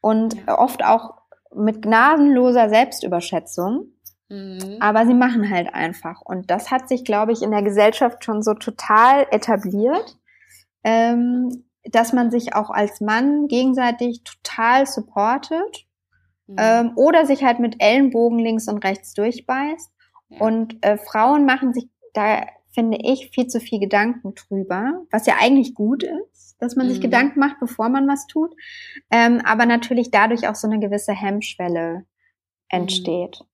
Und 0.00 0.34
ja. 0.46 0.58
oft 0.58 0.84
auch 0.84 1.14
mit 1.54 1.82
gnadenloser 1.82 2.68
Selbstüberschätzung. 2.68 3.88
Mhm. 4.28 4.76
Aber 4.80 5.06
sie 5.06 5.14
machen 5.14 5.50
halt 5.50 5.74
einfach. 5.74 6.20
Und 6.22 6.50
das 6.50 6.70
hat 6.70 6.88
sich, 6.88 7.04
glaube 7.04 7.32
ich, 7.32 7.42
in 7.42 7.50
der 7.50 7.62
Gesellschaft 7.62 8.24
schon 8.24 8.42
so 8.42 8.54
total 8.54 9.26
etabliert, 9.30 10.18
ähm, 10.82 11.64
dass 11.84 12.12
man 12.12 12.30
sich 12.30 12.54
auch 12.54 12.70
als 12.70 13.00
Mann 13.00 13.46
gegenseitig 13.48 14.22
total 14.24 14.86
supportet. 14.86 15.86
Mhm. 16.46 16.56
Ähm, 16.58 16.92
oder 16.96 17.26
sich 17.26 17.44
halt 17.44 17.58
mit 17.58 17.76
Ellenbogen 17.78 18.38
links 18.38 18.68
und 18.68 18.84
rechts 18.84 19.14
durchbeißt. 19.14 19.90
Und 20.28 20.84
äh, 20.84 20.96
Frauen 20.96 21.46
machen 21.46 21.72
sich 21.72 21.88
da, 22.12 22.46
finde 22.72 22.98
ich, 23.00 23.30
viel 23.30 23.46
zu 23.46 23.60
viel 23.60 23.80
Gedanken 23.80 24.34
drüber, 24.34 25.02
was 25.10 25.26
ja 25.26 25.34
eigentlich 25.40 25.74
gut 25.74 26.02
ist, 26.02 26.56
dass 26.60 26.76
man 26.76 26.86
mhm. 26.86 26.90
sich 26.90 27.00
Gedanken 27.00 27.40
macht, 27.40 27.60
bevor 27.60 27.88
man 27.88 28.08
was 28.08 28.26
tut. 28.26 28.54
Ähm, 29.10 29.40
aber 29.44 29.66
natürlich 29.66 30.10
dadurch 30.10 30.48
auch 30.48 30.54
so 30.54 30.66
eine 30.68 30.80
gewisse 30.80 31.12
Hemmschwelle 31.12 32.04
entsteht. 32.68 33.40
Mhm. 33.40 33.46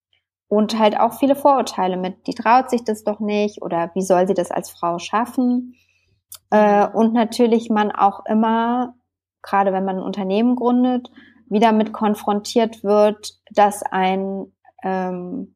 Und 0.49 0.79
halt 0.79 0.99
auch 0.99 1.19
viele 1.19 1.37
Vorurteile 1.37 1.97
mit, 1.97 2.27
die 2.27 2.35
traut 2.35 2.71
sich 2.71 2.83
das 2.83 3.05
doch 3.05 3.21
nicht 3.21 3.63
oder 3.63 3.93
wie 3.95 4.03
soll 4.03 4.27
sie 4.27 4.35
das 4.35 4.51
als 4.51 4.71
Frau 4.71 4.99
schaffen? 4.99 5.77
Äh, 6.51 6.89
mhm. 6.89 6.95
und 6.95 7.13
natürlich 7.13 7.71
man 7.71 7.93
auch 7.93 8.25
immer, 8.27 8.95
gerade 9.43 9.73
wenn 9.73 9.85
man 9.85 9.97
ein 9.97 10.03
Unternehmen 10.03 10.57
gründet, 10.57 11.11
wieder 11.49 11.73
mit 11.73 11.93
konfrontiert 11.93 12.83
wird, 12.83 13.41
dass 13.51 13.83
ein 13.83 14.53
ähm, 14.83 15.55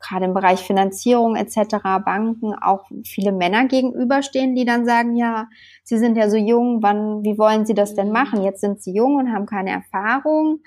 gerade 0.00 0.26
im 0.26 0.34
Bereich 0.34 0.60
Finanzierung 0.60 1.36
etc., 1.36 1.76
Banken 2.04 2.54
auch 2.54 2.84
viele 3.04 3.32
Männer 3.32 3.66
gegenüberstehen, 3.66 4.54
die 4.54 4.64
dann 4.64 4.84
sagen, 4.84 5.16
ja, 5.16 5.48
Sie 5.82 5.98
sind 5.98 6.16
ja 6.16 6.28
so 6.28 6.36
jung, 6.36 6.82
wann, 6.82 7.22
wie 7.22 7.38
wollen 7.38 7.66
Sie 7.66 7.74
das 7.74 7.94
denn 7.94 8.10
machen? 8.10 8.42
Jetzt 8.42 8.60
sind 8.60 8.82
Sie 8.82 8.92
jung 8.92 9.16
und 9.16 9.32
haben 9.32 9.46
keine 9.46 9.70
Erfahrung. 9.70 10.60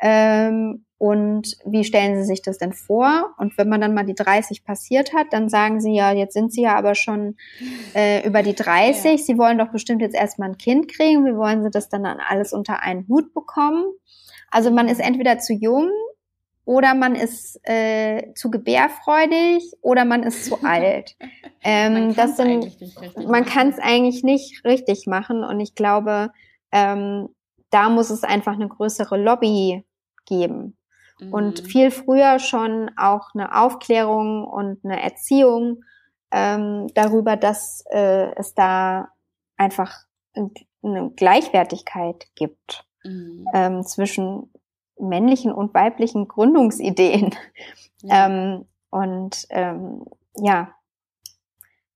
Ähm, 0.00 0.84
und 0.98 1.56
wie 1.64 1.82
stellen 1.82 2.16
Sie 2.16 2.24
sich 2.24 2.42
das 2.42 2.58
denn 2.58 2.72
vor? 2.72 3.34
Und 3.36 3.58
wenn 3.58 3.68
man 3.68 3.80
dann 3.80 3.92
mal 3.92 4.04
die 4.04 4.14
30 4.14 4.64
passiert 4.64 5.12
hat, 5.12 5.26
dann 5.32 5.48
sagen 5.48 5.80
Sie 5.80 5.96
ja, 5.96 6.12
jetzt 6.12 6.32
sind 6.32 6.52
Sie 6.52 6.62
ja 6.62 6.76
aber 6.76 6.94
schon 6.94 7.34
äh, 7.94 8.24
über 8.24 8.44
die 8.44 8.54
30. 8.54 9.04
Ja. 9.04 9.18
Sie 9.18 9.36
wollen 9.36 9.58
doch 9.58 9.72
bestimmt 9.72 10.00
jetzt 10.00 10.14
erstmal 10.14 10.50
ein 10.50 10.58
Kind 10.58 10.86
kriegen. 10.86 11.24
Wie 11.24 11.36
wollen 11.36 11.64
Sie 11.64 11.70
das 11.70 11.88
dann 11.88 12.06
alles 12.06 12.52
unter 12.52 12.84
einen 12.84 13.08
Hut 13.08 13.34
bekommen? 13.34 13.84
Also 14.52 14.70
man 14.70 14.86
ist 14.86 15.00
entweder 15.00 15.38
zu 15.38 15.54
jung 15.54 15.90
oder 16.64 16.94
man 16.94 17.14
ist 17.14 17.58
äh, 17.64 18.32
zu 18.34 18.50
gebärfreudig 18.50 19.72
oder 19.80 20.04
man 20.04 20.22
ist 20.22 20.44
zu 20.44 20.58
alt. 20.62 21.16
Ähm, 21.62 22.14
das 22.14 22.36
sind, 22.36 22.76
man 23.16 23.44
kann 23.44 23.68
es 23.68 23.78
eigentlich 23.78 24.22
nicht 24.22 24.64
richtig 24.64 25.06
machen 25.06 25.44
und 25.44 25.60
ich 25.60 25.74
glaube, 25.74 26.30
ähm, 26.70 27.28
da 27.70 27.88
muss 27.88 28.10
es 28.10 28.22
einfach 28.22 28.54
eine 28.54 28.68
größere 28.68 29.16
Lobby 29.16 29.84
geben 30.26 30.76
mhm. 31.20 31.32
und 31.32 31.60
viel 31.60 31.90
früher 31.90 32.38
schon 32.38 32.90
auch 32.96 33.34
eine 33.34 33.58
Aufklärung 33.60 34.44
und 34.44 34.84
eine 34.84 35.02
Erziehung 35.02 35.82
ähm, 36.30 36.88
darüber, 36.94 37.36
dass 37.36 37.84
äh, 37.90 38.34
es 38.36 38.54
da 38.54 39.08
einfach 39.56 40.04
eine 40.34 41.10
Gleichwertigkeit 41.16 42.26
gibt 42.34 42.86
mhm. 43.04 43.44
ähm, 43.52 43.82
zwischen 43.84 44.50
männlichen 44.98 45.52
und 45.52 45.74
weiblichen 45.74 46.28
Gründungsideen. 46.28 47.34
Ja. 48.02 48.26
Ähm, 48.26 48.64
und 48.90 49.46
ähm, 49.50 50.04
ja, 50.36 50.74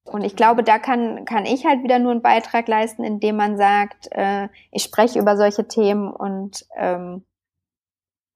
und 0.07 0.22
ich 0.22 0.36
glaube, 0.36 0.62
da 0.62 0.78
kann, 0.78 1.24
kann 1.24 1.47
ich 1.47 1.66
halt 1.66 1.82
wieder 1.82 1.99
nur 1.99 2.12
einen 2.12 2.22
Beitrag 2.22 2.68
leisten, 2.68 3.03
indem 3.03 3.36
man 3.36 3.57
sagt, 3.57 4.09
äh, 4.12 4.49
ich 4.70 4.84
spreche 4.84 5.18
über 5.18 5.36
solche 5.36 5.66
Themen 5.66 6.11
und 6.12 6.64
ähm, 6.76 7.24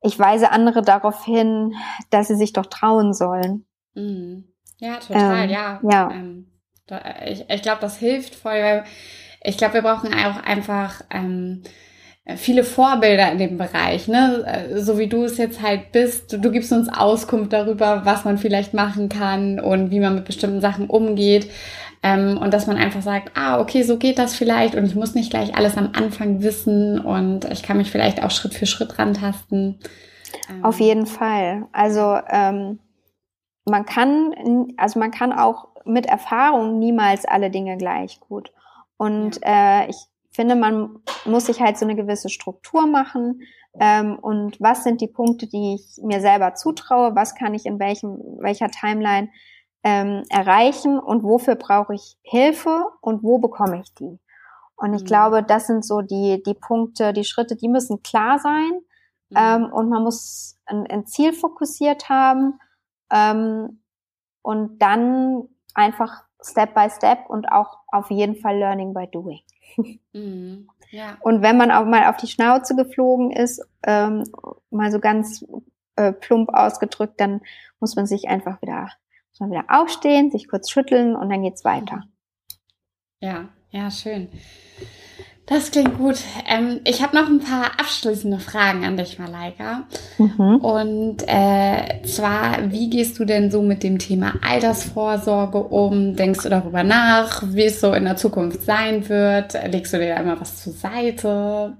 ich 0.02 0.18
weise 0.18 0.50
andere 0.50 0.82
darauf 0.82 1.24
hin, 1.24 1.74
dass 2.10 2.28
sie 2.28 2.34
sich 2.34 2.52
doch 2.52 2.66
trauen 2.66 3.14
sollen. 3.14 3.66
Mhm. 3.94 4.52
Ja, 4.78 4.96
total, 4.96 5.44
ähm, 5.44 5.50
ja. 5.50 5.80
ja. 5.88 6.10
Ähm, 6.10 6.50
da, 6.86 7.00
ich 7.26 7.48
ich 7.48 7.62
glaube, 7.62 7.80
das 7.82 7.98
hilft 7.98 8.34
voll, 8.34 8.60
weil 8.60 8.84
ich 9.42 9.56
glaube, 9.56 9.74
wir 9.74 9.82
brauchen 9.82 10.12
auch 10.12 10.42
einfach 10.42 11.02
ähm, 11.10 11.62
viele 12.36 12.64
Vorbilder 12.64 13.30
in 13.32 13.38
dem 13.38 13.58
Bereich, 13.58 14.08
ne? 14.08 14.44
Äh, 14.46 14.80
so 14.80 14.98
wie 14.98 15.08
du 15.08 15.24
es 15.24 15.38
jetzt 15.38 15.62
halt 15.62 15.92
bist. 15.92 16.32
Du, 16.32 16.38
du, 16.38 16.50
gibst 16.50 16.72
uns 16.72 16.88
Auskunft 16.88 17.52
darüber, 17.52 18.02
was 18.04 18.24
man 18.24 18.38
vielleicht 18.38 18.74
machen 18.74 19.08
kann 19.08 19.60
und 19.60 19.90
wie 19.90 20.00
man 20.00 20.14
mit 20.14 20.24
bestimmten 20.24 20.60
Sachen 20.60 20.88
umgeht. 20.88 21.50
Ähm, 22.02 22.38
und 22.38 22.54
dass 22.54 22.66
man 22.66 22.78
einfach 22.78 23.02
sagt, 23.02 23.32
ah, 23.36 23.60
okay, 23.60 23.82
so 23.82 23.98
geht 23.98 24.18
das 24.18 24.34
vielleicht 24.34 24.74
und 24.74 24.86
ich 24.86 24.94
muss 24.94 25.14
nicht 25.14 25.30
gleich 25.30 25.54
alles 25.54 25.76
am 25.76 25.90
Anfang 25.92 26.42
wissen 26.42 26.98
und 26.98 27.44
ich 27.50 27.62
kann 27.62 27.76
mich 27.76 27.90
vielleicht 27.90 28.22
auch 28.22 28.30
Schritt 28.30 28.54
für 28.54 28.64
Schritt 28.64 28.98
rantasten. 28.98 29.78
Ähm. 30.48 30.64
Auf 30.64 30.80
jeden 30.80 31.06
Fall. 31.06 31.66
Also 31.72 32.18
ähm, 32.30 32.78
man 33.66 33.84
kann, 33.84 34.72
also 34.78 34.98
man 34.98 35.10
kann 35.10 35.32
auch 35.32 35.68
mit 35.84 36.06
Erfahrung 36.06 36.78
niemals 36.78 37.26
alle 37.26 37.50
Dinge 37.50 37.76
gleich 37.76 38.20
gut. 38.20 38.50
Und 38.96 39.40
ja. 39.42 39.82
äh, 39.82 39.90
ich 39.90 39.96
finde, 40.32 40.54
man 40.54 41.00
muss 41.24 41.46
sich 41.46 41.60
halt 41.60 41.78
so 41.78 41.84
eine 41.84 41.96
gewisse 41.96 42.28
Struktur 42.28 42.86
machen. 42.86 43.42
Ähm, 43.78 44.18
und 44.18 44.60
was 44.60 44.84
sind 44.84 45.00
die 45.00 45.08
Punkte, 45.08 45.46
die 45.46 45.74
ich 45.74 46.02
mir 46.02 46.20
selber 46.20 46.54
zutraue? 46.54 47.14
Was 47.14 47.34
kann 47.34 47.54
ich 47.54 47.66
in 47.66 47.78
welchem, 47.78 48.18
welcher 48.40 48.68
Timeline 48.68 49.30
ähm, 49.84 50.24
erreichen? 50.28 50.98
Und 50.98 51.22
wofür 51.22 51.54
brauche 51.56 51.94
ich 51.94 52.16
Hilfe? 52.22 52.84
Und 53.00 53.22
wo 53.22 53.38
bekomme 53.38 53.80
ich 53.80 53.94
die? 53.94 54.18
Und 54.76 54.94
ich 54.94 55.02
mhm. 55.02 55.06
glaube, 55.06 55.42
das 55.42 55.66
sind 55.66 55.84
so 55.84 56.00
die, 56.00 56.42
die 56.44 56.54
Punkte, 56.54 57.12
die 57.12 57.24
Schritte, 57.24 57.54
die 57.56 57.68
müssen 57.68 58.02
klar 58.02 58.38
sein. 58.38 58.72
Mhm. 59.30 59.36
Ähm, 59.36 59.72
und 59.72 59.88
man 59.88 60.02
muss 60.02 60.56
ein, 60.66 60.86
ein 60.86 61.06
Ziel 61.06 61.32
fokussiert 61.32 62.08
haben. 62.08 62.58
Ähm, 63.12 63.82
und 64.42 64.78
dann 64.78 65.48
einfach 65.74 66.24
Step 66.42 66.74
by 66.74 66.88
Step 66.88 67.28
und 67.28 67.52
auch 67.52 67.78
auf 67.88 68.10
jeden 68.10 68.36
Fall 68.36 68.56
Learning 68.56 68.94
by 68.94 69.06
Doing. 69.06 69.40
Mhm. 70.12 70.68
Ja. 70.90 71.18
Und 71.20 71.42
wenn 71.42 71.56
man 71.56 71.70
auch 71.70 71.84
mal 71.84 72.08
auf 72.08 72.16
die 72.16 72.26
Schnauze 72.26 72.74
geflogen 72.74 73.30
ist, 73.30 73.64
ähm, 73.84 74.24
mal 74.70 74.90
so 74.90 74.98
ganz 74.98 75.44
äh, 75.96 76.12
plump 76.12 76.48
ausgedrückt, 76.52 77.20
dann 77.20 77.40
muss 77.78 77.94
man 77.96 78.06
sich 78.06 78.28
einfach 78.28 78.60
wieder, 78.60 78.88
muss 79.30 79.40
man 79.40 79.50
wieder 79.50 79.64
aufstehen, 79.68 80.30
sich 80.30 80.48
kurz 80.48 80.70
schütteln 80.70 81.14
und 81.14 81.30
dann 81.30 81.42
geht's 81.42 81.64
weiter. 81.64 82.02
Ja, 83.20 83.48
ja, 83.70 83.90
schön. 83.90 84.28
Das 85.50 85.72
klingt 85.72 85.98
gut. 85.98 86.14
Ähm, 86.48 86.80
ich 86.84 87.02
habe 87.02 87.16
noch 87.16 87.28
ein 87.28 87.40
paar 87.40 87.72
abschließende 87.80 88.38
Fragen 88.38 88.84
an 88.84 88.96
dich, 88.96 89.18
Malaika. 89.18 89.82
Mhm. 90.16 90.56
Und 90.58 91.24
äh, 91.26 92.02
zwar, 92.04 92.70
wie 92.70 92.88
gehst 92.88 93.18
du 93.18 93.24
denn 93.24 93.50
so 93.50 93.60
mit 93.60 93.82
dem 93.82 93.98
Thema 93.98 94.34
Altersvorsorge 94.48 95.58
um? 95.58 96.14
Denkst 96.14 96.44
du 96.44 96.50
darüber 96.50 96.84
nach, 96.84 97.42
wie 97.48 97.64
es 97.64 97.80
so 97.80 97.92
in 97.94 98.04
der 98.04 98.14
Zukunft 98.14 98.62
sein 98.62 99.08
wird? 99.08 99.54
Legst 99.66 99.92
du 99.92 99.98
dir 99.98 100.14
da 100.14 100.20
immer 100.20 100.40
was 100.40 100.62
zur 100.62 100.72
Seite? 100.72 101.76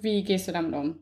Wie 0.00 0.22
gehst 0.22 0.46
du 0.46 0.52
damit 0.52 0.72
um? 0.72 1.00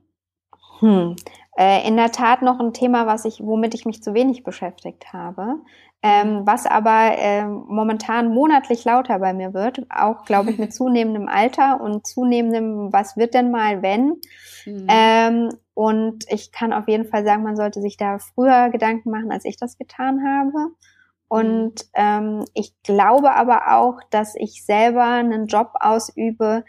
Hm. 0.80 1.16
Äh, 1.58 1.86
in 1.86 1.98
der 1.98 2.12
Tat 2.12 2.40
noch 2.40 2.60
ein 2.60 2.72
Thema, 2.72 3.06
was 3.06 3.26
ich, 3.26 3.40
womit 3.40 3.74
ich 3.74 3.84
mich 3.84 4.02
zu 4.02 4.14
wenig 4.14 4.42
beschäftigt 4.42 5.12
habe 5.12 5.56
ähm, 6.02 6.42
was 6.44 6.66
aber 6.66 7.12
ähm, 7.16 7.64
momentan 7.68 8.32
monatlich 8.32 8.84
lauter 8.84 9.18
bei 9.18 9.32
mir 9.32 9.52
wird, 9.52 9.84
auch 9.90 10.24
glaube 10.24 10.50
ich 10.50 10.58
mit 10.58 10.72
zunehmendem 10.74 11.28
Alter 11.28 11.80
und 11.80 12.06
zunehmendem, 12.06 12.92
was 12.92 13.16
wird 13.16 13.34
denn 13.34 13.50
mal, 13.50 13.82
wenn? 13.82 14.20
Mhm. 14.64 14.86
Ähm, 14.88 15.48
und 15.74 16.24
ich 16.28 16.52
kann 16.52 16.72
auf 16.72 16.88
jeden 16.88 17.06
Fall 17.06 17.24
sagen, 17.24 17.42
man 17.42 17.56
sollte 17.56 17.80
sich 17.80 17.96
da 17.96 18.18
früher 18.18 18.70
Gedanken 18.70 19.10
machen, 19.10 19.32
als 19.32 19.44
ich 19.44 19.56
das 19.56 19.76
getan 19.76 20.24
habe. 20.24 20.72
Und 21.28 21.74
mhm. 21.74 21.90
ähm, 21.94 22.44
ich 22.54 22.74
glaube 22.82 23.34
aber 23.34 23.76
auch, 23.76 24.00
dass 24.10 24.34
ich 24.34 24.64
selber 24.64 25.04
einen 25.04 25.46
Job 25.46 25.72
ausübe, 25.80 26.64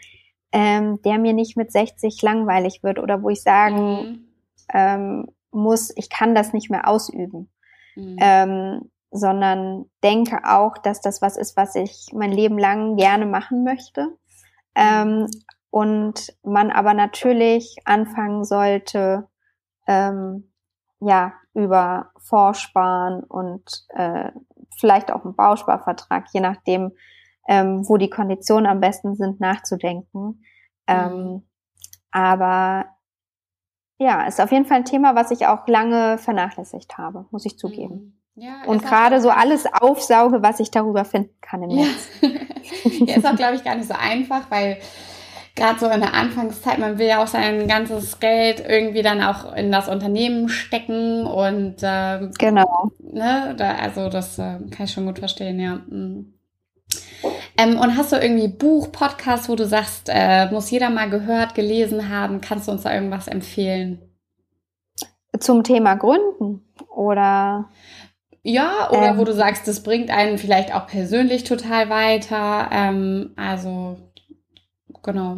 ähm, 0.52 1.00
der 1.02 1.18
mir 1.18 1.32
nicht 1.32 1.56
mit 1.56 1.72
60 1.72 2.20
langweilig 2.22 2.82
wird 2.82 2.98
oder 2.98 3.22
wo 3.22 3.30
ich 3.30 3.42
sagen 3.42 3.76
mhm. 3.76 4.24
ähm, 4.72 5.26
muss, 5.52 5.92
ich 5.96 6.10
kann 6.10 6.34
das 6.34 6.52
nicht 6.52 6.70
mehr 6.70 6.88
ausüben. 6.88 7.50
Mhm. 7.96 8.16
Ähm, 8.20 8.90
sondern 9.10 9.90
denke 10.02 10.40
auch, 10.44 10.78
dass 10.78 11.00
das 11.00 11.20
was 11.20 11.36
ist, 11.36 11.56
was 11.56 11.74
ich 11.74 12.10
mein 12.12 12.32
Leben 12.32 12.58
lang 12.58 12.96
gerne 12.96 13.26
machen 13.26 13.64
möchte. 13.64 14.16
Ähm, 14.74 15.26
und 15.70 16.34
man 16.42 16.70
aber 16.70 16.94
natürlich 16.94 17.76
anfangen 17.84 18.44
sollte, 18.44 19.28
ähm, 19.86 20.52
ja, 21.00 21.32
über 21.54 22.10
Vorsparen 22.18 23.24
und 23.24 23.86
äh, 23.90 24.30
vielleicht 24.78 25.10
auch 25.10 25.24
einen 25.24 25.34
Bausparvertrag, 25.34 26.26
je 26.32 26.40
nachdem, 26.40 26.92
ähm, 27.48 27.88
wo 27.88 27.96
die 27.96 28.10
Konditionen 28.10 28.66
am 28.66 28.80
besten 28.80 29.16
sind, 29.16 29.40
nachzudenken. 29.40 30.44
Ähm, 30.86 31.12
mhm. 31.12 31.42
aber 32.10 32.86
ja, 33.98 34.26
ist 34.26 34.40
auf 34.40 34.50
jeden 34.50 34.64
Fall 34.64 34.78
ein 34.78 34.84
Thema, 34.84 35.14
was 35.14 35.30
ich 35.30 35.46
auch 35.46 35.66
lange 35.68 36.18
vernachlässigt 36.18 36.96
habe, 36.96 37.26
muss 37.30 37.44
ich 37.44 37.58
zugeben. 37.58 37.94
Mhm. 37.94 38.19
Ja, 38.40 38.62
und 38.64 38.82
gerade 38.82 39.20
so 39.20 39.28
alles 39.28 39.66
aufsauge, 39.66 40.42
was 40.42 40.60
ich 40.60 40.70
darüber 40.70 41.04
finden 41.04 41.34
kann 41.42 41.62
im 41.62 41.76
Netz. 41.76 42.08
ja, 43.00 43.16
ist 43.16 43.26
auch, 43.26 43.36
glaube 43.36 43.56
ich, 43.56 43.64
gar 43.64 43.74
nicht 43.74 43.86
so 43.86 43.92
einfach, 43.92 44.50
weil 44.50 44.78
gerade 45.54 45.78
so 45.78 45.86
in 45.90 46.00
der 46.00 46.14
Anfangszeit, 46.14 46.78
man 46.78 46.96
will 46.96 47.06
ja 47.06 47.22
auch 47.22 47.26
sein 47.26 47.68
ganzes 47.68 48.18
Geld 48.18 48.64
irgendwie 48.66 49.02
dann 49.02 49.20
auch 49.22 49.54
in 49.54 49.70
das 49.70 49.88
Unternehmen 49.88 50.48
stecken 50.48 51.26
und 51.26 51.76
ähm, 51.82 52.30
genau. 52.38 52.90
Ne, 52.98 53.54
da, 53.58 53.74
also 53.74 54.08
das 54.08 54.38
äh, 54.38 54.56
kann 54.70 54.84
ich 54.84 54.92
schon 54.92 55.04
gut 55.04 55.18
verstehen, 55.18 55.60
ja. 55.60 55.74
Mhm. 55.86 56.32
Ähm, 57.58 57.78
und 57.78 57.94
hast 57.94 58.10
du 58.10 58.16
irgendwie 58.16 58.48
Buch, 58.48 58.90
Podcast, 58.90 59.50
wo 59.50 59.54
du 59.54 59.66
sagst, 59.66 60.08
äh, 60.08 60.50
muss 60.50 60.70
jeder 60.70 60.88
mal 60.88 61.10
gehört, 61.10 61.54
gelesen 61.54 62.08
haben? 62.08 62.40
Kannst 62.40 62.68
du 62.68 62.72
uns 62.72 62.84
da 62.84 62.94
irgendwas 62.94 63.28
empfehlen? 63.28 64.00
Zum 65.38 65.62
Thema 65.62 65.96
Gründen 65.96 66.62
oder? 66.88 67.68
Ja, 68.42 68.88
oder 68.90 69.08
ähm, 69.08 69.18
wo 69.18 69.24
du 69.24 69.34
sagst, 69.34 69.68
das 69.68 69.82
bringt 69.82 70.10
einen 70.10 70.38
vielleicht 70.38 70.74
auch 70.74 70.86
persönlich 70.86 71.44
total 71.44 71.90
weiter. 71.90 72.68
Ähm, 72.72 73.32
also, 73.36 73.98
genau. 75.02 75.36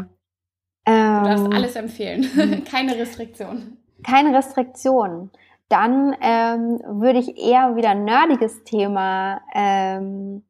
Ähm, 0.86 1.22
du 1.22 1.28
darfst 1.28 1.44
ähm, 1.46 1.52
alles 1.52 1.76
empfehlen. 1.76 2.28
Mhm. 2.34 2.64
keine 2.70 2.96
Restriktion. 2.96 3.78
Keine 4.04 4.36
Restriktion. 4.36 5.30
Dann 5.68 6.14
ähm, 6.20 6.80
würde 6.86 7.18
ich 7.18 7.38
eher 7.38 7.76
wieder 7.76 7.90
ein 7.90 8.04
nerdiges 8.04 8.62
Thema 8.64 9.40
ähm, 9.54 10.44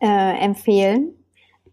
äh, 0.00 0.38
empfehlen. 0.38 1.14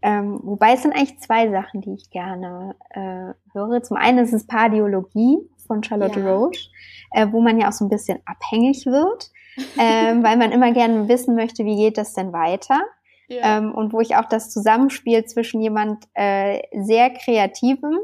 Ähm, 0.01 0.39
wobei 0.43 0.73
es 0.73 0.83
sind 0.83 0.93
eigentlich 0.93 1.19
zwei 1.19 1.49
Sachen, 1.49 1.81
die 1.81 1.93
ich 1.93 2.09
gerne 2.11 2.75
äh, 2.91 3.33
höre. 3.53 3.81
Zum 3.81 3.97
einen 3.97 4.19
ist 4.19 4.33
es 4.33 4.45
Pardiologie. 4.45 5.37
von 5.67 5.83
Charlotte 5.83 6.19
ja. 6.19 6.33
Roche, 6.33 6.69
äh, 7.11 7.27
wo 7.31 7.41
man 7.41 7.59
ja 7.59 7.69
auch 7.69 7.73
so 7.73 7.85
ein 7.85 7.89
bisschen 7.89 8.19
abhängig 8.25 8.85
wird, 8.85 9.31
ähm, 9.77 10.23
weil 10.23 10.37
man 10.37 10.51
immer 10.51 10.71
gerne 10.71 11.07
wissen 11.07 11.35
möchte, 11.35 11.65
wie 11.65 11.75
geht 11.75 11.97
das 11.97 12.13
denn 12.13 12.33
weiter. 12.33 12.81
Ja. 13.27 13.57
Ähm, 13.57 13.73
und 13.73 13.91
wo 13.91 13.99
ich 13.99 14.15
auch 14.15 14.25
das 14.25 14.49
Zusammenspiel 14.49 15.25
zwischen 15.25 15.61
jemand 15.61 16.05
äh, 16.13 16.61
sehr 16.73 17.09
kreativem 17.09 17.97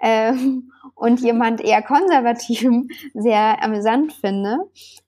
ähm, 0.00 0.72
und 0.94 1.20
jemand 1.20 1.60
eher 1.60 1.82
konservativem 1.82 2.88
sehr 3.14 3.62
amüsant 3.62 4.12
finde. 4.12 4.58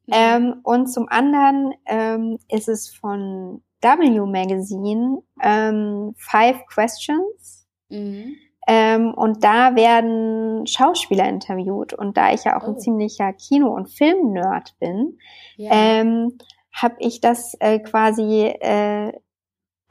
Mhm. 0.06 0.12
Ähm, 0.12 0.54
und 0.62 0.86
zum 0.88 1.08
anderen 1.08 1.74
ähm, 1.86 2.38
ist 2.48 2.68
es 2.68 2.90
von 2.90 3.62
W 3.80 4.20
Magazine 4.26 5.22
ähm, 5.40 6.14
Five 6.16 6.66
Questions. 6.66 7.66
Mhm. 7.88 8.36
Ähm, 8.66 9.12
und 9.14 9.42
da 9.42 9.74
werden 9.74 10.66
Schauspieler 10.66 11.28
interviewt. 11.28 11.92
Und 11.92 12.16
da 12.16 12.32
ich 12.32 12.44
ja 12.44 12.58
auch 12.58 12.66
oh. 12.66 12.70
ein 12.70 12.78
ziemlicher 12.78 13.32
Kino- 13.32 13.74
und 13.74 13.88
Film-Nerd 13.88 14.76
bin, 14.78 15.18
ja. 15.56 15.70
ähm, 15.72 16.38
habe 16.72 16.94
ich 16.98 17.20
das 17.20 17.54
äh, 17.60 17.80
quasi 17.80 18.46
äh, 18.46 19.12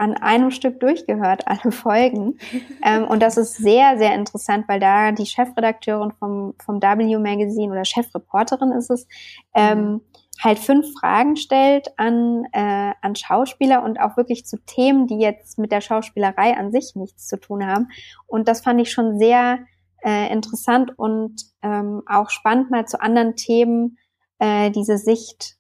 an 0.02 0.16
einem 0.16 0.50
Stück 0.50 0.80
durchgehört, 0.80 1.44
alle 1.48 1.72
Folgen. 1.72 2.40
ähm, 2.84 3.06
und 3.06 3.22
das 3.22 3.38
ist 3.38 3.56
sehr, 3.56 3.98
sehr 3.98 4.16
interessant, 4.16 4.68
weil 4.68 4.80
da 4.80 5.12
die 5.12 5.28
Chefredakteurin 5.28 6.12
vom, 6.12 6.56
vom 6.64 6.82
W 6.82 7.18
Magazine 7.18 7.72
oder 7.72 7.86
Chefreporterin 7.86 8.72
ist 8.72 8.90
es, 8.90 9.08
ähm, 9.54 9.80
mhm. 9.80 10.02
Halt 10.42 10.60
fünf 10.60 10.88
Fragen 11.00 11.36
stellt 11.36 11.88
an, 11.98 12.46
äh, 12.52 12.94
an 13.02 13.16
Schauspieler 13.16 13.84
und 13.84 14.00
auch 14.00 14.18
wirklich 14.18 14.46
zu 14.46 14.58
Themen, 14.66 15.08
die 15.08 15.20
jetzt 15.20 15.60
mit 15.60 15.72
der 15.72 15.82
Schauspielerei 15.82 16.58
an 16.58 16.72
sich 16.72 16.96
nichts 16.96 17.28
zu 17.28 17.40
tun 17.40 17.66
haben. 17.66 17.90
Und 18.26 18.48
das 18.48 18.62
fand 18.62 18.82
ich 18.82 18.92
schon 18.92 19.20
sehr 19.20 19.60
äh, 20.04 20.32
interessant 20.34 20.98
und 20.98 21.44
ähm, 21.62 22.02
auch 22.08 22.32
spannend, 22.32 22.72
mal 22.72 22.88
zu 22.88 23.00
anderen 23.00 23.36
Themen 23.36 23.98
äh, 24.40 24.72
diese 24.72 24.98
Sicht 24.98 25.58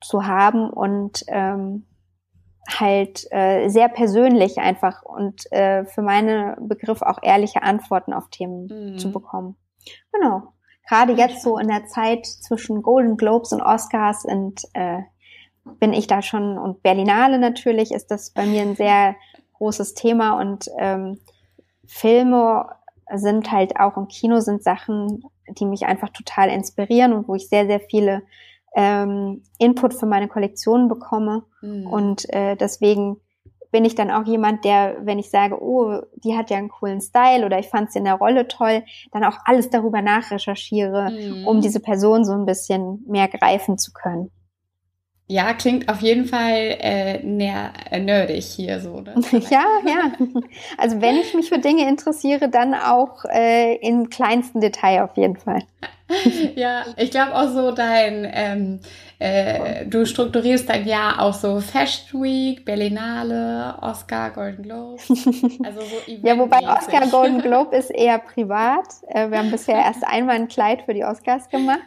zu 0.00 0.26
haben 0.26 0.70
und 0.70 1.22
ähm, 1.28 1.86
halt 2.66 3.26
äh, 3.30 3.68
sehr 3.68 3.90
persönlich 3.90 4.58
einfach 4.58 5.02
und 5.02 5.52
äh, 5.52 5.84
für 5.84 6.00
meine 6.00 6.56
Begriff 6.60 7.02
auch 7.02 7.18
ehrliche 7.22 7.62
Antworten 7.62 8.14
auf 8.14 8.30
Themen 8.30 8.92
mhm. 8.94 8.98
zu 8.98 9.12
bekommen. 9.12 9.56
Genau. 10.12 10.53
Gerade 10.86 11.14
jetzt 11.14 11.42
so 11.42 11.58
in 11.58 11.68
der 11.68 11.86
Zeit 11.86 12.26
zwischen 12.26 12.82
Golden 12.82 13.16
Globes 13.16 13.52
und 13.52 13.62
Oscars 13.62 14.24
und 14.24 14.62
äh, 14.74 15.00
bin 15.80 15.92
ich 15.92 16.06
da 16.06 16.20
schon 16.20 16.58
und 16.58 16.82
Berlinale 16.82 17.38
natürlich 17.38 17.90
ist 17.92 18.10
das 18.10 18.30
bei 18.30 18.44
mir 18.44 18.62
ein 18.62 18.76
sehr 18.76 19.16
großes 19.54 19.94
Thema 19.94 20.38
und 20.38 20.66
ähm, 20.78 21.18
Filme 21.86 22.66
sind 23.14 23.50
halt 23.50 23.78
auch 23.78 23.96
im 23.96 24.08
Kino 24.08 24.40
sind 24.40 24.62
Sachen, 24.62 25.24
die 25.48 25.66
mich 25.66 25.86
einfach 25.86 26.10
total 26.10 26.48
inspirieren 26.48 27.12
und 27.12 27.28
wo 27.28 27.34
ich 27.34 27.48
sehr, 27.48 27.66
sehr 27.66 27.80
viele 27.80 28.22
ähm, 28.74 29.42
Input 29.58 29.94
für 29.94 30.06
meine 30.06 30.28
Kollektion 30.28 30.88
bekomme. 30.88 31.44
Mhm. 31.60 31.86
Und 31.86 32.32
äh, 32.32 32.56
deswegen 32.56 33.20
bin 33.74 33.84
ich 33.84 33.96
dann 33.96 34.12
auch 34.12 34.24
jemand, 34.24 34.64
der, 34.64 34.98
wenn 35.00 35.18
ich 35.18 35.30
sage, 35.30 35.60
oh, 35.60 36.00
die 36.22 36.36
hat 36.36 36.48
ja 36.48 36.58
einen 36.58 36.68
coolen 36.68 37.00
Style 37.00 37.44
oder 37.44 37.58
ich 37.58 37.66
fand 37.66 37.90
sie 37.90 37.98
in 37.98 38.04
der 38.04 38.14
Rolle 38.14 38.46
toll, 38.46 38.84
dann 39.10 39.24
auch 39.24 39.38
alles 39.46 39.68
darüber 39.68 40.00
nachrecherchiere, 40.00 41.10
mhm. 41.10 41.44
um 41.44 41.60
diese 41.60 41.80
Person 41.80 42.24
so 42.24 42.34
ein 42.34 42.46
bisschen 42.46 43.02
mehr 43.08 43.26
greifen 43.26 43.76
zu 43.76 43.92
können. 43.92 44.30
Ja, 45.26 45.54
klingt 45.54 45.88
auf 45.88 46.02
jeden 46.02 46.26
Fall 46.26 46.76
äh, 46.80 47.16
äh, 47.16 47.98
nerdig 47.98 48.44
hier 48.44 48.78
so. 48.78 49.00
Ne? 49.00 49.14
ja, 49.50 49.64
ja. 49.84 50.12
Also 50.78 51.00
wenn 51.00 51.16
ich 51.16 51.34
mich 51.34 51.48
für 51.48 51.58
Dinge 51.58 51.88
interessiere, 51.88 52.48
dann 52.48 52.74
auch 52.74 53.24
äh, 53.24 53.74
im 53.76 54.08
kleinsten 54.08 54.60
Detail 54.60 55.02
auf 55.02 55.16
jeden 55.16 55.36
Fall. 55.36 55.64
ja, 56.54 56.84
ich 56.96 57.10
glaube 57.10 57.34
auch 57.34 57.48
so 57.48 57.72
dein, 57.72 58.30
ähm, 58.32 58.80
äh, 59.24 59.86
du 59.86 60.04
strukturierst 60.04 60.68
dein 60.68 60.86
Jahr 60.86 61.18
auch 61.18 61.32
so 61.32 61.58
Fashion 61.58 62.22
Week, 62.22 62.62
Berlinale, 62.62 63.74
Oscar, 63.80 64.30
Golden 64.30 64.64
Globe. 64.64 64.98
Also 65.64 65.80
so 65.80 66.12
ja, 66.22 66.36
wobei 66.38 66.58
Oscar 66.58 67.06
Golden 67.08 67.40
Globe 67.42 67.74
ist 67.74 67.90
eher 67.90 68.18
privat. 68.18 68.86
Äh, 69.08 69.30
wir 69.30 69.38
haben 69.38 69.50
bisher 69.50 69.76
erst 69.76 70.04
einmal 70.06 70.36
ein 70.36 70.48
Kleid 70.48 70.82
für 70.82 70.92
die 70.92 71.04
Oscars 71.04 71.48
gemacht. 71.48 71.80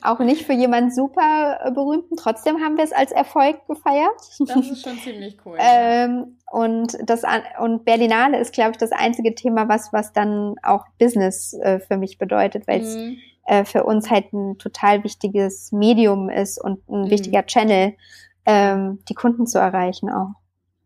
Auch 0.00 0.20
nicht 0.20 0.46
für 0.46 0.54
jemanden 0.54 0.94
super 0.94 1.58
äh, 1.62 1.70
berühmten. 1.70 2.16
Trotzdem 2.16 2.62
haben 2.62 2.78
wir 2.78 2.84
es 2.84 2.92
als 2.92 3.12
Erfolg 3.12 3.66
gefeiert. 3.66 4.16
Das 4.38 4.70
ist 4.70 4.82
schon 4.82 4.98
ziemlich 4.98 5.36
cool. 5.44 5.58
ähm, 5.60 6.38
und 6.50 6.96
das 7.04 7.22
und 7.60 7.84
Berlinale 7.84 8.38
ist, 8.38 8.54
glaube 8.54 8.70
ich, 8.72 8.76
das 8.78 8.92
einzige 8.92 9.34
Thema, 9.34 9.68
was 9.68 9.92
was 9.92 10.14
dann 10.14 10.54
auch 10.62 10.86
Business 10.98 11.52
äh, 11.52 11.80
für 11.80 11.98
mich 11.98 12.16
bedeutet, 12.16 12.66
weil 12.66 12.80
es 12.80 12.96
mhm 12.96 13.18
äh, 13.46 13.64
für 13.64 13.84
uns 13.84 14.10
halt 14.10 14.32
ein 14.32 14.58
total 14.58 15.04
wichtiges 15.04 15.72
Medium 15.72 16.28
ist 16.28 16.62
und 16.62 16.88
ein 16.88 17.02
mhm. 17.02 17.10
wichtiger 17.10 17.44
Channel, 17.44 17.94
ähm, 18.46 19.00
die 19.08 19.14
Kunden 19.14 19.46
zu 19.46 19.58
erreichen 19.58 20.10
auch. 20.10 20.30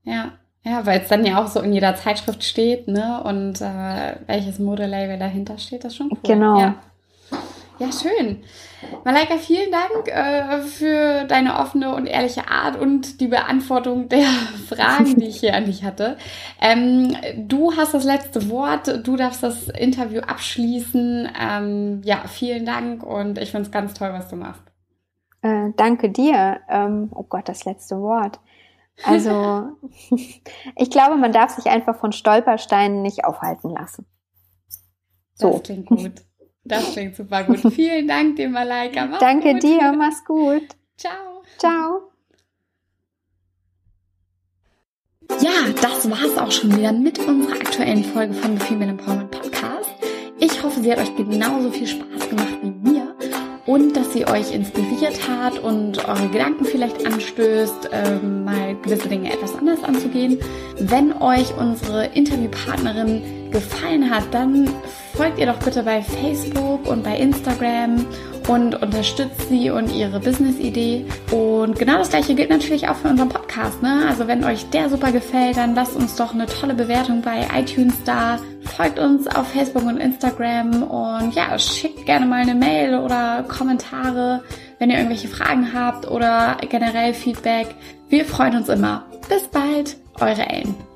Ja, 0.04 0.32
ja, 0.62 0.84
weil 0.84 1.00
es 1.00 1.08
dann 1.08 1.24
ja 1.24 1.42
auch 1.42 1.46
so 1.46 1.60
in 1.60 1.72
jeder 1.72 1.94
Zeitschrift 1.94 2.42
steht, 2.42 2.88
ne? 2.88 3.22
Und 3.22 3.60
äh, 3.60 4.16
welches 4.26 4.58
Modelabel 4.58 5.18
dahinter 5.18 5.58
steht, 5.58 5.84
das 5.84 5.94
schon 5.94 6.10
cool. 6.10 6.18
Genau. 6.22 6.58
Ja. 6.58 6.74
Ja, 7.78 7.92
schön. 7.92 8.42
Malaika, 9.04 9.36
vielen 9.36 9.70
Dank 9.70 10.08
äh, 10.08 10.62
für 10.62 11.24
deine 11.24 11.58
offene 11.58 11.94
und 11.94 12.06
ehrliche 12.06 12.48
Art 12.48 12.76
und 12.76 13.20
die 13.20 13.28
Beantwortung 13.28 14.08
der 14.08 14.26
Fragen, 14.68 15.16
die 15.16 15.26
ich 15.26 15.40
hier 15.40 15.54
an 15.54 15.66
dich 15.66 15.84
hatte. 15.84 16.16
Ähm, 16.60 17.14
du 17.36 17.76
hast 17.76 17.92
das 17.92 18.04
letzte 18.04 18.48
Wort. 18.48 19.06
Du 19.06 19.16
darfst 19.16 19.42
das 19.42 19.68
Interview 19.68 20.20
abschließen. 20.20 21.28
Ähm, 21.38 22.00
ja, 22.04 22.22
vielen 22.26 22.64
Dank 22.64 23.02
und 23.02 23.38
ich 23.38 23.50
finde 23.50 23.66
es 23.66 23.72
ganz 23.72 23.94
toll, 23.94 24.10
was 24.12 24.28
du 24.28 24.36
machst. 24.36 24.62
Äh, 25.42 25.70
danke 25.76 26.10
dir. 26.10 26.60
Ähm, 26.68 27.10
oh 27.14 27.24
Gott, 27.24 27.48
das 27.48 27.64
letzte 27.64 28.00
Wort. 28.00 28.40
Also, 29.04 29.68
ich 30.76 30.90
glaube, 30.90 31.16
man 31.16 31.32
darf 31.32 31.50
sich 31.50 31.66
einfach 31.66 31.96
von 31.96 32.12
Stolpersteinen 32.12 33.02
nicht 33.02 33.24
aufhalten 33.24 33.70
lassen. 33.70 34.06
So. 35.34 35.52
Das 35.52 35.62
klingt 35.64 35.86
gut. 35.86 36.25
Das 36.66 36.92
klingt 36.92 37.16
super 37.16 37.44
gut. 37.44 37.60
Vielen 37.72 38.08
Dank 38.08 38.36
dir, 38.36 38.48
Malaika. 38.48 39.06
Mach's 39.06 39.20
Danke 39.20 39.54
gut. 39.54 39.62
dir, 39.62 39.92
mach's 39.96 40.24
gut. 40.24 40.66
Ciao. 40.96 41.42
Ciao. 41.58 42.10
Ja, 45.40 45.72
das 45.80 46.08
war's 46.10 46.36
auch 46.38 46.50
schon 46.50 46.76
wieder 46.76 46.92
mit 46.92 47.18
unserer 47.18 47.54
aktuellen 47.54 48.04
Folge 48.04 48.34
von 48.34 48.58
The 48.58 48.64
Female 48.64 48.90
Empowerment 48.92 49.30
Podcast. 49.30 49.90
Ich 50.38 50.62
hoffe, 50.62 50.80
sie 50.80 50.90
hat 50.92 50.98
euch 50.98 51.14
genauso 51.16 51.70
viel 51.70 51.86
Spaß 51.86 52.28
gemacht 52.28 52.58
wie 52.62 52.90
mir 52.90 53.16
und 53.66 53.96
dass 53.96 54.12
sie 54.12 54.26
euch 54.26 54.52
inspiriert 54.52 55.28
hat 55.28 55.58
und 55.58 56.06
eure 56.08 56.28
Gedanken 56.28 56.64
vielleicht 56.64 57.04
anstößt, 57.04 57.90
ähm, 57.92 58.44
mal 58.44 58.76
gewisse 58.82 59.08
Dinge 59.08 59.32
etwas 59.32 59.54
anders 59.56 59.82
anzugehen. 59.82 60.38
Wenn 60.78 61.12
euch 61.14 61.56
unsere 61.56 62.06
Interviewpartnerin 62.06 63.50
gefallen 63.50 64.10
hat, 64.10 64.32
dann 64.32 64.68
folgt 65.16 65.38
ihr 65.38 65.46
doch 65.46 65.58
bitte 65.58 65.82
bei 65.82 66.02
Facebook 66.02 66.86
und 66.86 67.02
bei 67.02 67.16
Instagram 67.16 68.04
und 68.48 68.74
unterstützt 68.80 69.48
sie 69.48 69.70
und 69.70 69.92
ihre 69.92 70.20
Business-Idee. 70.20 71.06
Und 71.32 71.78
genau 71.78 71.98
das 71.98 72.10
gleiche 72.10 72.34
gilt 72.34 72.50
natürlich 72.50 72.88
auch 72.88 72.96
für 72.96 73.08
unseren 73.08 73.30
Podcast. 73.30 73.82
Ne? 73.82 74.04
Also 74.08 74.28
wenn 74.28 74.44
euch 74.44 74.68
der 74.70 74.90
super 74.90 75.12
gefällt, 75.12 75.56
dann 75.56 75.74
lasst 75.74 75.96
uns 75.96 76.16
doch 76.16 76.34
eine 76.34 76.46
tolle 76.46 76.74
Bewertung 76.74 77.22
bei 77.22 77.46
iTunes 77.58 77.94
da. 78.04 78.38
Folgt 78.76 78.98
uns 78.98 79.26
auf 79.26 79.48
Facebook 79.48 79.84
und 79.84 79.96
Instagram 79.96 80.82
und 80.82 81.34
ja, 81.34 81.58
schickt 81.58 82.04
gerne 82.04 82.26
mal 82.26 82.42
eine 82.42 82.54
Mail 82.54 82.96
oder 82.96 83.44
Kommentare, 83.48 84.42
wenn 84.78 84.90
ihr 84.90 84.96
irgendwelche 84.96 85.28
Fragen 85.28 85.72
habt 85.72 86.10
oder 86.10 86.58
generell 86.68 87.14
Feedback. 87.14 87.68
Wir 88.08 88.24
freuen 88.26 88.56
uns 88.56 88.68
immer. 88.68 89.06
Bis 89.28 89.48
bald, 89.48 89.96
eure 90.20 90.46
Ellen. 90.48 90.95